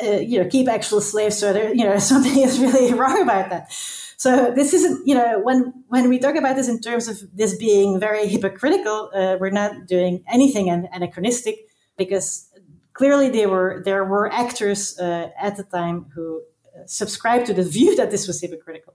uh, 0.03 0.19
you 0.19 0.41
know 0.41 0.49
keep 0.49 0.67
actual 0.67 1.01
slaves. 1.01 1.37
So 1.37 1.53
there, 1.53 1.73
you 1.73 1.85
know, 1.85 1.97
something 2.13 2.37
is 2.37 2.59
really 2.59 2.93
wrong 2.99 3.21
about 3.21 3.49
that. 3.49 3.71
So 4.17 4.51
this 4.51 4.73
isn't, 4.73 5.07
you 5.07 5.15
know, 5.15 5.39
when 5.39 5.73
when 5.87 6.09
we 6.09 6.19
talk 6.19 6.35
about 6.35 6.55
this 6.55 6.67
in 6.67 6.79
terms 6.81 7.07
of 7.07 7.17
this 7.33 7.55
being 7.57 7.99
very 7.99 8.27
hypocritical, 8.27 9.11
uh, 9.13 9.37
we're 9.39 9.49
not 9.49 9.87
doing 9.87 10.23
anything 10.27 10.69
an- 10.69 10.89
anachronistic 10.91 11.67
because 11.97 12.49
clearly 12.93 13.29
there 13.29 13.49
were 13.49 13.81
there 13.85 14.03
were 14.03 14.31
actors 14.31 14.99
uh, 14.99 15.29
at 15.39 15.55
the 15.55 15.63
time 15.63 16.07
who 16.15 16.41
subscribed 16.85 17.45
to 17.45 17.53
the 17.53 17.63
view 17.63 17.95
that 17.95 18.11
this 18.11 18.27
was 18.27 18.41
hypocritical. 18.41 18.93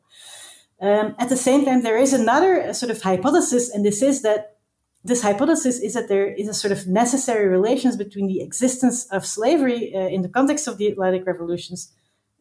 Um, 0.81 1.15
at 1.19 1.29
the 1.29 1.37
same 1.37 1.65
time, 1.65 1.83
there 1.83 1.99
is 1.99 2.13
another 2.13 2.63
uh, 2.63 2.73
sort 2.73 2.91
of 2.91 3.03
hypothesis, 3.03 3.71
and 3.71 3.85
this 3.85 4.03
is 4.03 4.23
that 4.23 4.57
this 5.05 5.23
hypothesis 5.23 5.79
is 5.81 5.95
that 5.95 6.09
there 6.09 6.27
is 6.27 6.49
a 6.49 6.55
sort 6.55 6.73
of 6.73 6.87
necessary 6.87 7.49
relations 7.49 7.97
between 7.97 8.27
the 8.27 8.43
existence 8.43 9.07
of 9.07 9.27
slavery 9.27 9.95
uh, 9.95 10.09
in 10.09 10.23
the 10.23 10.29
context 10.29 10.69
of 10.69 10.77
the 10.79 10.87
Atlantic 10.89 11.27
revolutions 11.27 11.93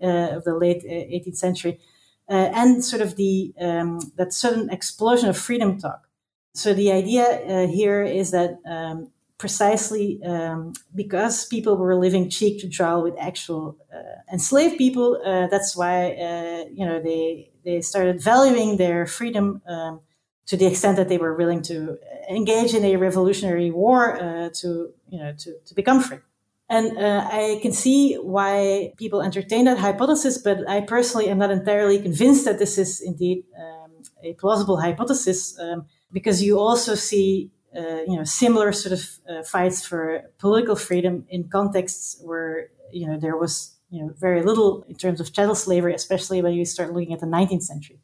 uh, 0.02 0.38
of 0.38 0.44
the 0.44 0.54
late 0.54 0.84
18th 0.84 1.28
uh, 1.28 1.36
century 1.36 1.80
uh, 2.30 2.50
and 2.54 2.84
sort 2.84 3.02
of 3.02 3.16
the 3.16 3.54
um, 3.60 4.00
that 4.18 4.34
sudden 4.34 4.70
explosion 4.70 5.30
of 5.30 5.38
freedom 5.38 5.78
talk. 5.78 6.02
So 6.54 6.74
the 6.74 6.92
idea 6.92 7.68
here 7.68 8.04
is 8.04 8.32
that 8.32 8.60
um, 8.66 9.12
precisely 9.40 10.22
um, 10.24 10.74
because 10.94 11.46
people 11.46 11.78
were 11.78 11.96
living 11.96 12.30
cheek 12.30 12.60
to 12.60 12.68
jowl 12.68 13.02
with 13.02 13.16
actual 13.18 13.78
uh, 13.92 14.22
enslaved 14.32 14.78
people. 14.78 15.20
Uh, 15.26 15.48
that's 15.48 15.76
why 15.76 16.12
uh, 16.12 16.66
you 16.72 16.86
know 16.86 17.02
they 17.02 17.50
they 17.66 17.82
started 17.82 18.22
valuing 18.22 18.78
their 18.78 19.08
freedom 19.08 19.62
um, 19.68 20.02
to 20.46 20.56
the 20.58 20.68
extent 20.68 20.98
that 20.98 21.10
they 21.10 21.18
were 21.18 21.36
willing 21.36 21.62
to 21.64 21.98
engage 22.30 22.74
in 22.74 22.84
a 22.86 22.98
revolutionary 22.98 23.72
war 23.72 24.22
uh, 24.22 24.50
to 24.54 24.94
you 25.08 25.18
know 25.18 25.34
to, 25.34 25.50
to 25.66 25.74
become 25.74 26.02
free. 26.02 26.20
And 26.72 27.00
uh, 27.00 27.28
I 27.32 27.60
can 27.64 27.72
see 27.72 28.16
why 28.16 28.94
people 28.98 29.24
entertain 29.24 29.66
that 29.66 29.80
hypothesis, 29.80 30.38
but 30.38 30.70
I 30.70 30.82
personally 30.82 31.28
am 31.28 31.40
not 31.40 31.50
entirely 31.50 32.00
convinced 32.00 32.46
that 32.46 32.60
this 32.60 32.78
is 32.78 33.02
indeed 33.02 33.44
um, 33.58 34.04
a 34.22 34.34
plausible 34.34 34.78
hypothesis, 34.80 35.58
um, 35.60 35.88
because 36.12 36.44
you 36.44 36.60
also 36.60 36.94
see 36.94 37.50
uh, 37.76 38.02
you 38.08 38.16
know 38.16 38.24
similar 38.24 38.72
sort 38.72 38.94
of 38.94 39.10
uh, 39.30 39.44
fights 39.44 39.86
for 39.86 40.24
political 40.38 40.76
freedom 40.76 41.26
in 41.30 41.50
contexts 41.50 42.20
where 42.22 42.70
you 42.92 43.08
know 43.08 43.20
there 43.20 43.38
was 43.38 43.76
you 43.90 44.04
know 44.04 44.14
very 44.18 44.42
little 44.44 44.84
in 44.88 44.96
terms 44.96 45.20
of 45.20 45.32
chattel 45.34 45.56
slavery, 45.56 45.94
especially 45.94 46.42
when 46.42 46.54
you 46.54 46.66
start 46.66 46.94
looking 46.94 47.14
at 47.14 47.20
the 47.20 47.28
19th 47.28 47.64
century. 47.64 48.00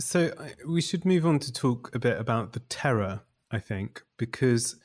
So 0.00 0.32
we 0.66 0.80
should 0.80 1.04
move 1.04 1.26
on 1.26 1.40
to 1.40 1.52
talk 1.52 1.90
a 1.94 1.98
bit 1.98 2.20
about 2.20 2.52
the 2.52 2.60
terror, 2.60 3.22
I 3.50 3.58
think, 3.58 4.02
because 4.16 4.76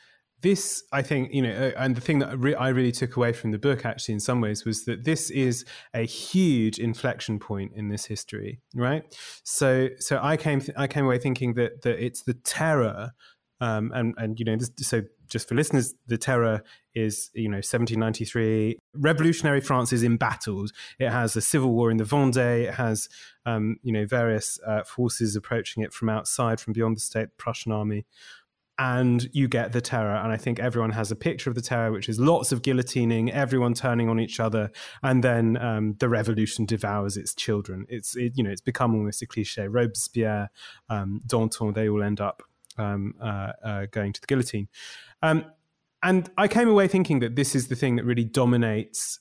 this, 0.41 0.83
I 0.91 1.01
think, 1.01 1.33
you 1.33 1.41
know, 1.41 1.51
uh, 1.51 1.71
and 1.77 1.95
the 1.95 2.01
thing 2.01 2.19
that 2.19 2.29
I 2.59 2.67
really 2.69 2.91
took 2.91 3.15
away 3.15 3.31
from 3.31 3.51
the 3.51 3.59
book, 3.59 3.85
actually, 3.85 4.13
in 4.13 4.19
some 4.19 4.41
ways, 4.41 4.65
was 4.65 4.85
that 4.85 5.05
this 5.05 5.29
is 5.29 5.65
a 5.93 6.05
huge 6.05 6.79
inflection 6.79 7.39
point 7.39 7.71
in 7.75 7.89
this 7.89 8.05
history, 8.05 8.59
right? 8.75 9.03
So, 9.43 9.89
so 9.99 10.19
I 10.21 10.35
came, 10.35 10.61
I 10.75 10.87
came 10.87 11.05
away 11.05 11.17
thinking 11.17 11.53
that 11.53 11.83
that 11.83 12.03
it's 12.03 12.23
the 12.23 12.33
terror 12.33 13.13
um, 13.63 13.93
and 13.95 14.13
and 14.17 14.37
you 14.37 14.45
know, 14.45 14.57
this, 14.57 14.69
so 14.79 15.03
just 15.29 15.47
for 15.47 15.55
listeners, 15.55 15.93
the 16.07 16.17
terror 16.17 16.63
is 16.93 17.31
you 17.33 17.47
know 17.47 17.57
1793. 17.57 18.77
Revolutionary 18.93 19.61
France 19.61 19.93
is 19.93 20.03
in 20.03 20.13
embattled. 20.13 20.71
It 20.99 21.09
has 21.09 21.37
a 21.37 21.41
civil 21.41 21.71
war 21.71 21.89
in 21.89 21.95
the 21.95 22.03
Vendée. 22.03 22.67
It 22.67 22.73
has 22.73 23.07
um, 23.45 23.77
you 23.81 23.93
know 23.93 24.05
various 24.05 24.59
uh, 24.67 24.83
forces 24.83 25.37
approaching 25.37 25.81
it 25.81 25.93
from 25.93 26.09
outside, 26.09 26.59
from 26.59 26.73
beyond 26.73 26.97
the 26.97 27.01
state, 27.01 27.29
Prussian 27.37 27.71
army. 27.71 28.05
And 28.77 29.29
you 29.31 29.47
get 29.47 29.71
the 29.71 29.81
terror, 29.81 30.15
and 30.15 30.33
I 30.33 30.35
think 30.37 30.59
everyone 30.59 30.91
has 30.91 31.09
a 31.09 31.15
picture 31.15 31.49
of 31.49 31.55
the 31.55 31.61
terror, 31.61 31.91
which 31.91 32.09
is 32.09 32.19
lots 32.19 32.51
of 32.51 32.63
guillotining, 32.63 33.29
everyone 33.29 33.75
turning 33.75 34.09
on 34.09 34.19
each 34.19 34.41
other, 34.41 34.71
and 35.03 35.23
then 35.23 35.55
um, 35.57 35.95
the 35.99 36.09
revolution 36.09 36.65
devours 36.65 37.15
its 37.15 37.33
children. 37.33 37.85
It's 37.87 38.17
it, 38.17 38.33
you 38.35 38.43
know 38.43 38.49
it's 38.49 38.61
become 38.61 38.93
almost 38.93 39.21
a 39.21 39.25
cliche. 39.25 39.69
Robespierre, 39.69 40.49
um, 40.89 41.21
Danton, 41.25 41.73
they 41.73 41.87
all 41.87 42.03
end 42.03 42.19
up 42.19 42.43
um, 42.77 43.13
uh, 43.21 43.51
uh, 43.63 43.85
going 43.91 44.13
to 44.13 44.21
the 44.21 44.27
guillotine. 44.27 44.67
Um, 45.21 45.45
and 46.01 46.29
I 46.37 46.47
came 46.47 46.67
away 46.67 46.87
thinking 46.87 47.19
that 47.19 47.35
this 47.35 47.55
is 47.55 47.67
the 47.67 47.75
thing 47.75 47.95
that 47.95 48.03
really 48.03 48.25
dominates 48.25 49.19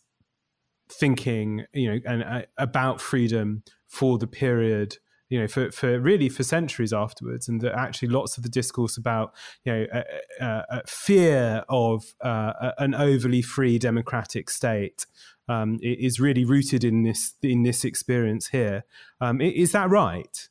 thinking, 0.91 1.65
you 1.73 1.91
know, 1.91 2.01
and 2.05 2.25
uh, 2.25 2.43
about 2.59 3.01
freedom 3.01 3.63
for 3.87 4.19
the 4.19 4.27
period 4.27 4.97
you 5.33 5.41
know, 5.41 5.49
for, 5.49 5.73
for 5.73 5.99
really 5.99 6.29
for 6.29 6.43
centuries 6.43 6.93
afterwards, 6.93 7.49
and 7.49 7.63
that 7.63 7.73
actually 7.73 8.09
lots 8.09 8.37
of 8.37 8.43
the 8.43 8.51
discourse 8.51 8.99
about, 8.99 9.33
you 9.65 9.73
know, 9.73 9.87
uh, 9.91 10.45
uh, 10.45 10.63
uh 10.69 10.81
fear 10.87 11.65
of 11.71 12.05
uh, 12.21 12.73
an 12.77 12.95
overly 12.95 13.41
free 13.41 13.79
democratic 13.79 14.51
state 14.51 15.07
um, 15.49 15.79
is 15.81 16.21
really 16.21 16.45
rooted 16.45 16.85
in 16.85 17.03
this 17.03 17.33
in 17.43 17.63
this 17.63 17.83
experience 17.83 18.49
here. 18.49 18.85
Um, 19.23 19.41
is 19.41 19.73
that 19.73 19.89
right? 19.89 20.51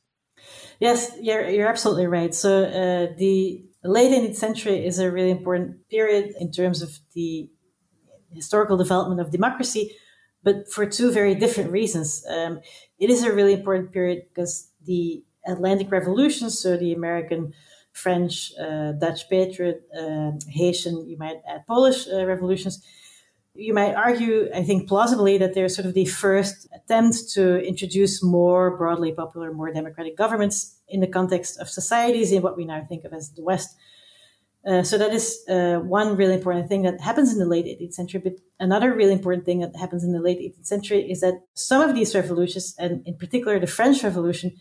Yes, 0.80 1.12
you're, 1.20 1.48
you're 1.48 1.68
absolutely 1.68 2.06
right. 2.06 2.34
So 2.34 2.64
uh, 2.64 3.14
the 3.16 3.64
late 3.84 4.12
18th 4.12 4.36
century 4.36 4.84
is 4.84 4.98
a 4.98 5.10
really 5.10 5.30
important 5.30 5.88
period 5.88 6.34
in 6.38 6.50
terms 6.50 6.82
of 6.82 6.98
the 7.14 7.50
historical 8.32 8.76
development 8.76 9.20
of 9.20 9.30
democracy, 9.30 9.96
but 10.42 10.70
for 10.70 10.86
two 10.86 11.12
very 11.12 11.34
different 11.34 11.70
reasons. 11.70 12.24
Um, 12.28 12.60
it 12.98 13.10
is 13.10 13.22
a 13.22 13.32
really 13.32 13.52
important 13.52 13.92
period 13.92 14.24
because 14.28 14.70
the 14.84 15.24
Atlantic 15.46 15.90
revolutions, 15.90 16.58
so 16.58 16.76
the 16.76 16.92
American, 16.92 17.52
French, 17.92 18.52
uh, 18.58 18.92
Dutch 18.92 19.28
Patriot, 19.28 19.82
uh, 19.96 20.32
Haitian, 20.48 21.08
you 21.08 21.18
might 21.18 21.42
add 21.46 21.66
Polish 21.66 22.08
uh, 22.08 22.24
revolutions, 22.24 22.82
you 23.54 23.74
might 23.74 23.94
argue, 23.94 24.48
I 24.54 24.62
think 24.62 24.88
plausibly, 24.88 25.36
that 25.38 25.54
they're 25.54 25.68
sort 25.68 25.86
of 25.86 25.94
the 25.94 26.06
first 26.06 26.66
attempt 26.74 27.30
to 27.34 27.58
introduce 27.58 28.22
more 28.22 28.76
broadly 28.76 29.12
popular, 29.12 29.52
more 29.52 29.72
democratic 29.72 30.16
governments 30.16 30.76
in 30.88 31.00
the 31.00 31.06
context 31.06 31.58
of 31.60 31.68
societies 31.68 32.32
in 32.32 32.42
what 32.42 32.56
we 32.56 32.64
now 32.64 32.84
think 32.88 33.04
of 33.04 33.12
as 33.12 33.30
the 33.32 33.42
West. 33.42 33.76
Uh, 34.64 34.82
so 34.82 34.96
that 34.96 35.12
is 35.12 35.44
uh, 35.48 35.78
one 35.80 36.16
really 36.16 36.34
important 36.34 36.68
thing 36.68 36.82
that 36.82 37.00
happens 37.00 37.32
in 37.32 37.38
the 37.38 37.46
late 37.46 37.66
18th 37.66 37.94
century. 37.94 38.20
But 38.22 38.34
another 38.60 38.94
really 38.94 39.12
important 39.12 39.44
thing 39.44 39.58
that 39.60 39.76
happens 39.76 40.04
in 40.04 40.12
the 40.12 40.20
late 40.20 40.38
18th 40.38 40.66
century 40.66 41.10
is 41.10 41.20
that 41.20 41.42
some 41.54 41.82
of 41.86 41.94
these 41.94 42.14
revolutions, 42.14 42.74
and 42.78 43.02
in 43.06 43.16
particular 43.16 43.58
the 43.58 43.66
French 43.66 44.02
Revolution, 44.04 44.52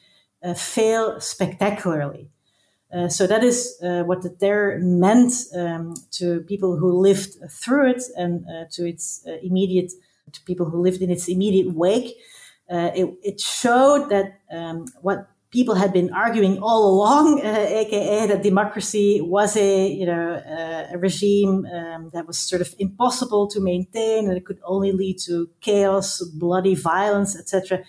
uh, 0.43 0.55
fail 0.55 1.19
spectacularly. 1.21 2.29
Uh, 2.93 3.07
so 3.07 3.25
that 3.25 3.43
is 3.43 3.77
uh, 3.83 4.03
what 4.03 4.21
the 4.21 4.29
terror 4.29 4.77
meant 4.81 5.31
um, 5.55 5.93
to 6.11 6.41
people 6.41 6.75
who 6.75 6.91
lived 6.91 7.37
through 7.49 7.89
it 7.89 8.03
and 8.17 8.45
uh, 8.49 8.65
to 8.69 8.85
its 8.85 9.23
uh, 9.27 9.37
immediate 9.41 9.91
to 10.31 10.41
people 10.43 10.69
who 10.69 10.81
lived 10.81 11.01
in 11.01 11.09
its 11.09 11.27
immediate 11.27 11.73
wake. 11.73 12.15
Uh, 12.69 12.91
it, 12.95 13.05
it, 13.21 13.39
showed 13.39 14.09
that 14.09 14.39
um, 14.51 14.85
what 15.01 15.27
people 15.51 15.75
had 15.75 15.91
been 15.91 16.13
arguing 16.13 16.57
all 16.59 16.87
along, 16.87 17.41
aka 17.43 18.27
that 18.27 18.41
democracy 18.41 19.19
was 19.19 19.57
a 19.57 19.91
you 19.91 20.05
know 20.05 20.41
a 20.93 20.97
regime 20.97 21.65
um, 21.65 22.09
that 22.13 22.25
was 22.25 22.37
sort 22.37 22.61
of 22.61 22.73
impossible 22.79 23.45
to 23.47 23.59
maintain 23.59 24.29
and 24.29 24.37
it 24.37 24.45
could 24.45 24.59
only 24.63 24.93
lead 24.93 25.17
to 25.19 25.49
chaos, 25.59 26.21
bloody 26.35 26.75
violence, 26.75 27.37
etc. 27.37 27.83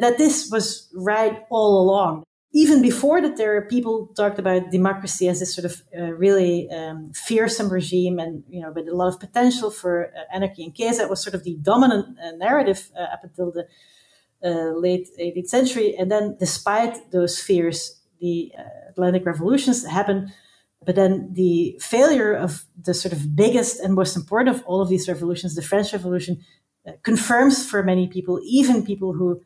That 0.00 0.16
this 0.16 0.50
was 0.50 0.88
right 0.94 1.44
all 1.50 1.82
along 1.82 2.24
even 2.56 2.80
before 2.80 3.20
that, 3.20 3.36
there 3.36 3.54
are 3.54 3.66
people 3.68 4.06
talked 4.16 4.38
about 4.38 4.70
democracy 4.70 5.28
as 5.28 5.40
this 5.40 5.54
sort 5.54 5.66
of 5.66 5.82
uh, 5.94 6.12
really 6.24 6.70
um, 6.70 7.12
fearsome 7.12 7.68
regime, 7.68 8.18
and 8.18 8.44
you 8.48 8.62
know, 8.62 8.72
with 8.72 8.88
a 8.88 8.94
lot 8.94 9.08
of 9.08 9.20
potential 9.20 9.70
for 9.70 10.06
uh, 10.06 10.34
anarchy 10.34 10.64
and 10.64 10.74
chaos. 10.74 10.96
That 10.96 11.10
was 11.10 11.22
sort 11.22 11.34
of 11.34 11.44
the 11.44 11.56
dominant 11.60 12.06
uh, 12.18 12.30
narrative 12.46 12.88
uh, 12.98 13.12
up 13.14 13.20
until 13.24 13.52
the 13.52 13.64
uh, 14.42 14.72
late 14.86 15.06
18th 15.20 15.48
century. 15.48 15.94
And 15.98 16.10
then, 16.10 16.36
despite 16.40 17.10
those 17.10 17.38
fears, 17.38 18.00
the 18.22 18.52
uh, 18.58 18.62
Atlantic 18.88 19.26
revolutions 19.26 19.84
happened. 19.84 20.32
But 20.82 20.94
then 20.94 21.34
the 21.34 21.78
failure 21.78 22.32
of 22.32 22.64
the 22.80 22.94
sort 22.94 23.12
of 23.12 23.36
biggest 23.36 23.80
and 23.80 23.92
most 23.94 24.16
important 24.16 24.56
of 24.56 24.64
all 24.64 24.80
of 24.80 24.88
these 24.88 25.08
revolutions, 25.08 25.56
the 25.56 25.62
French 25.62 25.92
Revolution, 25.92 26.40
confirms 27.02 27.68
for 27.68 27.82
many 27.82 28.06
people, 28.06 28.40
even 28.44 28.86
people 28.86 29.12
who 29.12 29.42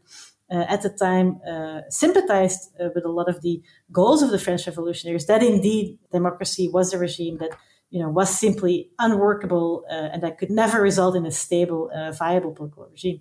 uh, 0.50 0.64
at 0.68 0.82
the 0.82 0.90
time 0.90 1.40
uh, 1.48 1.82
sympathized 1.88 2.70
uh, 2.80 2.88
with 2.94 3.04
a 3.04 3.08
lot 3.08 3.28
of 3.28 3.40
the 3.42 3.62
goals 3.92 4.22
of 4.22 4.30
the 4.30 4.38
French 4.38 4.66
revolutionaries, 4.66 5.26
that 5.26 5.42
indeed 5.42 5.98
democracy 6.12 6.68
was 6.68 6.92
a 6.92 6.98
regime 6.98 7.38
that 7.38 7.50
you 7.90 8.00
know 8.00 8.08
was 8.08 8.30
simply 8.30 8.90
unworkable 8.98 9.84
uh, 9.90 10.10
and 10.12 10.22
that 10.22 10.38
could 10.38 10.50
never 10.50 10.80
result 10.80 11.16
in 11.16 11.26
a 11.26 11.30
stable, 11.30 11.90
viable 12.18 12.52
political 12.52 12.88
regime. 12.90 13.20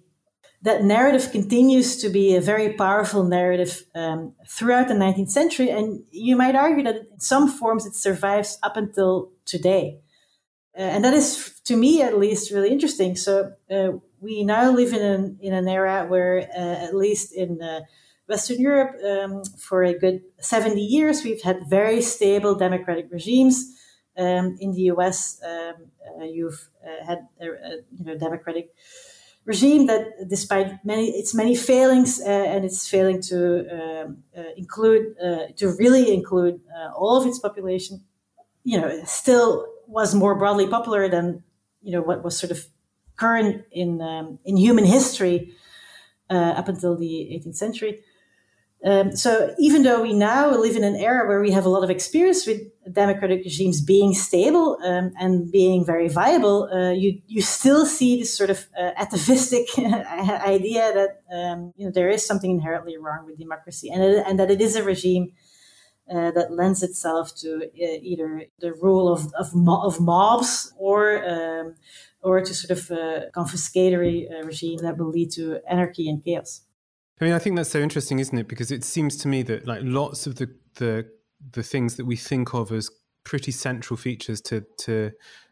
That 0.62 0.84
narrative 0.84 1.32
continues 1.32 1.96
to 1.98 2.10
be 2.10 2.36
a 2.36 2.42
very 2.42 2.74
powerful 2.74 3.24
narrative 3.24 3.84
um, 3.96 4.34
throughout 4.50 4.90
the 4.90 4.94
19th 4.94 5.30
century, 5.30 5.70
and 5.70 6.04
you 6.12 6.36
might 6.36 6.56
argue 6.56 6.84
that 6.84 6.96
in 7.14 7.20
some 7.20 7.48
forms 7.48 7.86
it 7.86 7.96
survives 7.96 8.60
up 8.62 8.76
until 8.76 9.32
today. 9.46 10.00
Uh, 10.78 10.82
and 10.82 11.04
that 11.04 11.14
is, 11.14 11.60
to 11.66 11.76
me 11.76 12.02
at 12.02 12.18
least, 12.18 12.52
really 12.52 12.70
interesting. 12.70 13.16
So 13.16 13.54
uh, 13.72 13.92
we 14.22 14.44
now 14.44 14.72
live 14.72 14.94
in 14.94 15.02
an 15.02 15.38
in 15.42 15.54
an 15.54 15.68
era 15.68 16.06
where, 16.08 16.40
uh, 16.56 16.86
at 16.86 16.96
least 16.96 17.34
in 17.34 17.62
uh, 17.62 17.82
Western 18.28 18.60
Europe, 18.60 18.96
um, 19.04 19.44
for 19.58 19.84
a 19.84 19.98
good 19.98 20.22
seventy 20.40 20.82
years, 20.82 21.24
we've 21.24 21.42
had 21.42 21.70
very 21.70 22.02
stable 22.02 22.56
democratic 22.56 23.12
regimes. 23.12 23.76
Um, 24.18 24.58
in 24.60 24.74
the 24.74 24.82
U.S., 24.94 25.40
um, 25.46 25.76
uh, 26.20 26.26
you've 26.26 26.68
uh, 26.86 27.06
had 27.06 27.28
a, 27.40 27.46
a, 27.46 27.72
you 27.98 28.06
know 28.06 28.18
democratic 28.18 28.74
regime 29.46 29.88
that, 29.88 30.28
despite 30.28 30.84
many 30.84 31.10
its 31.12 31.34
many 31.34 31.56
failings 31.56 32.20
and 32.20 32.66
it's 32.66 32.88
failing 32.88 33.22
to 33.22 33.66
um, 33.72 34.24
include 34.58 35.16
to 35.56 35.76
really 35.80 36.14
include 36.14 36.60
all 36.96 37.22
of 37.22 37.26
its 37.26 37.40
population, 37.40 38.04
you 38.64 38.80
know, 38.80 39.02
still 39.06 39.66
was 39.88 40.14
more 40.14 40.36
broadly 40.36 40.68
popular 40.68 41.08
than 41.08 41.44
you 41.82 41.94
know 41.94 42.02
what 42.02 42.24
was 42.24 42.38
sort 42.38 42.52
of 42.52 42.68
current 43.20 43.66
in 43.72 44.02
um, 44.02 44.40
in 44.46 44.58
human 44.58 44.86
history 44.86 45.54
uh, 46.30 46.54
up 46.60 46.68
until 46.68 46.98
the 46.98 47.14
18th 47.34 47.56
century. 47.56 48.02
Um, 48.86 49.14
so 49.14 49.54
even 49.60 49.84
though 49.84 50.02
we 50.02 50.14
now 50.14 50.52
live 50.52 50.78
in 50.78 50.86
an 50.86 50.96
era 50.96 51.28
where 51.28 51.42
we 51.42 51.52
have 51.52 51.66
a 51.66 51.70
lot 51.70 51.84
of 51.84 51.90
experience 51.90 52.48
with 52.48 52.62
democratic 52.94 53.44
regimes 53.44 53.82
being 53.82 54.14
stable 54.14 54.78
um, 54.86 55.12
and 55.20 55.52
being 55.52 55.84
very 55.86 56.08
viable, 56.08 56.70
uh, 56.72 56.92
you 56.92 57.22
you 57.28 57.42
still 57.42 57.86
see 57.86 58.20
this 58.20 58.34
sort 58.34 58.50
of 58.50 58.68
uh, 58.80 58.92
atavistic 58.98 59.68
idea 59.78 60.94
that 60.94 61.12
um, 61.38 61.74
you 61.76 61.86
know 61.86 61.92
there 61.92 62.10
is 62.10 62.26
something 62.26 62.52
inherently 62.52 62.98
wrong 62.98 63.26
with 63.26 63.38
democracy 63.38 63.90
and 63.90 64.02
it, 64.02 64.24
and 64.26 64.40
that 64.40 64.50
it 64.50 64.62
is 64.62 64.78
a 64.78 64.84
regime 64.84 65.34
uh, 66.10 66.32
that 66.32 66.54
lends 66.54 66.82
itself 66.82 67.36
to 67.36 67.50
uh, 67.66 67.98
either 68.02 68.46
the 68.60 68.72
rule 68.74 69.12
of 69.12 69.34
of, 69.34 69.54
mo- 69.54 69.84
of 69.84 70.00
mobs 70.00 70.74
or 70.78 71.02
um, 71.28 71.76
or 72.22 72.42
to 72.42 72.54
sort 72.54 72.78
of 72.78 72.92
a 72.92 73.30
confiscatory 73.36 74.26
uh, 74.32 74.44
regime 74.46 74.80
that 74.80 74.98
will 74.98 75.10
lead 75.10 75.32
to 75.32 75.60
anarchy 75.70 76.10
and 76.10 76.24
chaos. 76.24 76.62
I 77.22 77.26
mean, 77.26 77.34
I 77.34 77.40
think 77.40 77.56
that's 77.56 77.70
so 77.70 77.80
interesting, 77.80 78.20
isn't 78.20 78.38
it? 78.38 78.48
Because 78.48 78.72
it 78.72 78.84
seems 78.84 79.18
to 79.18 79.28
me 79.28 79.42
that 79.44 79.68
like 79.68 79.82
lots 79.84 80.28
of 80.28 80.36
the 80.36 80.54
the 80.76 81.10
the 81.52 81.64
things 81.64 81.96
that 81.96 82.06
we 82.06 82.16
think 82.16 82.54
of 82.54 82.72
as 82.72 82.90
pretty 83.24 83.52
central 83.52 83.98
features 83.98 84.42
to 84.42 84.66
to 84.78 85.12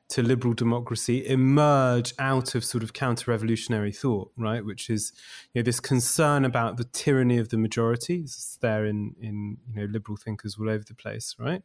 to 0.10 0.24
liberal 0.24 0.54
democracy 0.54 1.28
emerge 1.28 2.14
out 2.18 2.56
of 2.56 2.64
sort 2.64 2.82
of 2.82 2.94
counter-revolutionary 2.94 3.92
thought, 3.92 4.32
right? 4.38 4.64
Which 4.64 4.90
is 4.90 5.12
you 5.54 5.60
know 5.60 5.66
this 5.66 5.82
concern 5.82 6.46
about 6.46 6.78
the 6.78 6.86
tyranny 6.86 7.38
of 7.38 7.50
the 7.50 7.58
majority. 7.58 8.22
It's 8.22 8.58
there 8.62 8.86
in 8.86 9.16
in 9.22 9.58
you 9.70 9.82
know 9.82 9.88
liberal 9.92 10.18
thinkers 10.18 10.58
all 10.60 10.70
over 10.70 10.86
the 10.86 10.96
place, 10.96 11.36
right? 11.38 11.62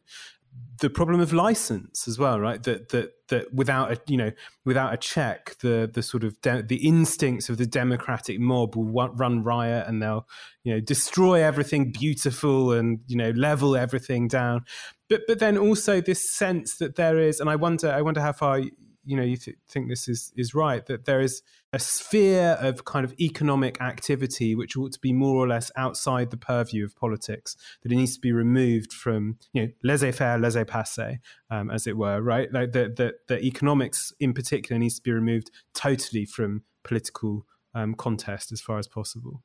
The 0.79 0.89
problem 0.89 1.19
of 1.19 1.31
license 1.31 2.07
as 2.07 2.19
well, 2.19 2.39
right? 2.39 2.61
That 2.63 2.89
that 2.89 3.11
that 3.29 3.53
without 3.53 3.91
a 3.91 4.01
you 4.07 4.17
know 4.17 4.31
without 4.65 4.93
a 4.93 4.97
check, 4.97 5.55
the 5.59 5.89
the 5.91 6.03
sort 6.03 6.23
of 6.23 6.39
de- 6.41 6.63
the 6.63 6.87
instincts 6.87 7.47
of 7.49 7.57
the 7.57 7.65
democratic 7.65 8.39
mob 8.39 8.75
will 8.75 9.09
run 9.09 9.43
riot 9.43 9.87
and 9.87 10.01
they'll 10.01 10.27
you 10.63 10.73
know 10.73 10.79
destroy 10.79 11.41
everything 11.41 11.91
beautiful 11.91 12.73
and 12.73 12.99
you 13.07 13.15
know 13.15 13.29
level 13.31 13.75
everything 13.77 14.27
down. 14.27 14.65
But 15.09 15.21
but 15.27 15.39
then 15.39 15.57
also 15.57 16.01
this 16.01 16.29
sense 16.29 16.77
that 16.77 16.95
there 16.95 17.17
is, 17.17 17.39
and 17.39 17.49
I 17.49 17.55
wonder 17.55 17.89
I 17.89 18.01
wonder 18.01 18.21
how 18.21 18.33
far 18.33 18.61
you 19.05 19.17
know 19.17 19.23
you 19.23 19.37
th- 19.37 19.57
think 19.67 19.89
this 19.89 20.07
is 20.07 20.31
is 20.35 20.53
right 20.53 20.85
that 20.85 21.05
there 21.05 21.21
is 21.21 21.41
a 21.71 21.79
sphere 21.79 22.57
of 22.61 22.85
kind 22.85 23.03
of 23.03 23.13
economic 23.19 23.81
activity 23.81 24.55
which 24.55 24.77
ought 24.77 24.91
to 24.91 24.99
be 24.99 25.11
more 25.11 25.37
or 25.37 25.47
less 25.47 25.71
outside 25.75 26.29
the 26.29 26.37
purview 26.37 26.85
of 26.85 26.95
politics 26.95 27.55
that 27.81 27.91
it 27.91 27.95
needs 27.95 28.15
to 28.15 28.21
be 28.21 28.31
removed 28.31 28.93
from 28.93 29.37
you 29.53 29.61
know 29.61 29.67
laissez-faire 29.83 30.37
laissez-passer 30.37 31.19
um, 31.49 31.69
as 31.69 31.87
it 31.87 31.97
were 31.97 32.21
right? 32.21 32.51
Like 32.51 32.71
the, 32.71 32.93
the, 32.95 33.13
the 33.27 33.41
economics 33.41 34.13
in 34.19 34.33
particular 34.33 34.79
needs 34.79 34.95
to 34.95 35.01
be 35.01 35.11
removed 35.11 35.51
totally 35.73 36.25
from 36.25 36.63
political 36.83 37.45
um, 37.75 37.95
contest 37.95 38.51
as 38.51 38.61
far 38.61 38.77
as 38.77 38.87
possible. 38.87 39.41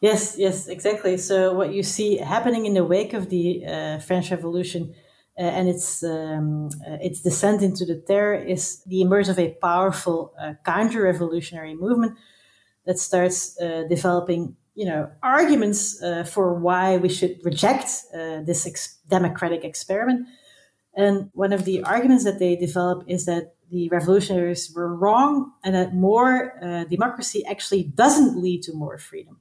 Yes 0.00 0.36
yes 0.38 0.66
exactly. 0.68 1.16
So 1.16 1.54
what 1.54 1.72
you 1.72 1.82
see 1.82 2.18
happening 2.18 2.66
in 2.66 2.74
the 2.74 2.84
wake 2.84 3.14
of 3.14 3.30
the 3.30 3.64
uh, 3.66 3.98
french 3.98 4.30
revolution 4.30 4.94
uh, 5.38 5.42
and 5.42 5.68
its 5.68 6.02
um, 6.02 6.68
uh, 6.86 6.98
its 7.00 7.20
descent 7.20 7.62
into 7.62 7.84
the 7.84 7.96
terror 7.96 8.34
is 8.34 8.82
the 8.84 9.00
emergence 9.00 9.28
of 9.28 9.38
a 9.38 9.54
powerful 9.60 10.32
uh, 10.40 10.54
counter-revolutionary 10.64 11.74
movement 11.74 12.16
that 12.86 12.98
starts 12.98 13.56
developing, 13.88 14.54
you 14.74 14.84
know, 14.84 15.10
arguments 15.22 15.98
for 16.30 16.52
why 16.52 16.98
we 16.98 17.08
should 17.08 17.38
reject 17.42 17.88
this 18.12 18.66
ex- 18.66 18.98
democratic 19.08 19.64
experiment. 19.64 20.26
And 20.94 21.30
one 21.32 21.54
of 21.54 21.64
the 21.64 21.82
arguments 21.82 22.24
that 22.24 22.38
they 22.38 22.56
develop 22.56 23.04
is 23.06 23.24
that 23.24 23.54
the 23.70 23.88
revolutionaries 23.88 24.72
were 24.74 24.94
wrong 24.94 25.52
and 25.64 25.74
that 25.74 25.94
more 25.94 26.62
uh, 26.62 26.84
democracy 26.84 27.44
actually 27.46 27.82
doesn't 27.82 28.40
lead 28.40 28.62
to 28.64 28.72
more 28.74 28.98
freedom. 28.98 29.38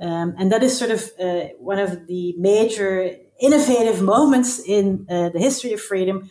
Um, 0.00 0.34
and 0.38 0.50
that 0.50 0.62
is 0.62 0.76
sort 0.76 0.90
of 0.90 1.10
uh, 1.20 1.48
one 1.58 1.78
of 1.78 2.06
the 2.08 2.34
major 2.36 3.16
innovative 3.40 4.02
moments 4.02 4.60
in 4.60 5.06
uh, 5.08 5.28
the 5.30 5.38
history 5.38 5.72
of 5.72 5.80
freedom. 5.80 6.30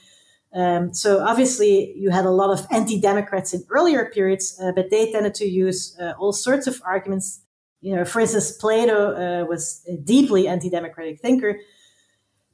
Um, 0.54 0.94
so 0.94 1.20
obviously, 1.20 1.94
you 1.98 2.12
had 2.12 2.26
a 2.26 2.32
lot 2.32 2.52
of 2.52 2.66
anti-democrats 2.72 3.54
in 3.54 3.64
earlier 3.70 4.06
periods, 4.06 4.60
uh, 4.62 4.72
but 4.72 4.90
they 4.92 5.12
tended 5.12 5.34
to 5.36 5.46
use 5.46 5.98
uh, 6.00 6.14
all 6.20 6.32
sorts 6.32 6.68
of 6.68 6.82
arguments. 6.86 7.42
You 7.82 7.96
know, 7.96 8.06
for 8.06 8.22
instance, 8.22 8.52
Plato 8.52 9.14
uh, 9.16 9.46
was 9.46 9.84
a 9.88 9.98
deeply 9.98 10.48
anti-democratic 10.48 11.20
thinker, 11.20 11.60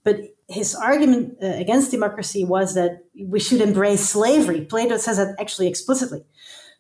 but 0.04 0.16
his 0.48 0.74
argument 0.74 1.38
uh, 1.44 1.46
against 1.46 1.92
democracy 1.92 2.44
was 2.46 2.74
that 2.74 3.04
we 3.22 3.40
should 3.40 3.62
embrace 3.62 4.10
slavery. 4.10 4.62
Plato 4.62 4.98
says 4.98 5.18
that 5.18 5.36
actually 5.40 5.68
explicitly. 5.68 6.24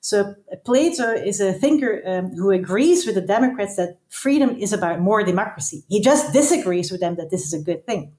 So 0.02 0.36
Plato 0.66 1.12
is 1.12 1.42
a 1.42 1.54
thinker 1.54 2.02
um, 2.06 2.32
who 2.36 2.52
agrees 2.52 3.06
with 3.06 3.16
the 3.16 3.22
Democrats 3.22 3.76
that 3.76 3.98
freedom 4.08 4.52
is 4.58 4.72
about 4.72 5.02
more 5.02 5.24
democracy. 5.24 5.84
He 5.90 6.02
just 6.02 6.32
disagrees 6.32 6.92
with 6.92 7.02
them 7.02 7.16
that 7.18 7.32
this 7.32 7.46
is 7.46 7.54
a 7.54 7.62
good 7.62 7.86
thing. 7.86 8.14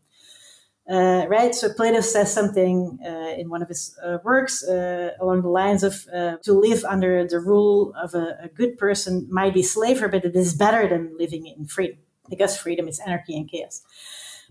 Uh, 0.90 1.24
right? 1.28 1.54
So 1.54 1.72
Plato 1.72 2.00
says 2.00 2.32
something 2.32 2.98
uh, 3.06 3.34
in 3.38 3.48
one 3.48 3.62
of 3.62 3.68
his 3.68 3.96
uh, 4.04 4.18
works 4.24 4.64
uh, 4.64 5.10
along 5.20 5.42
the 5.42 5.48
lines 5.48 5.84
of 5.84 6.06
uh, 6.12 6.36
to 6.42 6.52
live 6.52 6.84
under 6.84 7.24
the 7.26 7.38
rule 7.38 7.94
of 8.02 8.14
a, 8.14 8.36
a, 8.42 8.48
good 8.48 8.76
person 8.76 9.28
might 9.30 9.54
be 9.54 9.62
slavery, 9.62 10.08
but 10.08 10.24
it 10.24 10.34
is 10.34 10.52
better 10.52 10.88
than 10.88 11.16
living 11.16 11.46
in 11.46 11.66
freedom 11.66 11.98
because 12.28 12.56
freedom 12.56 12.88
is 12.88 12.98
anarchy 13.06 13.36
and 13.36 13.48
chaos. 13.48 13.82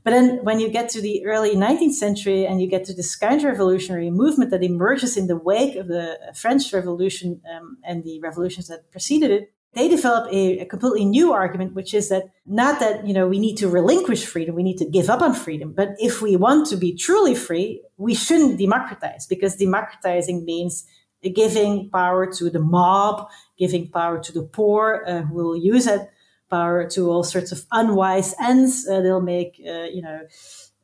But 0.09 0.15
then 0.15 0.43
when 0.43 0.59
you 0.59 0.69
get 0.69 0.89
to 0.89 1.01
the 1.01 1.23
early 1.27 1.55
19th 1.55 1.93
century 1.93 2.43
and 2.43 2.59
you 2.59 2.65
get 2.65 2.83
to 2.85 2.95
this 2.95 3.15
counter-revolutionary 3.15 4.09
movement 4.09 4.49
that 4.49 4.63
emerges 4.63 5.15
in 5.15 5.27
the 5.27 5.35
wake 5.35 5.75
of 5.75 5.87
the 5.87 6.17
French 6.33 6.73
Revolution 6.73 7.41
um, 7.55 7.77
and 7.83 8.03
the 8.03 8.19
revolutions 8.19 8.69
that 8.69 8.89
preceded 8.89 9.29
it, 9.29 9.53
they 9.73 9.87
develop 9.87 10.33
a, 10.33 10.61
a, 10.61 10.65
completely 10.65 11.05
new 11.05 11.31
argument, 11.31 11.75
which 11.75 11.93
is 11.93 12.09
that 12.09 12.23
not 12.47 12.79
that, 12.79 13.05
you 13.05 13.13
know, 13.13 13.27
we 13.27 13.37
need 13.37 13.57
to 13.57 13.69
relinquish 13.69 14.25
freedom, 14.25 14.55
we 14.55 14.63
need 14.63 14.79
to 14.79 14.85
give 14.85 15.11
up 15.11 15.21
on 15.21 15.35
freedom. 15.35 15.73
But 15.73 15.89
if 15.99 16.23
we 16.23 16.35
want 16.35 16.65
to 16.69 16.75
be 16.75 16.95
truly 16.95 17.35
free, 17.35 17.83
we 17.97 18.15
shouldn't 18.15 18.57
democratize 18.57 19.27
because 19.27 19.57
democratizing 19.57 20.43
means 20.43 20.87
giving 21.21 21.87
power 21.91 22.25
to 22.33 22.49
the 22.49 22.57
mob, 22.57 23.29
giving 23.59 23.87
power 23.91 24.17
to 24.17 24.31
the 24.31 24.41
poor 24.41 25.03
uh, 25.05 25.21
who 25.21 25.35
will 25.35 25.55
use 25.55 25.85
it 25.85 26.09
power 26.49 26.89
to 26.89 27.09
all 27.09 27.23
sorts 27.23 27.51
of 27.51 27.65
unwise 27.71 28.35
ends. 28.41 28.87
Uh, 28.87 29.01
they'll 29.01 29.21
make, 29.21 29.61
uh, 29.67 29.83
you 29.83 30.01
know, 30.01 30.21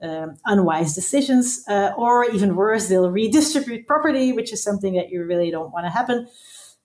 um, 0.01 0.38
unwise 0.45 0.93
decisions, 0.93 1.63
uh, 1.68 1.91
or 1.97 2.26
even 2.26 2.55
worse, 2.55 2.89
they'll 2.89 3.11
redistribute 3.11 3.88
property, 3.88 4.34
which 4.34 4.51
is 4.51 4.61
something 4.61 4.93
that 4.95 5.09
you 5.09 5.24
really 5.24 5.49
don't 5.49 5.72
want 5.72 5.86
to 5.86 5.89
happen. 5.89 6.28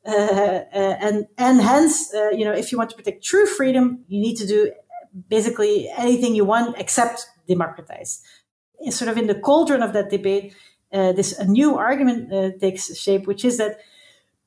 Uh, 0.07 0.13
uh, 0.13 0.97
and 1.01 1.27
and 1.37 1.61
hence, 1.61 2.15
uh, 2.15 2.31
you 2.31 2.45
know, 2.45 2.53
if 2.53 2.73
you 2.73 2.79
want 2.79 2.89
to 2.91 2.97
protect 2.97 3.23
true 3.23 3.47
freedom, 3.47 4.05
you 4.09 4.21
need 4.21 4.37
to 4.37 4.47
do 4.47 4.73
basically 5.29 5.91
anything 5.97 6.35
you 6.35 6.45
want 6.45 6.79
except 6.79 7.27
democratize. 7.47 8.23
sort 8.91 9.11
of 9.11 9.19
in 9.19 9.27
the 9.27 9.35
cauldron 9.35 9.83
of 9.83 9.93
that 9.93 10.09
debate, 10.09 10.55
this 10.91 11.39
a 11.39 11.45
new 11.45 11.77
argument 11.77 12.61
takes 12.61 12.97
shape, 12.97 13.27
which 13.27 13.45
is 13.45 13.59
that 13.59 13.81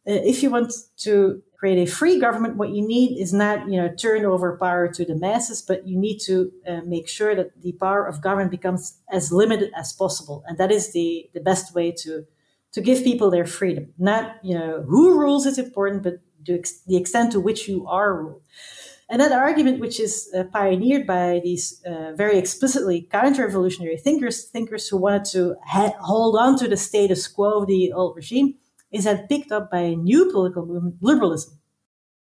if 0.05 0.41
you 0.41 0.49
want 0.49 0.73
to 0.97 1.43
create 1.63 1.87
a 1.87 1.89
free 1.89 2.19
government, 2.19 2.57
what 2.57 2.71
you 2.71 2.85
need 2.85 3.17
is 3.17 3.31
not, 3.31 3.69
you 3.69 3.77
know, 3.79 3.87
turn 3.87 4.25
over 4.25 4.57
power 4.57 4.85
to 4.91 5.05
the 5.05 5.15
masses, 5.15 5.61
but 5.61 5.87
you 5.87 5.97
need 5.97 6.17
to 6.19 6.51
uh, 6.67 6.81
make 6.85 7.07
sure 7.07 7.33
that 7.33 7.49
the 7.61 7.71
power 7.71 8.05
of 8.05 8.21
government 8.21 8.51
becomes 8.51 8.99
as 9.09 9.31
limited 9.31 9.71
as 9.73 9.93
possible. 9.93 10.43
And 10.45 10.57
that 10.57 10.73
is 10.73 10.91
the, 10.91 11.29
the 11.33 11.39
best 11.39 11.73
way 11.73 11.93
to, 12.03 12.25
to 12.73 12.81
give 12.81 13.01
people 13.05 13.31
their 13.31 13.45
freedom. 13.45 13.93
Not, 13.97 14.43
you 14.43 14.55
know, 14.59 14.83
who 14.85 15.17
rules 15.17 15.45
is 15.45 15.57
important, 15.57 16.03
but 16.03 16.15
the 16.43 16.97
extent 16.97 17.31
to 17.31 17.39
which 17.39 17.69
you 17.69 17.87
are 17.87 18.13
ruled. 18.13 18.41
And 19.09 19.21
that 19.21 19.31
argument, 19.31 19.79
which 19.79 20.01
is 20.01 20.29
uh, 20.35 20.43
pioneered 20.51 21.07
by 21.07 21.39
these 21.41 21.81
uh, 21.85 22.11
very 22.13 22.37
explicitly 22.37 23.07
counter-revolutionary 23.09 23.99
thinkers, 23.99 24.43
thinkers 24.55 24.89
who 24.89 24.97
wanted 24.97 25.25
to 25.31 25.55
ha- 25.65 25.95
hold 26.01 26.35
on 26.35 26.57
to 26.59 26.67
the 26.67 26.75
status 26.75 27.25
quo 27.25 27.61
of 27.61 27.67
the 27.67 27.93
old 27.93 28.17
regime, 28.17 28.55
is 28.93 29.05
then 29.05 29.27
picked 29.27 29.51
up 29.51 29.71
by 29.71 29.79
a 29.79 29.95
new 29.95 30.31
political 30.31 30.65
movement, 30.65 30.95
liberalism. 31.01 31.59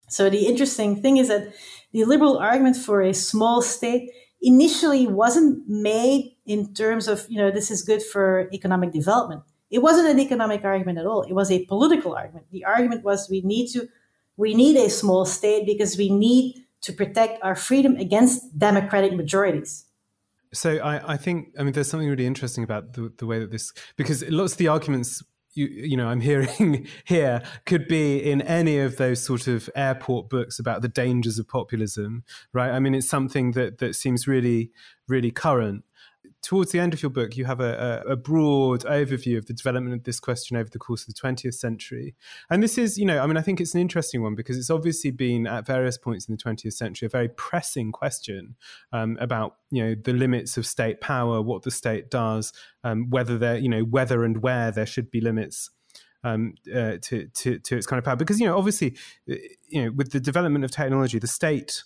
So 0.09 0.29
the 0.29 0.45
interesting 0.45 1.01
thing 1.01 1.17
is 1.17 1.27
that 1.29 1.53
the 1.91 2.05
liberal 2.05 2.37
argument 2.37 2.77
for 2.77 3.01
a 3.01 3.13
small 3.13 3.61
state 3.61 4.11
initially 4.41 5.07
wasn't 5.07 5.67
made 5.67 6.35
in 6.45 6.73
terms 6.73 7.07
of, 7.07 7.25
you 7.29 7.37
know, 7.37 7.51
this 7.51 7.71
is 7.71 7.81
good 7.83 8.03
for 8.03 8.49
economic 8.53 8.91
development. 8.91 9.43
It 9.69 9.79
wasn't 9.79 10.09
an 10.09 10.19
economic 10.19 10.65
argument 10.65 10.99
at 10.99 11.05
all. 11.05 11.21
It 11.23 11.33
was 11.33 11.49
a 11.49 11.65
political 11.65 12.13
argument. 12.13 12.47
The 12.51 12.65
argument 12.65 13.03
was 13.03 13.29
we 13.29 13.41
need 13.41 13.67
to 13.71 13.87
we 14.37 14.53
need 14.53 14.75
a 14.77 14.89
small 14.89 15.25
state 15.25 15.65
because 15.65 15.97
we 15.97 16.09
need 16.09 16.65
to 16.81 16.91
protect 16.91 17.41
our 17.43 17.55
freedom 17.55 17.95
against 17.97 18.57
democratic 18.57 19.13
majorities. 19.13 19.85
So 20.53 20.77
I, 20.77 21.13
I 21.13 21.17
think 21.17 21.53
I 21.57 21.63
mean 21.63 21.73
there's 21.73 21.89
something 21.89 22.09
really 22.09 22.25
interesting 22.25 22.63
about 22.63 22.93
the, 22.93 23.13
the 23.17 23.25
way 23.25 23.39
that 23.39 23.51
this 23.51 23.71
because 23.95 24.27
lots 24.29 24.53
of 24.53 24.57
the 24.57 24.67
arguments 24.67 25.23
you 25.53 25.67
you 25.67 25.97
know 25.97 26.07
I'm 26.07 26.21
hearing 26.21 26.87
here 27.05 27.41
could 27.65 27.87
be 27.87 28.17
in 28.17 28.41
any 28.41 28.79
of 28.79 28.97
those 28.97 29.23
sort 29.23 29.47
of 29.47 29.69
airport 29.75 30.29
books 30.29 30.59
about 30.59 30.81
the 30.81 30.87
dangers 30.87 31.39
of 31.39 31.47
populism, 31.47 32.23
right? 32.53 32.71
I 32.71 32.79
mean 32.79 32.95
it's 32.95 33.09
something 33.09 33.51
that 33.51 33.79
that 33.79 33.95
seems 33.95 34.27
really 34.27 34.71
really 35.07 35.31
current 35.31 35.83
towards 36.41 36.71
the 36.71 36.79
end 36.79 36.93
of 36.93 37.03
your 37.03 37.09
book, 37.09 37.37
you 37.37 37.45
have 37.45 37.59
a, 37.59 38.03
a, 38.07 38.15
broad 38.15 38.81
overview 38.81 39.37
of 39.37 39.45
the 39.45 39.53
development 39.53 39.95
of 39.95 40.03
this 40.03 40.19
question 40.19 40.57
over 40.57 40.69
the 40.69 40.79
course 40.79 41.07
of 41.07 41.13
the 41.13 41.19
20th 41.21 41.53
century. 41.53 42.15
And 42.49 42.63
this 42.63 42.77
is, 42.77 42.97
you 42.97 43.05
know, 43.05 43.19
I 43.19 43.27
mean, 43.27 43.37
I 43.37 43.41
think 43.41 43.61
it's 43.61 43.75
an 43.75 43.81
interesting 43.81 44.23
one 44.23 44.33
because 44.33 44.57
it's 44.57 44.69
obviously 44.69 45.11
been 45.11 45.45
at 45.45 45.67
various 45.67 45.97
points 45.97 46.27
in 46.27 46.35
the 46.35 46.41
20th 46.41 46.73
century 46.73 47.05
a 47.05 47.09
very 47.09 47.29
pressing 47.29 47.91
question 47.91 48.55
um, 48.91 49.17
about, 49.21 49.57
you 49.69 49.83
know, 49.83 49.95
the 49.95 50.13
limits 50.13 50.57
of 50.57 50.65
state 50.65 50.99
power, 50.99 51.41
what 51.41 51.61
the 51.61 51.71
state 51.71 52.09
does, 52.09 52.53
um, 52.83 53.09
whether 53.09 53.37
there, 53.37 53.57
you 53.57 53.69
know, 53.69 53.81
whether 53.81 54.23
and 54.23 54.41
where 54.41 54.71
there 54.71 54.85
should 54.85 55.11
be 55.11 55.21
limits. 55.21 55.69
Um, 56.23 56.53
uh, 56.67 56.97
to, 57.01 57.25
to 57.33 57.57
to 57.57 57.77
its 57.77 57.87
kind 57.87 57.97
of 57.97 58.05
power, 58.05 58.15
because 58.15 58.39
you 58.39 58.45
know, 58.45 58.55
obviously, 58.55 58.95
uh, 59.27 59.37
you 59.69 59.83
know, 59.83 59.91
with 59.91 60.11
the 60.11 60.19
development 60.19 60.63
of 60.63 60.69
technology, 60.69 61.17
the 61.17 61.25
state 61.25 61.83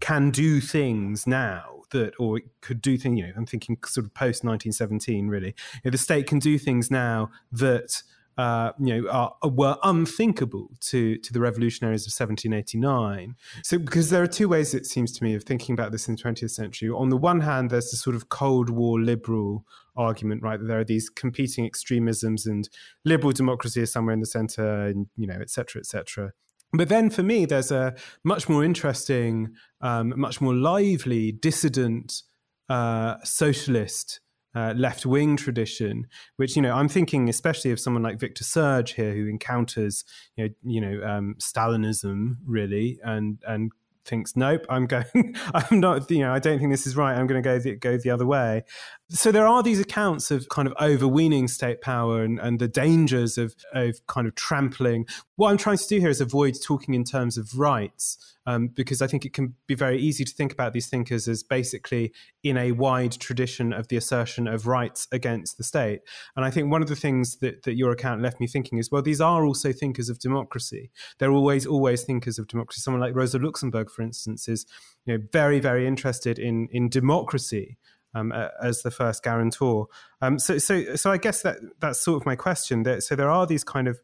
can 0.00 0.30
do 0.30 0.62
things 0.62 1.26
now 1.26 1.79
that, 1.90 2.14
or 2.18 2.38
it 2.38 2.44
could 2.60 2.80
do 2.80 2.96
things, 2.96 3.18
you 3.18 3.26
know, 3.26 3.32
I'm 3.36 3.46
thinking 3.46 3.76
sort 3.84 4.06
of 4.06 4.14
post 4.14 4.44
1917, 4.44 5.28
really. 5.28 5.48
You 5.48 5.80
know, 5.86 5.90
the 5.90 5.98
state 5.98 6.26
can 6.26 6.38
do 6.38 6.58
things 6.58 6.90
now 6.90 7.30
that, 7.52 8.02
uh, 8.38 8.72
you 8.78 9.02
know, 9.02 9.10
are, 9.10 9.34
were 9.44 9.76
unthinkable 9.82 10.70
to, 10.80 11.18
to 11.18 11.32
the 11.32 11.40
revolutionaries 11.40 12.02
of 12.02 12.12
1789. 12.12 13.36
So, 13.62 13.78
because 13.78 14.10
there 14.10 14.22
are 14.22 14.26
two 14.26 14.48
ways, 14.48 14.72
it 14.72 14.86
seems 14.86 15.12
to 15.12 15.24
me, 15.24 15.34
of 15.34 15.44
thinking 15.44 15.72
about 15.74 15.92
this 15.92 16.08
in 16.08 16.16
the 16.16 16.22
20th 16.22 16.50
century. 16.50 16.88
On 16.88 17.10
the 17.10 17.16
one 17.16 17.40
hand, 17.40 17.70
there's 17.70 17.90
the 17.90 17.96
sort 17.96 18.16
of 18.16 18.28
Cold 18.28 18.70
War 18.70 19.00
liberal 19.00 19.64
argument, 19.96 20.42
right? 20.42 20.58
That 20.58 20.66
there 20.66 20.80
are 20.80 20.84
these 20.84 21.10
competing 21.10 21.66
extremisms 21.66 22.46
and 22.46 22.68
liberal 23.04 23.32
democracy 23.32 23.82
is 23.82 23.92
somewhere 23.92 24.14
in 24.14 24.20
the 24.20 24.26
center, 24.26 24.86
and, 24.86 25.08
you 25.16 25.26
know, 25.26 25.38
et 25.40 25.50
cetera, 25.50 25.80
et 25.80 25.86
cetera. 25.86 26.32
But 26.72 26.88
then 26.88 27.10
for 27.10 27.22
me, 27.22 27.46
there's 27.46 27.72
a 27.72 27.94
much 28.24 28.48
more 28.48 28.64
interesting, 28.64 29.54
um, 29.80 30.14
much 30.16 30.40
more 30.40 30.54
lively, 30.54 31.32
dissident, 31.32 32.22
uh, 32.68 33.16
socialist, 33.24 34.20
uh, 34.54 34.74
left 34.76 35.04
wing 35.06 35.36
tradition, 35.36 36.06
which 36.36 36.56
you 36.56 36.62
know 36.62 36.74
I'm 36.74 36.88
thinking 36.88 37.28
especially 37.28 37.70
of 37.70 37.80
someone 37.80 38.02
like 38.02 38.18
Victor 38.18 38.44
Serge 38.44 38.92
here, 38.92 39.12
who 39.14 39.26
encounters 39.26 40.04
you 40.36 40.44
know 40.44 40.50
you 40.62 40.80
know 40.80 41.06
um, 41.06 41.34
Stalinism 41.38 42.36
really, 42.46 42.98
and 43.02 43.38
and 43.46 43.72
thinks 44.06 44.34
nope 44.34 44.64
i'm 44.70 44.86
going 44.86 45.04
i'm 45.54 45.78
not 45.78 46.10
you 46.10 46.20
know 46.20 46.32
i 46.32 46.38
don't 46.38 46.58
think 46.58 46.70
this 46.70 46.86
is 46.86 46.96
right. 46.96 47.16
I'm 47.16 47.26
going 47.26 47.42
to 47.42 47.46
go 47.46 47.58
the, 47.58 47.76
go 47.76 47.98
the 47.98 48.10
other 48.10 48.26
way 48.26 48.64
so 49.10 49.32
there 49.32 49.46
are 49.46 49.62
these 49.62 49.80
accounts 49.80 50.30
of 50.30 50.48
kind 50.48 50.68
of 50.68 50.74
overweening 50.80 51.48
state 51.48 51.80
power 51.80 52.22
and, 52.22 52.38
and 52.38 52.58
the 52.58 52.68
dangers 52.68 53.36
of 53.36 53.54
of 53.74 54.04
kind 54.06 54.26
of 54.26 54.34
trampling 54.34 55.06
what 55.36 55.50
i'm 55.50 55.56
trying 55.56 55.76
to 55.76 55.86
do 55.88 55.98
here 55.98 56.10
is 56.10 56.20
avoid 56.20 56.54
talking 56.62 56.94
in 56.94 57.04
terms 57.04 57.36
of 57.36 57.58
rights 57.58 58.30
um, 58.46 58.68
because 58.68 59.02
I 59.02 59.06
think 59.06 59.24
it 59.24 59.32
can 59.32 59.54
be 59.66 59.74
very 59.74 60.00
easy 60.00 60.24
to 60.24 60.32
think 60.32 60.52
about 60.52 60.72
these 60.72 60.88
thinkers 60.88 61.28
as 61.28 61.42
basically 61.42 62.12
in 62.42 62.56
a 62.56 62.72
wide 62.72 63.12
tradition 63.12 63.72
of 63.72 63.88
the 63.88 63.96
assertion 63.96 64.48
of 64.48 64.66
rights 64.66 65.06
against 65.12 65.58
the 65.58 65.64
state. 65.64 66.00
And 66.36 66.44
I 66.44 66.50
think 66.50 66.70
one 66.70 66.82
of 66.82 66.88
the 66.88 66.96
things 66.96 67.36
that, 67.36 67.62
that 67.64 67.76
your 67.76 67.92
account 67.92 68.22
left 68.22 68.40
me 68.40 68.46
thinking 68.46 68.78
is, 68.78 68.90
well, 68.90 69.02
these 69.02 69.20
are 69.20 69.44
also 69.44 69.72
thinkers 69.72 70.08
of 70.08 70.18
democracy. 70.18 70.90
They're 71.18 71.32
always, 71.32 71.66
always 71.66 72.02
thinkers 72.02 72.38
of 72.38 72.48
democracy. 72.48 72.80
Someone 72.80 73.00
like 73.00 73.14
Rosa 73.14 73.38
Luxemburg, 73.38 73.90
for 73.90 74.02
instance, 74.02 74.48
is 74.48 74.66
you 75.04 75.16
know, 75.16 75.24
very, 75.32 75.60
very 75.60 75.86
interested 75.86 76.38
in, 76.38 76.68
in 76.72 76.88
democracy. 76.88 77.76
Um, 78.12 78.32
as 78.32 78.82
the 78.82 78.90
first 78.90 79.22
guarantor, 79.22 79.86
um, 80.20 80.40
so 80.40 80.58
so 80.58 80.96
so 80.96 81.12
I 81.12 81.16
guess 81.16 81.42
that 81.42 81.58
that's 81.78 82.00
sort 82.00 82.20
of 82.20 82.26
my 82.26 82.34
question. 82.34 82.82
That 82.82 83.04
so 83.04 83.14
there 83.14 83.30
are 83.30 83.46
these 83.46 83.62
kind 83.62 83.86
of 83.86 84.00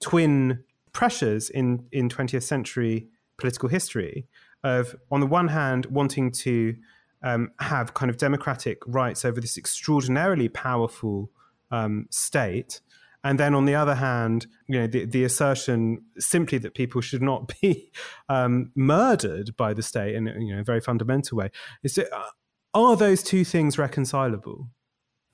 twin 0.00 0.64
pressures 0.92 1.50
in 1.50 1.86
in 1.92 2.08
20th 2.08 2.42
century 2.42 3.10
political 3.36 3.68
history 3.68 4.26
of, 4.62 4.96
on 5.10 5.20
the 5.20 5.26
one 5.26 5.48
hand, 5.48 5.86
wanting 5.86 6.30
to 6.30 6.74
um, 7.22 7.50
have 7.60 7.94
kind 7.94 8.10
of 8.10 8.16
democratic 8.16 8.78
rights 8.86 9.24
over 9.24 9.40
this 9.40 9.56
extraordinarily 9.56 10.48
powerful 10.48 11.30
um, 11.70 12.06
state. 12.10 12.80
And 13.22 13.40
then 13.40 13.54
on 13.54 13.64
the 13.64 13.74
other 13.74 13.94
hand, 13.94 14.46
you 14.68 14.78
know, 14.78 14.86
the, 14.86 15.06
the 15.06 15.24
assertion 15.24 16.04
simply 16.18 16.58
that 16.58 16.74
people 16.74 17.00
should 17.00 17.22
not 17.22 17.52
be 17.60 17.90
um, 18.28 18.72
murdered 18.74 19.56
by 19.56 19.74
the 19.74 19.82
state 19.82 20.14
in 20.14 20.26
you 20.26 20.54
know, 20.54 20.60
a 20.60 20.64
very 20.64 20.80
fundamental 20.80 21.38
way. 21.38 21.50
Is 21.82 21.98
it, 21.98 22.12
uh, 22.12 22.30
are 22.74 22.96
those 22.96 23.22
two 23.22 23.44
things 23.44 23.78
reconcilable? 23.78 24.68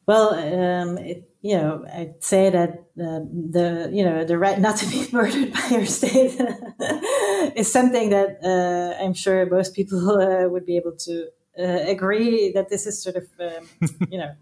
Well, 0.07 0.35
um, 0.35 0.99
it, 0.99 1.31
you 1.43 1.57
know, 1.57 1.85
I'd 1.93 2.23
say 2.23 2.51
that 2.51 2.71
uh, 3.01 3.21
the 3.31 3.91
you 3.93 4.05
know 4.05 4.25
the 4.25 4.39
right 4.39 4.59
not 4.59 4.77
to 4.79 4.87
be 4.87 5.07
murdered 5.13 5.53
by 5.53 5.69
your 5.71 5.87
state 5.87 6.39
is 7.57 7.73
something 7.73 8.11
that 8.11 8.39
uh, 8.43 9.03
I'm 9.03 9.15
sure 9.15 9.47
most 9.47 9.75
people 9.75 10.11
uh, 10.11 10.49
would 10.49 10.67
be 10.67 10.77
able 10.77 10.97
to 11.07 11.29
uh, 11.59 11.91
agree 11.95 12.53
that 12.53 12.69
this 12.69 12.87
is 12.87 13.03
sort 13.03 13.17
of 13.17 13.25
um, 13.41 13.69
you 14.11 14.19
know 14.19 14.35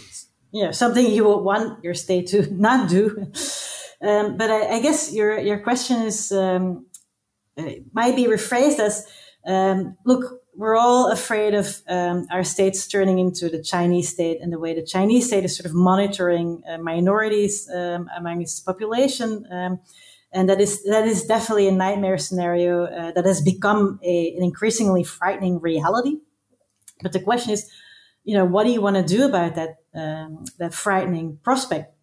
you 0.52 0.64
know 0.64 0.72
something 0.72 1.06
you 1.06 1.24
would 1.24 1.42
want 1.42 1.84
your 1.84 1.94
state 1.94 2.26
to 2.28 2.52
not 2.52 2.88
do. 2.88 3.30
Um, 4.02 4.38
but 4.38 4.50
I, 4.50 4.76
I, 4.76 4.80
guess 4.80 5.12
your 5.12 5.38
your 5.38 5.58
question 5.58 6.02
is 6.02 6.32
um, 6.32 6.86
might 7.92 8.16
be 8.16 8.24
rephrased 8.24 8.78
as 8.78 9.06
um, 9.46 9.98
look 10.06 10.39
we're 10.54 10.76
all 10.76 11.10
afraid 11.10 11.54
of 11.54 11.80
um, 11.88 12.26
our 12.30 12.44
states 12.44 12.86
turning 12.86 13.18
into 13.18 13.48
the 13.48 13.62
Chinese 13.62 14.08
state 14.08 14.38
and 14.40 14.52
the 14.52 14.58
way 14.58 14.74
the 14.74 14.84
Chinese 14.84 15.26
state 15.26 15.44
is 15.44 15.56
sort 15.56 15.66
of 15.66 15.74
monitoring 15.74 16.62
uh, 16.68 16.78
minorities 16.78 17.68
um, 17.74 18.08
among 18.16 18.42
its 18.42 18.60
population. 18.60 19.46
Um, 19.50 19.80
and 20.32 20.48
that 20.48 20.60
is 20.60 20.82
that 20.84 21.06
is 21.08 21.24
definitely 21.24 21.66
a 21.68 21.72
nightmare 21.72 22.18
scenario 22.18 22.84
uh, 22.84 23.12
that 23.12 23.24
has 23.24 23.40
become 23.40 23.98
a, 24.04 24.34
an 24.36 24.44
increasingly 24.44 25.02
frightening 25.02 25.60
reality. 25.60 26.18
But 27.02 27.12
the 27.12 27.20
question 27.20 27.52
is, 27.52 27.68
you 28.24 28.36
know, 28.36 28.44
what 28.44 28.64
do 28.64 28.70
you 28.70 28.80
want 28.80 28.96
to 28.96 29.02
do 29.02 29.24
about 29.24 29.56
that 29.56 29.76
um, 29.94 30.44
that 30.58 30.74
frightening 30.74 31.38
prospect? 31.42 31.94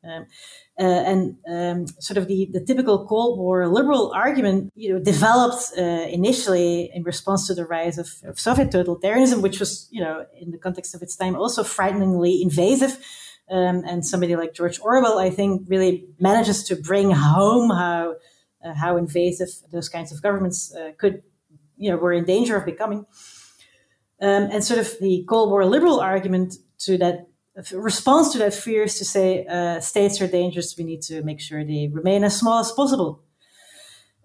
Uh, 0.80 0.84
and 0.84 1.38
um, 1.50 1.88
sort 2.00 2.18
of 2.18 2.28
the, 2.28 2.48
the 2.54 2.64
typical 2.64 3.08
Cold 3.08 3.40
War 3.40 3.68
liberal 3.68 4.12
argument, 4.14 4.72
you 4.76 4.94
know, 4.94 5.00
developed 5.00 5.72
uh, 5.76 5.82
initially 5.82 6.92
in 6.94 7.02
response 7.02 7.48
to 7.48 7.56
the 7.56 7.66
rise 7.66 7.98
of, 7.98 8.08
of, 8.24 8.40
Soviet 8.40 8.70
totalitarianism, 8.70 9.42
which 9.42 9.60
was, 9.60 9.88
you 9.90 10.00
know, 10.00 10.28
in 10.40 10.52
the 10.52 10.60
context 10.60 10.94
of 10.94 11.02
its 11.02 11.16
time, 11.16 11.36
also 11.36 11.64
frighteningly 11.64 12.44
invasive. 12.44 13.04
Um, 13.50 13.84
and 13.88 14.06
somebody 14.06 14.36
like 14.36 14.54
George 14.54 14.80
Orwell, 14.80 15.18
I 15.18 15.32
think, 15.32 15.64
really 15.68 16.06
manages 16.20 16.64
to 16.66 16.76
bring 16.76 17.10
home 17.10 17.72
how 17.72 18.18
uh, 18.64 18.74
how 18.74 18.98
invasive 18.98 19.50
those 19.72 19.90
kinds 19.90 20.12
of 20.12 20.22
governments 20.22 20.76
uh, 20.76 20.92
could, 20.98 21.24
you 21.76 21.90
know, 21.90 21.98
were 21.98 22.14
in 22.14 22.26
danger 22.26 22.56
of 22.56 22.66
becoming. 22.66 23.06
Um, 24.22 24.50
and 24.52 24.64
sort 24.64 24.80
of 24.80 25.00
the 25.00 25.26
Cold 25.28 25.50
War 25.50 25.66
liberal 25.66 26.00
argument 26.00 26.56
to 26.80 26.98
that 26.98 27.27
response 27.74 28.32
to 28.34 28.38
that 28.40 28.54
fear 28.54 28.84
is 28.84 28.98
to 29.00 29.06
say 29.06 29.46
uh, 29.46 29.80
states 29.80 30.22
are 30.22 30.28
dangerous. 30.28 30.78
We 30.78 30.84
need 30.84 31.02
to 31.04 31.24
make 31.24 31.40
sure 31.40 31.64
they 31.64 31.90
remain 31.92 32.24
as 32.24 32.38
small 32.38 32.60
as 32.60 32.72
possible. 32.72 33.24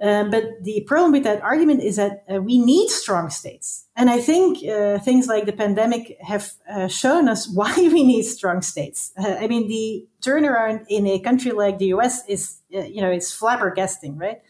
Um, 0.02 0.30
but 0.30 0.44
the 0.62 0.82
problem 0.88 1.12
with 1.12 1.22
that 1.22 1.40
argument 1.42 1.82
is 1.82 1.94
that 1.94 2.24
uh, 2.28 2.42
we 2.42 2.58
need 2.58 2.90
strong 2.90 3.30
states. 3.30 3.86
And 3.94 4.10
I 4.10 4.18
think 4.18 4.58
uh, 4.68 4.98
things 4.98 5.28
like 5.28 5.46
the 5.46 5.52
pandemic 5.52 6.16
have 6.20 6.52
uh, 6.68 6.88
shown 6.88 7.28
us 7.28 7.48
why 7.54 7.72
we 7.76 8.02
need 8.02 8.24
strong 8.24 8.62
states. 8.62 9.12
Uh, 9.16 9.36
I 9.40 9.46
mean, 9.46 9.68
the 9.68 10.04
turnaround 10.20 10.84
in 10.88 11.06
a 11.06 11.20
country 11.20 11.52
like 11.52 11.78
the 11.78 11.86
US 11.86 12.26
is, 12.26 12.58
uh, 12.74 12.80
you 12.80 13.00
know, 13.00 13.10
it's 13.10 13.38
flabbergasting, 13.38 14.20
right? 14.20 14.42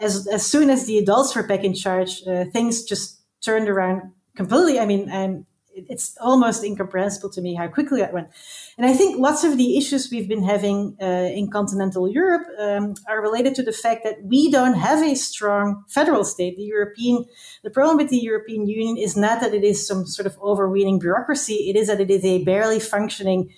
As, 0.00 0.28
as 0.28 0.46
soon 0.46 0.70
as 0.70 0.86
the 0.86 0.98
adults 0.98 1.34
were 1.34 1.42
back 1.42 1.64
in 1.64 1.74
charge, 1.74 2.22
things 2.54 2.84
just 2.84 3.20
turned 3.44 3.68
around 3.68 4.12
completely. 4.34 4.78
I 4.78 4.86
mean, 4.86 5.44
it's 5.88 6.16
almost 6.20 6.64
incomprehensible 6.64 7.30
to 7.30 7.40
me 7.40 7.54
how 7.54 7.68
quickly 7.68 8.00
that 8.00 8.12
went. 8.12 8.28
And 8.76 8.86
I 8.86 8.92
think 8.92 9.18
lots 9.18 9.44
of 9.44 9.56
the 9.56 9.76
issues 9.76 10.10
we've 10.10 10.28
been 10.28 10.42
having 10.42 10.96
uh, 11.00 11.04
in 11.04 11.50
continental 11.50 12.10
Europe 12.10 12.46
um, 12.58 12.94
are 13.08 13.20
related 13.20 13.54
to 13.56 13.62
the 13.62 13.72
fact 13.72 14.04
that 14.04 14.22
we 14.22 14.50
don't 14.50 14.74
have 14.74 15.02
a 15.02 15.14
strong 15.14 15.84
federal 15.88 16.24
state. 16.24 16.56
The 16.56 16.62
European, 16.62 17.24
the 17.62 17.70
problem 17.70 17.96
with 17.96 18.10
the 18.10 18.18
European 18.18 18.66
Union 18.66 18.96
is 18.96 19.16
not 19.16 19.40
that 19.40 19.54
it 19.54 19.64
is 19.64 19.86
some 19.86 20.06
sort 20.06 20.26
of 20.26 20.38
overweening 20.40 20.98
bureaucracy. 20.98 21.70
It 21.70 21.76
is 21.76 21.86
that 21.88 22.00
it 22.00 22.10
is 22.10 22.24
a 22.24 22.44
barely 22.44 22.80
functioning 22.80 23.50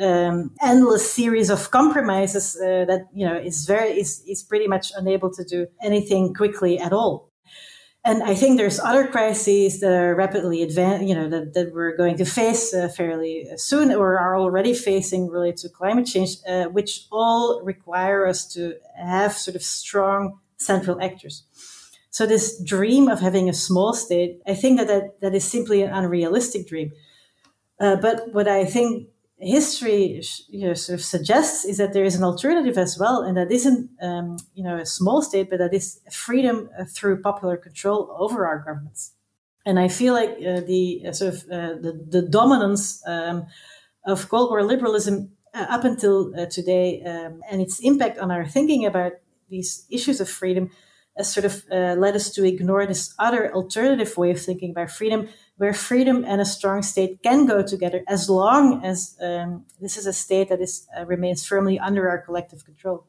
um, 0.00 0.50
endless 0.62 1.10
series 1.12 1.50
of 1.50 1.70
compromises 1.70 2.56
uh, 2.56 2.84
that 2.86 3.06
you 3.14 3.26
know 3.26 3.36
is 3.36 3.64
very 3.64 3.98
is 3.98 4.22
is 4.26 4.42
pretty 4.42 4.66
much 4.66 4.92
unable 4.96 5.30
to 5.32 5.44
do 5.44 5.66
anything 5.82 6.34
quickly 6.34 6.78
at 6.78 6.92
all. 6.92 7.30
And 8.06 8.22
I 8.22 8.34
think 8.34 8.58
there's 8.58 8.78
other 8.78 9.06
crises 9.06 9.80
that 9.80 9.90
are 9.90 10.14
rapidly 10.14 10.62
advanced, 10.62 11.06
you 11.06 11.14
know, 11.14 11.28
that, 11.30 11.54
that 11.54 11.72
we're 11.72 11.96
going 11.96 12.18
to 12.18 12.26
face 12.26 12.74
uh, 12.74 12.88
fairly 12.88 13.48
soon 13.56 13.90
or 13.90 14.18
are 14.18 14.36
already 14.38 14.74
facing 14.74 15.30
related 15.30 15.56
to 15.58 15.70
climate 15.70 16.04
change, 16.04 16.36
uh, 16.46 16.64
which 16.64 17.06
all 17.10 17.62
require 17.62 18.26
us 18.26 18.46
to 18.52 18.74
have 18.94 19.32
sort 19.32 19.56
of 19.56 19.62
strong 19.62 20.38
central 20.58 21.00
actors. 21.00 21.44
So 22.10 22.26
this 22.26 22.62
dream 22.62 23.08
of 23.08 23.20
having 23.20 23.48
a 23.48 23.54
small 23.54 23.94
state, 23.94 24.40
I 24.46 24.54
think 24.54 24.78
that 24.78 24.86
that, 24.88 25.20
that 25.22 25.34
is 25.34 25.44
simply 25.44 25.80
an 25.80 25.90
unrealistic 25.90 26.68
dream. 26.68 26.92
Uh, 27.80 27.96
but 27.96 28.34
what 28.34 28.46
I 28.46 28.66
think 28.66 29.08
history 29.38 30.22
you 30.48 30.66
know, 30.66 30.74
sort 30.74 30.98
of 30.98 31.04
suggests 31.04 31.64
is 31.64 31.78
that 31.78 31.92
there 31.92 32.04
is 32.04 32.14
an 32.14 32.24
alternative 32.24 32.78
as 32.78 32.98
well, 32.98 33.22
and 33.22 33.36
that 33.36 33.50
isn't 33.50 33.90
um, 34.00 34.36
you 34.54 34.64
know 34.64 34.76
a 34.76 34.86
small 34.86 35.22
state, 35.22 35.50
but 35.50 35.58
that 35.58 35.74
is 35.74 36.00
freedom 36.10 36.70
uh, 36.78 36.84
through 36.84 37.20
popular 37.20 37.56
control 37.56 38.14
over 38.18 38.46
our 38.46 38.58
governments. 38.58 39.12
And 39.66 39.78
I 39.78 39.88
feel 39.88 40.12
like 40.12 40.30
uh, 40.30 40.60
the 40.60 41.04
uh, 41.08 41.12
sort 41.12 41.34
of 41.34 41.42
uh, 41.44 41.74
the, 41.80 42.06
the 42.08 42.22
dominance 42.22 43.02
um, 43.06 43.46
of 44.06 44.28
Cold 44.28 44.50
War 44.50 44.62
liberalism 44.62 45.32
uh, 45.54 45.66
up 45.68 45.84
until 45.84 46.32
uh, 46.38 46.46
today 46.46 47.02
um, 47.04 47.40
and 47.50 47.60
its 47.62 47.80
impact 47.80 48.18
on 48.18 48.30
our 48.30 48.46
thinking 48.46 48.84
about 48.84 49.12
these 49.48 49.86
issues 49.90 50.20
of 50.20 50.28
freedom 50.28 50.70
has 51.16 51.32
sort 51.32 51.44
of 51.46 51.64
led 51.70 52.16
us 52.16 52.32
to 52.32 52.44
ignore 52.44 52.86
this 52.86 53.14
other 53.20 53.54
alternative 53.54 54.16
way 54.16 54.32
of 54.32 54.40
thinking 54.40 54.72
about 54.72 54.90
freedom, 54.90 55.28
where 55.56 55.72
freedom 55.72 56.24
and 56.26 56.40
a 56.40 56.44
strong 56.44 56.82
state 56.82 57.22
can 57.22 57.46
go 57.46 57.62
together 57.62 58.02
as 58.08 58.28
long 58.28 58.84
as 58.84 59.16
um, 59.20 59.64
this 59.80 59.96
is 59.96 60.06
a 60.06 60.12
state 60.12 60.48
that 60.48 60.60
is 60.60 60.86
uh, 60.98 61.04
remains 61.06 61.46
firmly 61.46 61.78
under 61.78 62.08
our 62.08 62.18
collective 62.18 62.64
control. 62.64 63.06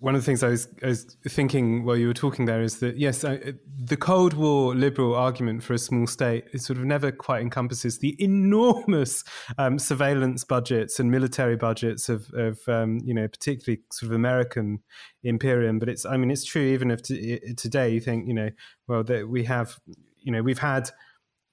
One 0.00 0.14
of 0.14 0.20
the 0.20 0.24
things 0.24 0.44
I 0.44 0.50
was, 0.50 0.68
I 0.80 0.86
was 0.86 1.16
thinking 1.28 1.84
while 1.84 1.96
you 1.96 2.06
were 2.06 2.14
talking 2.14 2.44
there 2.44 2.62
is 2.62 2.78
that 2.78 2.98
yes, 2.98 3.24
I, 3.24 3.54
the 3.76 3.96
Cold 3.96 4.32
War 4.32 4.72
liberal 4.72 5.16
argument 5.16 5.64
for 5.64 5.74
a 5.74 5.78
small 5.78 6.06
state 6.06 6.44
sort 6.60 6.78
of 6.78 6.84
never 6.84 7.10
quite 7.10 7.42
encompasses 7.42 7.98
the 7.98 8.16
enormous 8.22 9.24
um, 9.58 9.76
surveillance 9.76 10.44
budgets 10.44 11.00
and 11.00 11.10
military 11.10 11.56
budgets 11.56 12.08
of, 12.08 12.30
of 12.34 12.60
um, 12.68 13.00
you 13.04 13.12
know 13.12 13.26
particularly 13.26 13.82
sort 13.90 14.12
of 14.12 14.14
American 14.14 14.78
imperium. 15.24 15.80
But 15.80 15.88
it's 15.88 16.06
I 16.06 16.16
mean 16.16 16.30
it's 16.30 16.44
true 16.44 16.62
even 16.62 16.92
if 16.92 17.02
t- 17.02 17.40
today 17.56 17.90
you 17.90 18.00
think 18.00 18.28
you 18.28 18.34
know 18.34 18.50
well 18.86 19.02
that 19.02 19.28
we 19.28 19.42
have 19.44 19.80
you 20.20 20.30
know 20.30 20.42
we've 20.42 20.60
had 20.60 20.90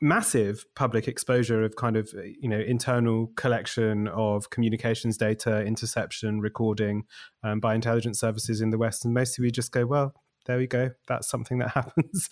massive 0.02 0.66
public 0.76 1.08
exposure 1.08 1.64
of 1.64 1.76
kind 1.76 1.96
of 1.96 2.14
you 2.40 2.50
know 2.50 2.60
internal 2.60 3.32
collection 3.36 4.08
of 4.10 4.50
communications 4.50 5.18
data 5.18 5.62
interception 5.64 6.42
recording 6.42 7.06
um, 7.44 7.60
by 7.60 7.74
intelligence 7.74 8.20
services 8.20 8.62
in 8.62 8.70
the 8.70 8.78
west. 8.78 9.06
And 9.06 9.14
mostly 9.14 9.44
we 9.44 9.52
just 9.52 9.72
go 9.72 9.86
well 9.86 10.14
there 10.46 10.58
we 10.58 10.68
go. 10.68 10.92
That's 11.08 11.28
something 11.28 11.58
that 11.60 11.70
happens. 11.74 12.30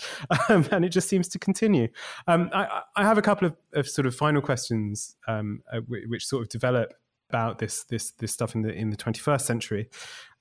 Um, 0.49 0.67
and 0.71 0.85
it 0.85 0.89
just 0.89 1.09
seems 1.09 1.27
to 1.29 1.39
continue. 1.39 1.89
Um, 2.27 2.49
I, 2.53 2.81
I, 2.95 3.03
have 3.03 3.17
a 3.17 3.21
couple 3.21 3.47
of, 3.47 3.55
of 3.73 3.87
sort 3.87 4.05
of 4.05 4.15
final 4.15 4.41
questions 4.41 5.15
um, 5.27 5.61
uh, 5.71 5.79
which 5.87 6.25
sort 6.25 6.43
of 6.43 6.49
develop 6.49 6.93
about 7.29 7.57
this 7.57 7.83
this 7.85 8.11
this 8.11 8.31
stuff 8.31 8.53
in 8.53 8.61
the 8.61 8.71
in 8.71 8.89
the 8.89 8.97
21st 8.97 9.41
century. 9.41 9.89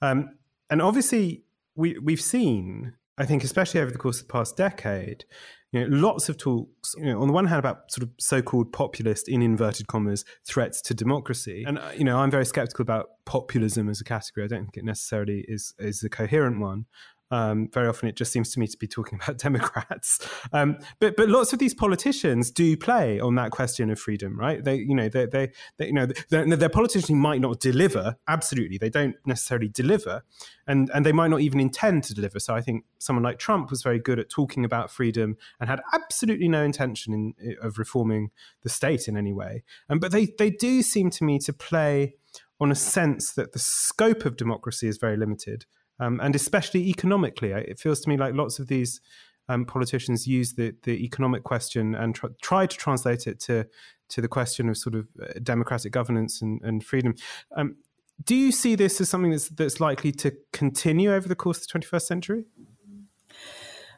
Um, 0.01 0.37
and 0.71 0.83
obviously 0.83 1.45
we 1.75 1.99
we've 1.99 2.21
seen 2.21 2.95
I 3.19 3.25
think 3.25 3.45
especially 3.45 3.81
over 3.81 3.91
the 3.91 3.99
course 3.99 4.21
of 4.21 4.27
the 4.29 4.33
past 4.33 4.57
decade 4.57 5.25
you 5.73 5.81
know, 5.81 5.97
lots 5.97 6.29
of 6.29 6.37
talks, 6.37 6.95
you 6.99 7.07
know, 7.07 7.21
on 7.21 7.27
the 7.27 7.33
one 7.33 7.47
hand 7.47 7.59
about 7.59 7.91
sort 7.91 8.03
of 8.03 8.11
so-called 8.19 8.73
populist, 8.73 9.29
in 9.29 9.41
inverted 9.41 9.87
commas, 9.87 10.25
threats 10.47 10.83
to 10.83 10.95
democracy. 10.95 11.65
And, 11.67 11.79
uh, 11.79 11.91
you 11.97 12.05
know, 12.05 12.19
I'm 12.19 12.31
very 12.31 12.45
skeptical 12.45 12.83
about 12.83 13.07
populism 13.25 13.89
as 13.89 14.01
a 14.01 14.05
category. 14.05 14.45
I 14.45 14.49
don't 14.49 14.65
think 14.65 14.77
it 14.77 14.85
necessarily 14.85 15.45
is, 15.49 15.75
is 15.79 16.05
a 16.05 16.11
coherent 16.11 16.61
one. 16.61 16.85
Um, 17.33 17.71
very 17.73 17.89
often, 17.89 18.11
it 18.11 18.15
just 18.15 18.31
seems 18.31 18.53
to 18.53 18.61
me 18.61 18.67
to 18.67 18.77
be 18.77 18.87
talking 18.87 19.19
about 19.23 19.39
Democrats. 19.39 20.21
Um, 20.53 20.77
but 21.01 21.17
but 21.17 21.29
lots 21.29 21.53
of 21.53 21.59
these 21.59 21.75
politicians 21.75 22.51
do 22.51 22.77
play 22.77 23.19
on 23.19 23.35
that 23.37 23.51
question 23.51 23.91
of 23.91 23.99
freedom, 23.99 24.39
right? 24.39 24.63
They 24.63 24.77
you 24.77 24.95
know 24.95 25.09
they 25.09 25.27
they, 25.27 25.51
they 25.79 25.87
you 25.87 25.95
know 25.95 26.07
their 26.07 26.69
politicians 26.69 27.11
might 27.11 27.41
not 27.41 27.59
deliver. 27.59 28.17
Absolutely, 28.29 28.77
they 28.77 28.91
don't 28.91 29.17
necessarily 29.25 29.69
deliver, 29.69 30.23
and 30.67 30.91
and 30.95 31.07
they 31.07 31.13
might 31.13 31.29
not 31.29 31.41
even 31.41 31.59
intend 31.59 32.05
to 32.05 32.15
deliver. 32.15 32.39
So 32.39 32.55
I 32.55 32.61
think 32.61 32.85
someone 32.99 33.23
like 33.23 33.39
Trump 33.39 33.71
was 33.71 33.83
very 33.83 33.99
good 33.99 34.19
at 34.19 34.29
talking 34.29 34.65
about 34.65 34.91
freedom 34.91 35.39
and 35.59 35.71
had 35.71 35.81
absolutely 35.95 36.49
no 36.49 36.63
intention 36.63 37.15
in, 37.15 37.57
of 37.63 37.79
reforming 37.79 38.31
the 38.63 38.69
state 38.69 39.09
in 39.09 39.17
any 39.17 39.33
way. 39.33 39.63
Um, 39.89 39.99
but 39.99 40.13
they 40.13 40.27
they 40.39 40.51
do 40.51 40.83
seem 40.83 41.09
to 41.11 41.25
me 41.25 41.39
to 41.41 41.53
play 41.55 42.17
on 42.61 42.71
a 42.71 42.77
sense 42.77 43.33
that 43.33 43.53
the 43.53 43.59
scope 43.59 44.25
of 44.25 44.37
democracy 44.37 44.87
is 44.87 44.99
very 44.99 45.17
limited 45.17 45.65
um, 46.01 46.21
and 46.21 46.35
especially 46.35 46.89
economically. 46.89 47.51
It 47.51 47.79
feels 47.79 48.01
to 48.01 48.09
me 48.09 48.17
like 48.17 48.35
lots 48.35 48.59
of 48.59 48.69
these 48.69 49.01
um, 49.49 49.65
politicians 49.65 50.27
use 50.27 50.55
the, 50.55 50.75
the 50.85 51.05
economic 51.05 51.45
question 51.45 51.95
and 51.95 52.15
tr- 52.15 52.29
try 52.41 52.67
to 52.67 52.77
translate 52.77 53.27
it 53.27 53.41
to 53.41 53.67
to 54.09 54.21
the 54.21 54.29
question 54.29 54.69
of 54.69 54.77
sort 54.77 54.95
of 54.95 55.09
uh, 55.23 55.33
democratic 55.43 55.91
governance 55.91 56.43
and, 56.43 56.61
and 56.63 56.85
freedom. 56.85 57.15
Um, 57.57 57.77
do 58.23 58.35
you 58.35 58.53
see 58.53 58.75
this 58.75 59.01
as 59.01 59.09
something 59.09 59.31
that's 59.31 59.49
that's 59.49 59.81
likely 59.81 60.13
to 60.13 60.33
continue 60.53 61.13
over 61.13 61.29
the 61.29 61.35
course 61.35 61.59
of 61.59 61.69
the 61.69 61.87
21st 61.87 62.03
century? 62.03 62.45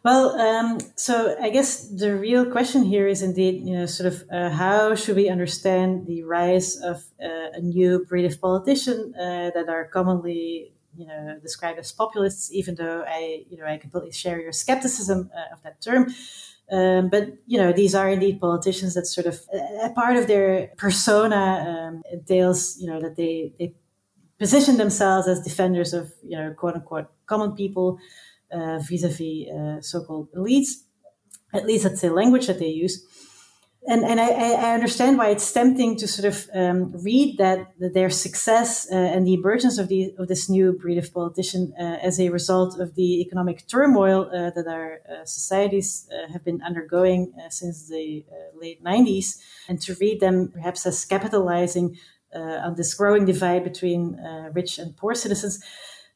Well, 0.05 0.39
um, 0.39 0.81
so 0.97 1.35
I 1.41 1.49
guess 1.49 1.89
the 1.89 2.15
real 2.15 2.45
question 2.45 2.85
here 2.85 3.09
is 3.09 3.23
indeed, 3.23 3.67
you 3.67 3.75
know, 3.75 3.87
sort 3.87 4.13
of 4.13 4.23
uh, 4.31 4.51
how 4.51 4.95
should 4.95 5.17
we 5.17 5.31
understand 5.31 6.07
the 6.07 6.25
rise 6.25 6.77
of 6.77 7.03
uh, 7.23 7.55
a 7.55 7.61
new 7.61 8.05
breed 8.05 8.27
of 8.27 8.39
politician 8.39 9.15
uh, 9.19 9.51
that 9.55 9.67
are 9.71 9.87
commonly 9.87 10.74
you 10.97 11.07
know 11.07 11.39
described 11.43 11.79
as 11.79 11.93
populists, 11.93 12.53
even 12.53 12.75
though 12.75 13.05
I 13.07 13.45
you 13.49 13.57
know 13.59 13.67
I 13.67 13.79
completely 13.79 14.13
share 14.13 14.41
your 14.41 14.53
skepticism 14.53 15.31
uh, 15.37 15.55
of 15.55 15.63
that 15.63 15.81
term. 15.81 16.13
Um, 16.71 17.11
but 17.11 17.25
you 17.47 17.59
know 17.59 17.73
these 17.73 17.95
are 17.95 18.09
indeed 18.09 18.41
politicians 18.41 18.95
that 18.95 19.07
sort 19.07 19.27
of 19.27 19.41
a 19.83 19.91
part 19.91 20.17
of 20.17 20.27
their 20.27 20.73
persona 20.79 21.43
um, 21.69 22.03
entails 22.11 22.79
you 22.81 22.87
know 22.87 23.01
that 23.01 23.17
they 23.17 23.53
they 23.59 23.75
position 24.39 24.79
themselves 24.79 25.29
as 25.29 25.43
defenders 25.43 25.93
of 25.93 26.13
you 26.23 26.37
know 26.37 26.53
quote 26.55 26.75
unquote 26.75 27.09
common 27.27 27.53
people 27.53 27.99
uh, 28.51 28.79
vis-a-vis 28.79 29.49
uh, 29.51 29.81
so-called 29.81 30.29
elites. 30.35 30.71
At 31.53 31.67
least 31.67 31.85
that's 31.85 32.01
the 32.01 32.11
language 32.11 32.47
that 32.47 32.59
they 32.59 32.69
use 32.69 33.07
and 33.87 34.05
and 34.05 34.21
I, 34.21 34.31
I, 34.31 34.75
understand 34.75 35.19
why 35.19 35.29
it's 35.29 35.53
tempting 35.53 35.97
to 35.99 36.09
sort 36.09 36.27
of 36.33 36.49
um, 36.55 36.93
read 37.03 37.37
that, 37.39 37.73
their 37.79 38.09
success 38.09 38.91
uh, 38.91 38.95
and 38.95 39.27
the 39.27 39.35
emergence 39.35 39.79
of 39.79 39.89
the 39.89 40.15
of 40.19 40.29
this 40.29 40.49
new 40.49 40.73
breed 40.73 40.97
of 40.97 41.13
politician 41.13 41.75
uh, 41.79 41.99
as 42.03 42.19
a 42.19 42.31
result 42.31 42.81
of 42.81 42.95
the 42.95 43.21
economic 43.21 43.67
turmoil 43.67 44.31
uh, 44.33 44.51
that 44.51 44.67
our 44.67 45.01
uh, 45.09 45.25
societies 45.25 46.09
uh, 46.11 46.33
have 46.33 46.45
been 46.45 46.63
undergoing 46.63 47.33
uh, 47.39 47.51
since 47.51 47.89
the 47.89 48.25
late 48.61 48.83
90s, 48.83 49.39
and 49.69 49.81
to 49.83 49.95
read 50.01 50.21
them 50.21 50.51
perhaps 50.53 50.87
as 50.87 51.05
capitalizing 51.05 51.97
on 52.35 52.75
this 52.75 52.95
growing 52.95 53.25
divide 53.25 53.63
between 53.63 54.19
rich 54.55 54.77
and 54.79 54.97
poor 54.97 55.15
citizens. 55.15 55.63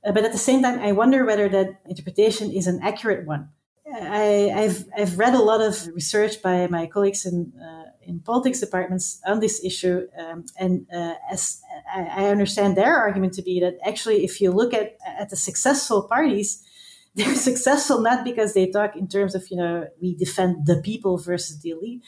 but 0.02 0.24
at 0.24 0.32
the 0.32 0.38
same 0.38 0.62
time, 0.62 0.80
I 0.80 0.90
wonder 0.90 1.24
whether 1.24 1.48
that 1.48 1.80
interpretation 1.86 2.50
is 2.50 2.66
an 2.66 2.80
accurate 2.82 3.24
one. 3.24 3.50
I, 3.95 4.51
have 4.55 4.84
I've 4.97 5.18
read 5.18 5.34
a 5.34 5.43
lot 5.43 5.61
of 5.61 5.86
research 5.95 6.43
by 6.43 6.66
my 6.66 6.86
colleagues 6.86 7.24
in 7.24 7.53
uh, 7.61 7.91
in 8.03 8.20
politics 8.20 8.61
departments 8.61 9.20
on 9.26 9.41
this 9.41 9.64
issue, 9.64 10.07
um, 10.18 10.45
and 10.59 10.86
uh, 10.93 11.14
as 11.30 11.61
I, 11.95 12.26
understand 12.26 12.76
their 12.76 12.97
argument 12.97 13.34
to 13.34 13.43
be 13.43 13.61
that 13.61 13.78
actually, 13.84 14.24
if 14.24 14.41
you 14.41 14.51
look 14.51 14.74
at 14.74 14.97
at 15.07 15.30
the 15.30 15.36
successful 15.36 16.03
parties, 16.03 16.62
they're 17.14 17.34
successful 17.34 18.01
not 18.01 18.24
because 18.24 18.55
they 18.55 18.70
talk 18.70 18.97
in 18.97 19.09
terms 19.09 19.34
of 19.34 19.45
you 19.51 19.57
know 19.57 19.86
we 20.01 20.14
defend 20.14 20.66
the 20.66 20.80
people 20.82 21.18
versus 21.18 21.61
the 21.61 21.70
elite, 21.70 22.03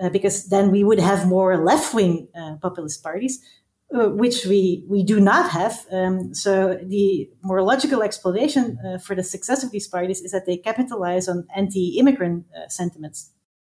uh, 0.00 0.10
because 0.10 0.48
then 0.48 0.70
we 0.70 0.84
would 0.84 1.00
have 1.00 1.26
more 1.26 1.56
left 1.64 1.94
wing 1.94 2.28
uh, 2.38 2.56
populist 2.62 3.02
parties, 3.02 3.42
uh, 3.94 4.08
which 4.10 4.44
we 4.44 4.84
we 4.88 5.02
do 5.02 5.18
not 5.18 5.50
have. 5.50 5.86
Um, 5.90 6.34
so 6.34 6.78
the 6.82 7.30
more 7.42 7.62
logical 7.62 8.02
explanation 8.02 8.78
uh, 8.84 8.98
for 8.98 9.14
the 9.14 9.22
success 9.22 9.64
of 9.64 9.70
these 9.70 9.88
parties 9.88 10.20
is 10.20 10.32
that 10.32 10.44
they 10.44 10.58
capitalize 10.58 11.26
on 11.26 11.46
anti-immigrant 11.56 12.44
uh, 12.54 12.68
sentiments. 12.68 13.32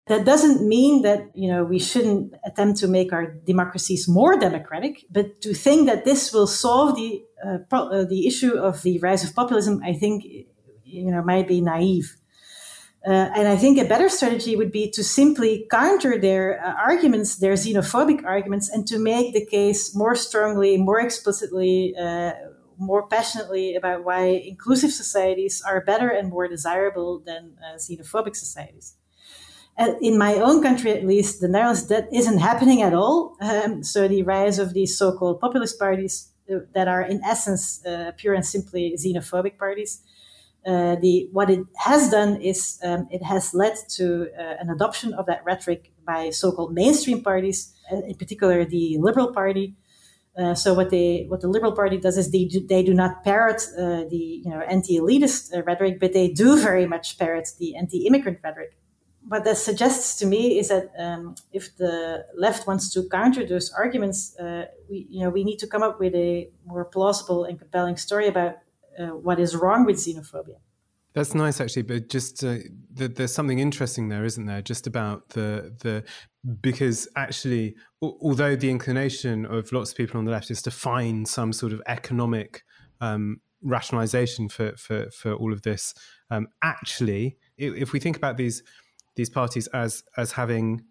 That 0.08 0.26
doesn't 0.26 0.68
mean 0.68 1.04
that 1.04 1.30
you 1.36 1.52
know 1.52 1.64
we 1.64 1.78
shouldn't 1.78 2.34
attempt 2.44 2.80
to 2.80 2.88
make 2.88 3.14
our 3.14 3.28
democracies 3.46 4.08
more 4.08 4.40
democratic, 4.40 5.06
but 5.12 5.42
to 5.42 5.54
think 5.54 5.86
that 5.86 6.06
this 6.06 6.34
will 6.34 6.48
solve 6.48 6.96
the 6.96 7.24
uh, 7.46 7.60
pro- 7.70 7.90
uh, 7.90 8.06
the 8.06 8.26
issue 8.26 8.58
of 8.58 8.82
the 8.82 8.98
rise 9.00 9.24
of 9.24 9.36
populism, 9.36 9.80
I 9.86 9.94
think 9.94 10.24
you 10.84 11.12
know 11.12 11.22
might 11.22 11.48
be 11.48 11.62
naive. 11.62 12.19
Uh, 13.06 13.32
and 13.34 13.48
I 13.48 13.56
think 13.56 13.78
a 13.78 13.86
better 13.86 14.10
strategy 14.10 14.58
would 14.58 14.74
be 14.74 14.92
to 14.92 15.04
simply 15.04 15.66
counter 15.72 16.20
their 16.20 16.64
uh, 16.64 16.74
arguments, 16.74 17.38
their 17.38 17.54
xenophobic 17.54 18.26
arguments, 18.26 18.70
and 18.70 18.86
to 18.88 19.00
make 19.00 19.34
the 19.34 19.46
case 19.46 19.96
more 19.96 20.16
strongly, 20.16 20.76
more 20.76 21.00
explicitly, 21.00 21.96
uh, 21.98 22.34
more 22.78 23.08
passionately 23.08 23.76
about 23.76 24.04
why 24.04 24.26
inclusive 24.26 24.92
societies 24.92 25.64
are 25.66 25.80
better 25.82 26.10
and 26.10 26.30
more 26.30 26.48
desirable 26.50 27.20
than 27.20 27.56
uh, 27.64 27.78
xenophobic 27.78 28.36
societies. 28.36 28.96
Uh, 29.78 29.94
in 30.02 30.18
my 30.18 30.34
own 30.36 30.62
country, 30.62 30.92
at 30.92 31.06
least, 31.06 31.40
the 31.40 31.48
Netherlands, 31.48 31.88
that 31.88 32.10
isn't 32.14 32.40
happening 32.40 32.82
at 32.82 32.94
all. 32.94 33.38
Um, 33.40 33.82
so 33.82 34.10
the 34.10 34.24
rise 34.24 34.60
of 34.60 34.74
these 34.74 34.98
so-called 34.98 35.40
populist 35.40 35.80
parties 35.80 36.34
uh, 36.54 36.60
that 36.74 36.90
are, 36.90 37.02
in 37.02 37.24
essence, 37.24 37.82
pure 38.18 38.34
and 38.34 38.46
simply 38.46 38.98
xenophobic 39.00 39.58
parties 39.58 40.02
uh, 40.66 40.96
the 40.98 41.30
what 41.32 41.50
it 41.50 41.62
has 41.78 42.10
done 42.10 42.42
is 42.42 42.80
um, 42.84 43.08
it 43.10 43.24
has 43.24 43.54
led 43.54 43.76
to 43.88 44.28
uh, 44.38 44.56
an 44.60 44.70
adoption 44.70 45.14
of 45.14 45.26
that 45.26 45.44
rhetoric 45.46 45.92
by 46.06 46.30
so-called 46.32 46.74
mainstream 46.74 47.24
parties, 47.24 47.74
uh, 47.92 48.02
in 48.02 48.16
particular 48.16 48.66
the 48.66 48.98
Liberal 49.00 49.34
Party. 49.34 49.76
Uh, 50.38 50.54
so 50.54 50.74
what 50.74 50.90
they 50.90 51.26
what 51.30 51.42
the 51.42 51.48
Liberal 51.48 51.72
Party 51.72 51.98
does 51.98 52.18
is 52.18 52.32
they 52.32 52.46
do, 52.46 52.66
they 52.68 52.84
do 52.84 52.94
not 52.94 53.24
parrot 53.24 53.62
uh, 53.78 54.04
the 54.10 54.42
you 54.44 54.50
know 54.50 54.60
anti-elitist 54.62 55.66
rhetoric, 55.66 56.00
but 56.00 56.12
they 56.14 56.28
do 56.28 56.60
very 56.60 56.86
much 56.86 57.18
parrot 57.18 57.48
the 57.58 57.76
anti-immigrant 57.76 58.40
rhetoric. 58.44 58.78
What 59.28 59.46
that 59.46 59.58
suggests 59.58 60.18
to 60.20 60.26
me 60.26 60.60
is 60.60 60.70
that 60.70 60.92
um, 60.98 61.36
if 61.54 61.76
the 61.78 62.26
left 62.36 62.68
wants 62.68 62.92
to 62.94 63.08
counter 63.08 63.46
those 63.46 63.72
arguments, 63.72 64.36
we 64.90 65.08
you 65.10 65.24
know 65.24 65.30
we 65.30 65.44
need 65.44 65.58
to 65.60 65.68
come 65.68 65.84
up 65.84 66.00
with 66.00 66.14
a 66.16 66.50
more 66.66 66.84
plausible 66.86 67.46
and 67.46 67.58
compelling 67.58 67.96
story 67.96 68.28
about 68.28 68.56
uh, 68.56 68.69
what 69.08 69.40
is 69.40 69.56
wrong 69.56 69.86
with 69.86 69.98
xenophobia. 69.98 70.58
That's 71.14 71.34
nice, 71.34 71.60
actually. 71.60 71.84
But 71.84 72.10
just 72.10 72.44
uh, 72.44 72.58
the, 72.94 73.08
there's 73.08 73.34
something 73.34 73.60
interesting 73.60 74.10
there, 74.10 74.26
isn't 74.26 74.46
there? 74.46 74.62
Just 74.62 74.86
about 74.86 75.30
the 75.30 75.76
the 75.80 76.04
because 76.62 77.08
actually, 77.16 77.76
although 78.02 78.56
the 78.56 78.70
inclination 78.70 79.46
of 79.46 79.72
lots 79.72 79.92
of 79.92 79.98
people 79.98 80.20
on 80.20 80.26
the 80.26 80.32
left 80.32 80.52
is 80.52 80.62
to 80.64 80.72
find 80.72 81.28
some 81.28 81.52
sort 81.52 81.74
of 81.74 81.82
economic 81.88 82.64
um, 83.02 83.42
rationalization 83.64 84.50
for 84.50 84.76
for 84.78 85.10
for 85.10 85.34
all 85.34 85.52
of 85.52 85.64
this, 85.64 85.94
um, 86.30 86.48
actually, 86.64 87.38
if 87.58 87.92
we 87.92 88.00
think 88.00 88.16
about 88.16 88.38
these 88.38 88.62
these 89.16 89.30
parties 89.30 89.68
as 89.68 90.04
as 90.16 90.34
having 90.34 90.86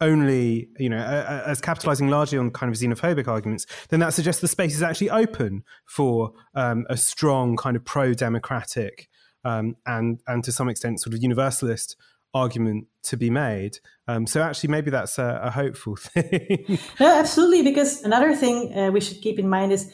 only, 0.00 0.68
you 0.78 0.88
know, 0.88 0.98
as 0.98 1.60
capitalizing 1.60 2.08
largely 2.08 2.38
on 2.38 2.50
kind 2.50 2.72
of 2.72 2.78
xenophobic 2.78 3.28
arguments, 3.28 3.66
then 3.88 4.00
that 4.00 4.12
suggests 4.12 4.40
the 4.40 4.48
space 4.48 4.74
is 4.74 4.82
actually 4.82 5.10
open 5.10 5.64
for 5.86 6.32
um, 6.54 6.86
a 6.90 6.96
strong 6.96 7.56
kind 7.56 7.76
of 7.76 7.84
pro-democratic 7.84 9.08
um, 9.44 9.76
and 9.86 10.20
and 10.26 10.44
to 10.44 10.52
some 10.52 10.68
extent 10.68 11.00
sort 11.00 11.14
of 11.14 11.22
universalist 11.22 11.96
argument 12.34 12.86
to 13.04 13.16
be 13.16 13.30
made. 13.30 13.78
Um, 14.08 14.26
so 14.26 14.42
actually, 14.42 14.70
maybe 14.70 14.90
that's 14.90 15.18
a, 15.18 15.40
a 15.44 15.50
hopeful 15.50 15.96
thing. 15.98 16.78
no, 17.00 17.18
absolutely. 17.18 17.62
Because 17.62 18.02
another 18.02 18.34
thing 18.34 18.76
uh, 18.76 18.90
we 18.90 19.00
should 19.00 19.20
keep 19.22 19.38
in 19.38 19.48
mind 19.48 19.72
is 19.72 19.90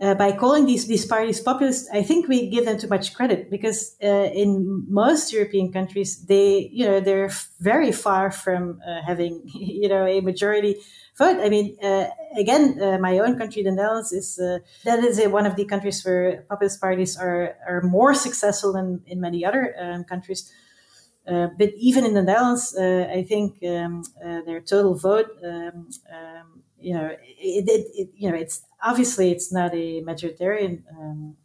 uh, 0.00 0.14
by 0.14 0.32
calling 0.32 0.64
these 0.64 0.86
these 0.86 1.04
parties 1.04 1.40
populist, 1.40 1.88
I 1.92 2.02
think 2.02 2.26
we 2.26 2.48
give 2.48 2.64
them 2.64 2.78
too 2.78 2.88
much 2.88 3.12
credit 3.12 3.50
because 3.50 3.96
uh, 4.02 4.30
in 4.32 4.86
most 4.88 5.32
European 5.32 5.72
countries, 5.72 6.24
they 6.24 6.70
you 6.72 6.86
know 6.86 7.00
they're 7.00 7.30
very 7.60 7.92
far 7.92 8.30
from 8.30 8.80
uh, 8.86 9.02
having 9.06 9.42
you 9.54 9.88
know 9.88 10.06
a 10.06 10.20
majority 10.20 10.76
vote. 11.18 11.38
I 11.40 11.50
mean, 11.50 11.76
uh, 11.82 12.06
again, 12.38 12.80
uh, 12.80 12.98
my 12.98 13.18
own 13.18 13.36
country, 13.36 13.62
the 13.62 13.72
Netherlands, 13.72 14.10
is 14.12 14.38
uh, 14.38 14.60
that 14.84 15.04
is 15.04 15.20
one 15.28 15.44
of 15.44 15.56
the 15.56 15.66
countries 15.66 16.02
where 16.02 16.46
populist 16.48 16.80
parties 16.80 17.18
are 17.18 17.56
are 17.68 17.82
more 17.82 18.14
successful 18.14 18.72
than 18.72 19.02
in 19.06 19.20
many 19.20 19.44
other 19.44 19.76
um, 19.78 20.04
countries. 20.04 20.50
but 21.58 21.70
even 21.76 22.04
in 22.04 22.14
the 22.14 22.22
Netherlands, 22.22 22.74
I 23.18 23.22
think 23.28 23.62
um, 23.62 24.02
their 24.46 24.60
total 24.60 24.94
vote, 24.94 25.30
um, 25.44 25.88
um 26.10 26.46
you 26.80 26.94
know, 26.94 27.08
it, 27.38 27.68
it, 27.68 27.86
it, 27.94 28.08
you 28.16 28.30
know, 28.30 28.36
it's 28.36 28.62
obviously 28.82 29.30
it's 29.30 29.52
not 29.52 29.74
a 29.74 30.02
majoritarian. 30.02 30.82
Um, 30.98 31.36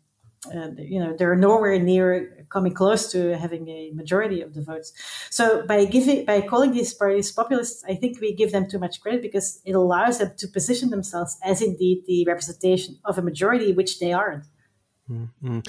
uh, 0.53 0.69
you 0.77 0.99
know, 0.99 1.15
they're 1.17 1.35
nowhere 1.35 1.79
near 1.79 2.45
coming 2.51 2.73
close 2.73 3.11
to 3.11 3.35
having 3.37 3.67
a 3.67 3.91
majority 3.91 4.41
of 4.41 4.53
the 4.53 4.61
votes. 4.61 4.93
So 5.31 5.65
by 5.65 5.85
giving, 5.85 6.25
by 6.25 6.41
calling 6.41 6.71
these 6.71 6.93
parties 6.93 7.31
populists, 7.31 7.83
I 7.87 7.95
think 7.95 8.21
we 8.21 8.33
give 8.33 8.51
them 8.51 8.69
too 8.69 8.77
much 8.77 9.01
credit 9.01 9.23
because 9.23 9.59
it 9.65 9.73
allows 9.73 10.19
them 10.19 10.33
to 10.37 10.47
position 10.47 10.91
themselves 10.91 11.37
as 11.43 11.61
indeed 11.61 12.03
the 12.05 12.25
representation 12.25 12.99
of 13.05 13.17
a 13.17 13.23
majority, 13.23 13.73
which 13.73 13.99
they 13.99 14.13
aren't. 14.13 14.45
Mm-hmm. 15.09 15.59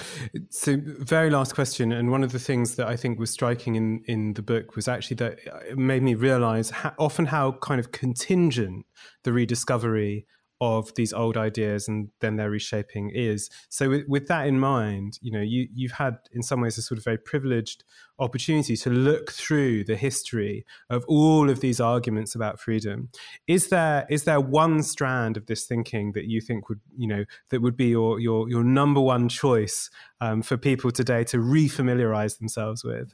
So, 0.49 0.77
very 0.83 1.29
last 1.29 1.53
question, 1.53 1.91
and 1.91 2.09
one 2.09 2.23
of 2.23 2.31
the 2.31 2.39
things 2.39 2.75
that 2.75 2.87
I 2.87 2.95
think 2.95 3.19
was 3.19 3.29
striking 3.29 3.75
in 3.75 4.03
in 4.07 4.33
the 4.33 4.41
book 4.41 4.75
was 4.75 4.87
actually 4.87 5.17
that 5.17 5.37
it 5.69 5.77
made 5.77 6.01
me 6.01 6.15
realize 6.15 6.71
how, 6.71 6.93
often 6.97 7.27
how 7.27 7.51
kind 7.61 7.79
of 7.79 7.91
contingent 7.91 8.87
the 9.23 9.31
rediscovery 9.31 10.25
of 10.59 10.93
these 10.95 11.13
old 11.13 11.37
ideas 11.37 11.87
and 11.87 12.09
then 12.19 12.35
their 12.35 12.49
reshaping 12.49 13.11
is. 13.13 13.49
So 13.69 13.89
with, 13.89 14.07
with, 14.07 14.27
that 14.27 14.47
in 14.47 14.59
mind, 14.59 15.19
you 15.21 15.31
know, 15.31 15.41
you 15.41 15.67
you've 15.73 15.91
had 15.93 16.17
in 16.31 16.41
some 16.41 16.61
ways 16.61 16.77
a 16.77 16.81
sort 16.81 16.97
of 16.97 17.03
very 17.03 17.17
privileged 17.17 17.83
opportunity 18.19 18.75
to 18.75 18.89
look 18.89 19.31
through 19.31 19.83
the 19.83 19.95
history 19.95 20.65
of 20.89 21.05
all 21.07 21.49
of 21.49 21.59
these 21.59 21.79
arguments 21.79 22.33
about 22.33 22.59
freedom. 22.59 23.09
Is 23.47 23.69
there 23.69 24.05
is 24.09 24.23
there 24.23 24.41
one 24.41 24.81
strand 24.81 25.37
of 25.37 25.45
this 25.45 25.65
thinking 25.65 26.13
that 26.13 26.25
you 26.25 26.41
think 26.41 26.69
would 26.69 26.81
you 26.97 27.07
know 27.07 27.25
that 27.49 27.61
would 27.61 27.77
be 27.77 27.87
your 27.87 28.19
your 28.19 28.49
your 28.49 28.63
number 28.63 28.99
one 28.99 29.29
choice 29.29 29.89
um, 30.21 30.41
for 30.41 30.57
people 30.57 30.91
today 30.91 31.23
to 31.25 31.37
refamiliarize 31.37 32.39
themselves 32.39 32.83
with? 32.83 33.13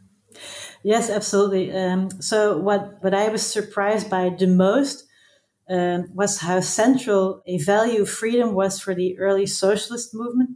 Yes, 0.83 1.09
absolutely. 1.09 1.71
Um, 1.75 2.09
so 2.21 2.57
what 2.57 3.03
what 3.03 3.13
I 3.13 3.27
was 3.27 3.45
surprised 3.45 4.09
by 4.09 4.29
the 4.29 4.47
most 4.47 5.05
um, 5.69 6.07
was 6.13 6.39
how 6.39 6.59
central 6.59 7.41
a 7.45 7.57
value 7.59 8.01
of 8.01 8.09
freedom 8.09 8.53
was 8.53 8.79
for 8.79 8.93
the 8.93 9.17
early 9.17 9.45
socialist 9.45 10.13
movement. 10.13 10.51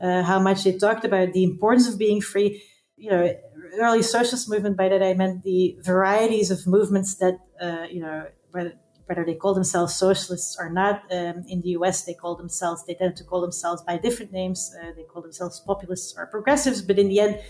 Uh, 0.00 0.22
how 0.22 0.38
much 0.38 0.64
they 0.64 0.76
talked 0.76 1.04
about 1.04 1.32
the 1.32 1.44
importance 1.44 1.88
of 1.88 1.98
being 1.98 2.20
free. 2.20 2.62
You 2.96 3.10
know, 3.10 3.34
early 3.80 4.02
socialist 4.02 4.48
movement. 4.48 4.76
By 4.76 4.88
that 4.88 5.02
I 5.02 5.14
meant 5.14 5.42
the 5.42 5.76
varieties 5.82 6.50
of 6.50 6.66
movements 6.66 7.16
that 7.16 7.38
uh, 7.60 7.86
you 7.90 8.00
know 8.00 8.26
whether, 8.50 8.74
whether 9.06 9.24
they 9.24 9.34
call 9.34 9.54
themselves 9.54 9.94
socialists 9.94 10.56
or 10.58 10.70
not. 10.70 11.02
Um, 11.10 11.44
in 11.48 11.60
the 11.62 11.70
U.S., 11.70 12.04
they 12.04 12.14
call 12.14 12.36
themselves. 12.36 12.84
They 12.86 12.94
tend 12.94 13.16
to 13.16 13.24
call 13.24 13.40
themselves 13.40 13.82
by 13.82 13.98
different 13.98 14.32
names. 14.32 14.74
Uh, 14.80 14.92
they 14.96 15.04
call 15.04 15.22
themselves 15.22 15.60
populists 15.60 16.14
or 16.16 16.26
progressives. 16.26 16.82
But 16.82 16.98
in 16.98 17.08
the 17.08 17.20
end, 17.20 17.40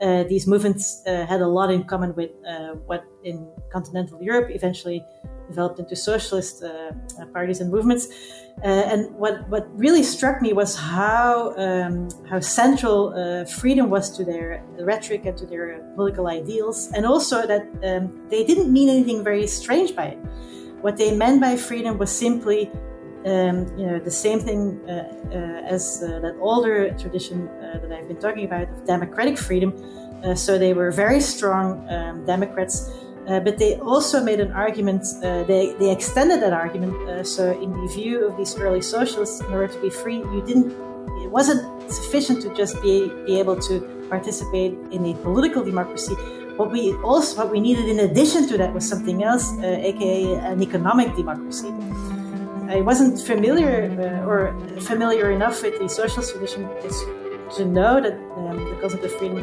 uh, 0.00 0.24
these 0.24 0.46
movements 0.46 1.02
uh, 1.06 1.26
had 1.26 1.40
a 1.40 1.46
lot 1.46 1.70
in 1.70 1.84
common 1.84 2.14
with 2.14 2.30
uh, 2.46 2.74
what 2.86 3.04
in 3.24 3.48
continental 3.72 4.20
Europe 4.22 4.50
eventually 4.50 5.04
developed 5.52 5.78
into 5.82 5.94
socialist 5.94 6.54
uh, 6.62 6.68
uh, 6.68 7.26
parties 7.36 7.60
and 7.62 7.68
movements. 7.76 8.04
Uh, 8.64 8.92
and 8.92 9.00
what, 9.22 9.34
what 9.52 9.64
really 9.84 10.02
struck 10.02 10.36
me 10.46 10.50
was 10.52 10.70
how 10.76 11.54
um, 11.66 11.94
how 12.30 12.38
central 12.62 13.00
freedom 13.60 13.86
was 13.96 14.04
to 14.16 14.22
their 14.30 14.48
rhetoric 14.90 15.22
and 15.28 15.36
to 15.42 15.46
their 15.52 15.66
political 15.96 16.26
ideals, 16.40 16.76
and 16.94 17.02
also 17.12 17.36
that 17.52 17.64
um, 17.88 18.02
they 18.32 18.42
didn't 18.50 18.70
mean 18.78 18.88
anything 18.96 19.18
very 19.30 19.46
strange 19.46 19.90
by 20.00 20.06
it. 20.14 20.18
What 20.86 20.96
they 20.96 21.10
meant 21.22 21.38
by 21.40 21.56
freedom 21.56 21.92
was 22.02 22.10
simply 22.26 22.70
um, 23.24 23.56
you 23.78 23.86
know, 23.86 23.98
the 24.00 24.10
same 24.10 24.40
thing 24.40 24.80
uh, 24.88 24.92
uh, 25.30 25.74
as 25.76 26.02
uh, 26.02 26.18
that 26.20 26.34
older 26.40 26.90
tradition 27.02 27.46
that 27.60 27.92
I've 27.92 28.08
been 28.08 28.22
talking 28.26 28.44
about 28.44 28.68
of 28.68 28.84
democratic 28.84 29.38
freedom. 29.38 29.70
so 30.36 30.58
they 30.58 30.72
were 30.80 30.90
very 31.04 31.20
strong 31.20 31.66
um, 31.96 32.24
Democrats 32.26 32.76
uh, 33.28 33.38
but 33.40 33.58
they 33.58 33.76
also 33.76 34.22
made 34.22 34.40
an 34.40 34.50
argument, 34.52 35.04
uh, 35.22 35.44
they, 35.44 35.74
they 35.78 35.90
extended 35.92 36.42
that 36.42 36.52
argument. 36.52 36.94
Uh, 37.08 37.22
so, 37.22 37.52
in 37.60 37.70
the 37.72 37.92
view 37.94 38.26
of 38.26 38.36
these 38.36 38.56
early 38.56 38.82
socialists, 38.82 39.40
in 39.40 39.52
order 39.52 39.72
to 39.72 39.80
be 39.80 39.90
free, 39.90 40.16
you 40.16 40.42
didn't, 40.44 40.72
it 41.22 41.30
wasn't 41.30 41.62
sufficient 41.90 42.42
to 42.42 42.52
just 42.54 42.80
be, 42.82 43.08
be 43.24 43.38
able 43.38 43.56
to 43.60 43.80
participate 44.10 44.72
in 44.90 45.06
a 45.06 45.14
political 45.22 45.62
democracy. 45.62 46.14
What 46.56 46.72
we 46.72 46.94
also, 46.96 47.38
what 47.38 47.50
we 47.50 47.60
needed 47.60 47.88
in 47.88 48.00
addition 48.00 48.48
to 48.48 48.58
that 48.58 48.74
was 48.74 48.86
something 48.86 49.22
else, 49.22 49.52
aka 49.62 50.34
uh, 50.34 50.52
an 50.52 50.60
economic 50.60 51.14
democracy. 51.14 51.72
I 52.68 52.80
wasn't 52.80 53.20
familiar 53.20 53.90
uh, 54.00 54.28
or 54.28 54.58
familiar 54.80 55.30
enough 55.30 55.62
with 55.62 55.78
the 55.78 55.88
socialist 55.88 56.32
tradition 56.32 56.68
to 57.56 57.64
know 57.64 58.00
that 58.00 58.14
um, 58.36 58.56
the 58.70 58.76
concept 58.80 59.04
of 59.04 59.12
freedom 59.12 59.38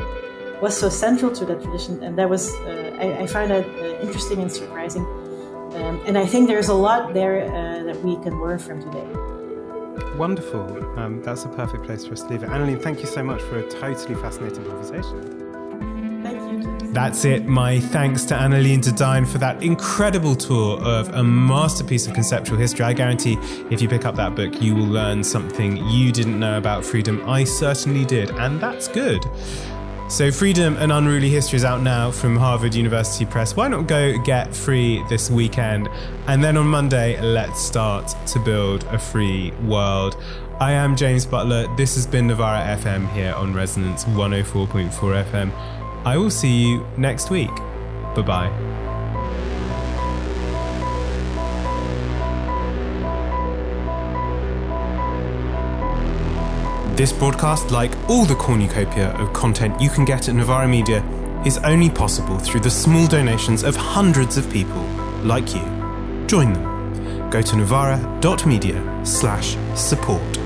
was 0.61 0.77
so 0.77 0.89
central 0.89 1.31
to 1.31 1.45
that 1.45 1.61
tradition, 1.61 2.03
and 2.03 2.17
that 2.17 2.29
was 2.29 2.53
uh, 2.53 2.97
I, 2.99 3.23
I, 3.23 3.27
found 3.27 3.51
that 3.51 3.65
uh, 3.65 3.99
interesting 4.01 4.41
and 4.41 4.51
surprising. 4.51 5.05
Um, 5.75 6.01
and 6.05 6.17
I 6.17 6.25
think 6.25 6.47
there's 6.47 6.67
a 6.67 6.73
lot 6.73 7.13
there 7.13 7.43
uh, 7.43 7.83
that 7.83 8.01
we 8.03 8.15
can 8.17 8.41
learn 8.41 8.59
from 8.59 8.81
today. 8.81 9.07
Wonderful. 10.17 10.99
Um, 10.99 11.21
that's 11.23 11.45
a 11.45 11.49
perfect 11.49 11.85
place 11.85 12.05
for 12.05 12.13
us 12.13 12.23
to 12.23 12.29
leave 12.29 12.43
it. 12.43 12.49
Annelien, 12.49 12.81
thank 12.81 12.99
you 12.99 13.07
so 13.07 13.23
much 13.23 13.41
for 13.43 13.59
a 13.59 13.69
totally 13.69 14.15
fascinating 14.15 14.65
conversation. 14.65 16.21
Thank 16.23 16.63
you. 16.63 16.91
That's 16.91 17.23
it. 17.23 17.45
My 17.45 17.79
thanks 17.79 18.23
to 18.25 18.33
Annelien 18.35 18.81
de 18.81 18.91
Dijn 18.91 19.27
for 19.27 19.37
that 19.37 19.61
incredible 19.61 20.35
tour 20.35 20.81
of 20.81 21.07
a 21.09 21.23
masterpiece 21.23 22.07
of 22.07 22.13
conceptual 22.13 22.57
history. 22.57 22.83
I 22.83 22.93
guarantee 22.93 23.37
if 23.69 23.81
you 23.81 23.87
pick 23.87 24.05
up 24.05 24.15
that 24.15 24.35
book, 24.35 24.59
you 24.61 24.75
will 24.75 24.87
learn 24.87 25.23
something 25.23 25.77
you 25.85 26.11
didn't 26.11 26.39
know 26.39 26.57
about 26.57 26.83
freedom. 26.83 27.23
I 27.29 27.43
certainly 27.43 28.05
did, 28.05 28.31
and 28.31 28.59
that's 28.59 28.87
good. 28.87 29.23
So, 30.09 30.31
Freedom: 30.31 30.75
An 30.77 30.89
Unruly 30.89 31.29
History 31.29 31.57
is 31.57 31.63
out 31.63 31.83
now 31.83 32.09
from 32.09 32.35
Harvard 32.35 32.73
University 32.73 33.25
Press. 33.25 33.55
Why 33.55 33.67
not 33.67 33.85
go 33.85 34.17
get 34.17 34.55
free 34.55 35.03
this 35.07 35.29
weekend? 35.29 35.87
And 36.25 36.43
then 36.43 36.57
on 36.57 36.65
Monday, 36.65 37.21
let's 37.21 37.61
start 37.63 38.15
to 38.25 38.39
build 38.39 38.83
a 38.85 38.97
free 38.97 39.51
world. 39.63 40.21
I 40.59 40.71
am 40.71 40.95
James 40.95 41.27
Butler. 41.27 41.67
This 41.77 41.93
has 41.93 42.07
been 42.07 42.25
Novara 42.25 42.75
FM 42.77 43.07
here 43.13 43.33
on 43.33 43.53
Resonance 43.53 44.05
104.4 44.05 44.89
FM. 45.25 45.53
I 46.05 46.17
will 46.17 46.31
see 46.31 46.69
you 46.69 46.87
next 46.97 47.29
week. 47.29 47.55
Bye 48.15 48.23
bye. 48.23 48.88
This 56.99 57.13
broadcast, 57.13 57.71
like 57.71 57.95
all 58.09 58.25
the 58.25 58.35
cornucopia 58.35 59.11
of 59.11 59.31
content 59.31 59.79
you 59.79 59.89
can 59.89 60.03
get 60.03 60.27
at 60.27 60.35
Novara 60.35 60.67
Media, 60.67 61.01
is 61.45 61.57
only 61.59 61.89
possible 61.89 62.37
through 62.37 62.59
the 62.59 62.69
small 62.69 63.07
donations 63.07 63.63
of 63.63 63.73
hundreds 63.73 64.35
of 64.35 64.51
people 64.51 64.81
like 65.23 65.55
you. 65.55 65.61
Join 66.27 66.51
them. 66.51 67.29
Go 67.29 67.41
to 67.41 67.55
novara.media 67.55 69.05
slash 69.05 69.55
support. 69.75 70.38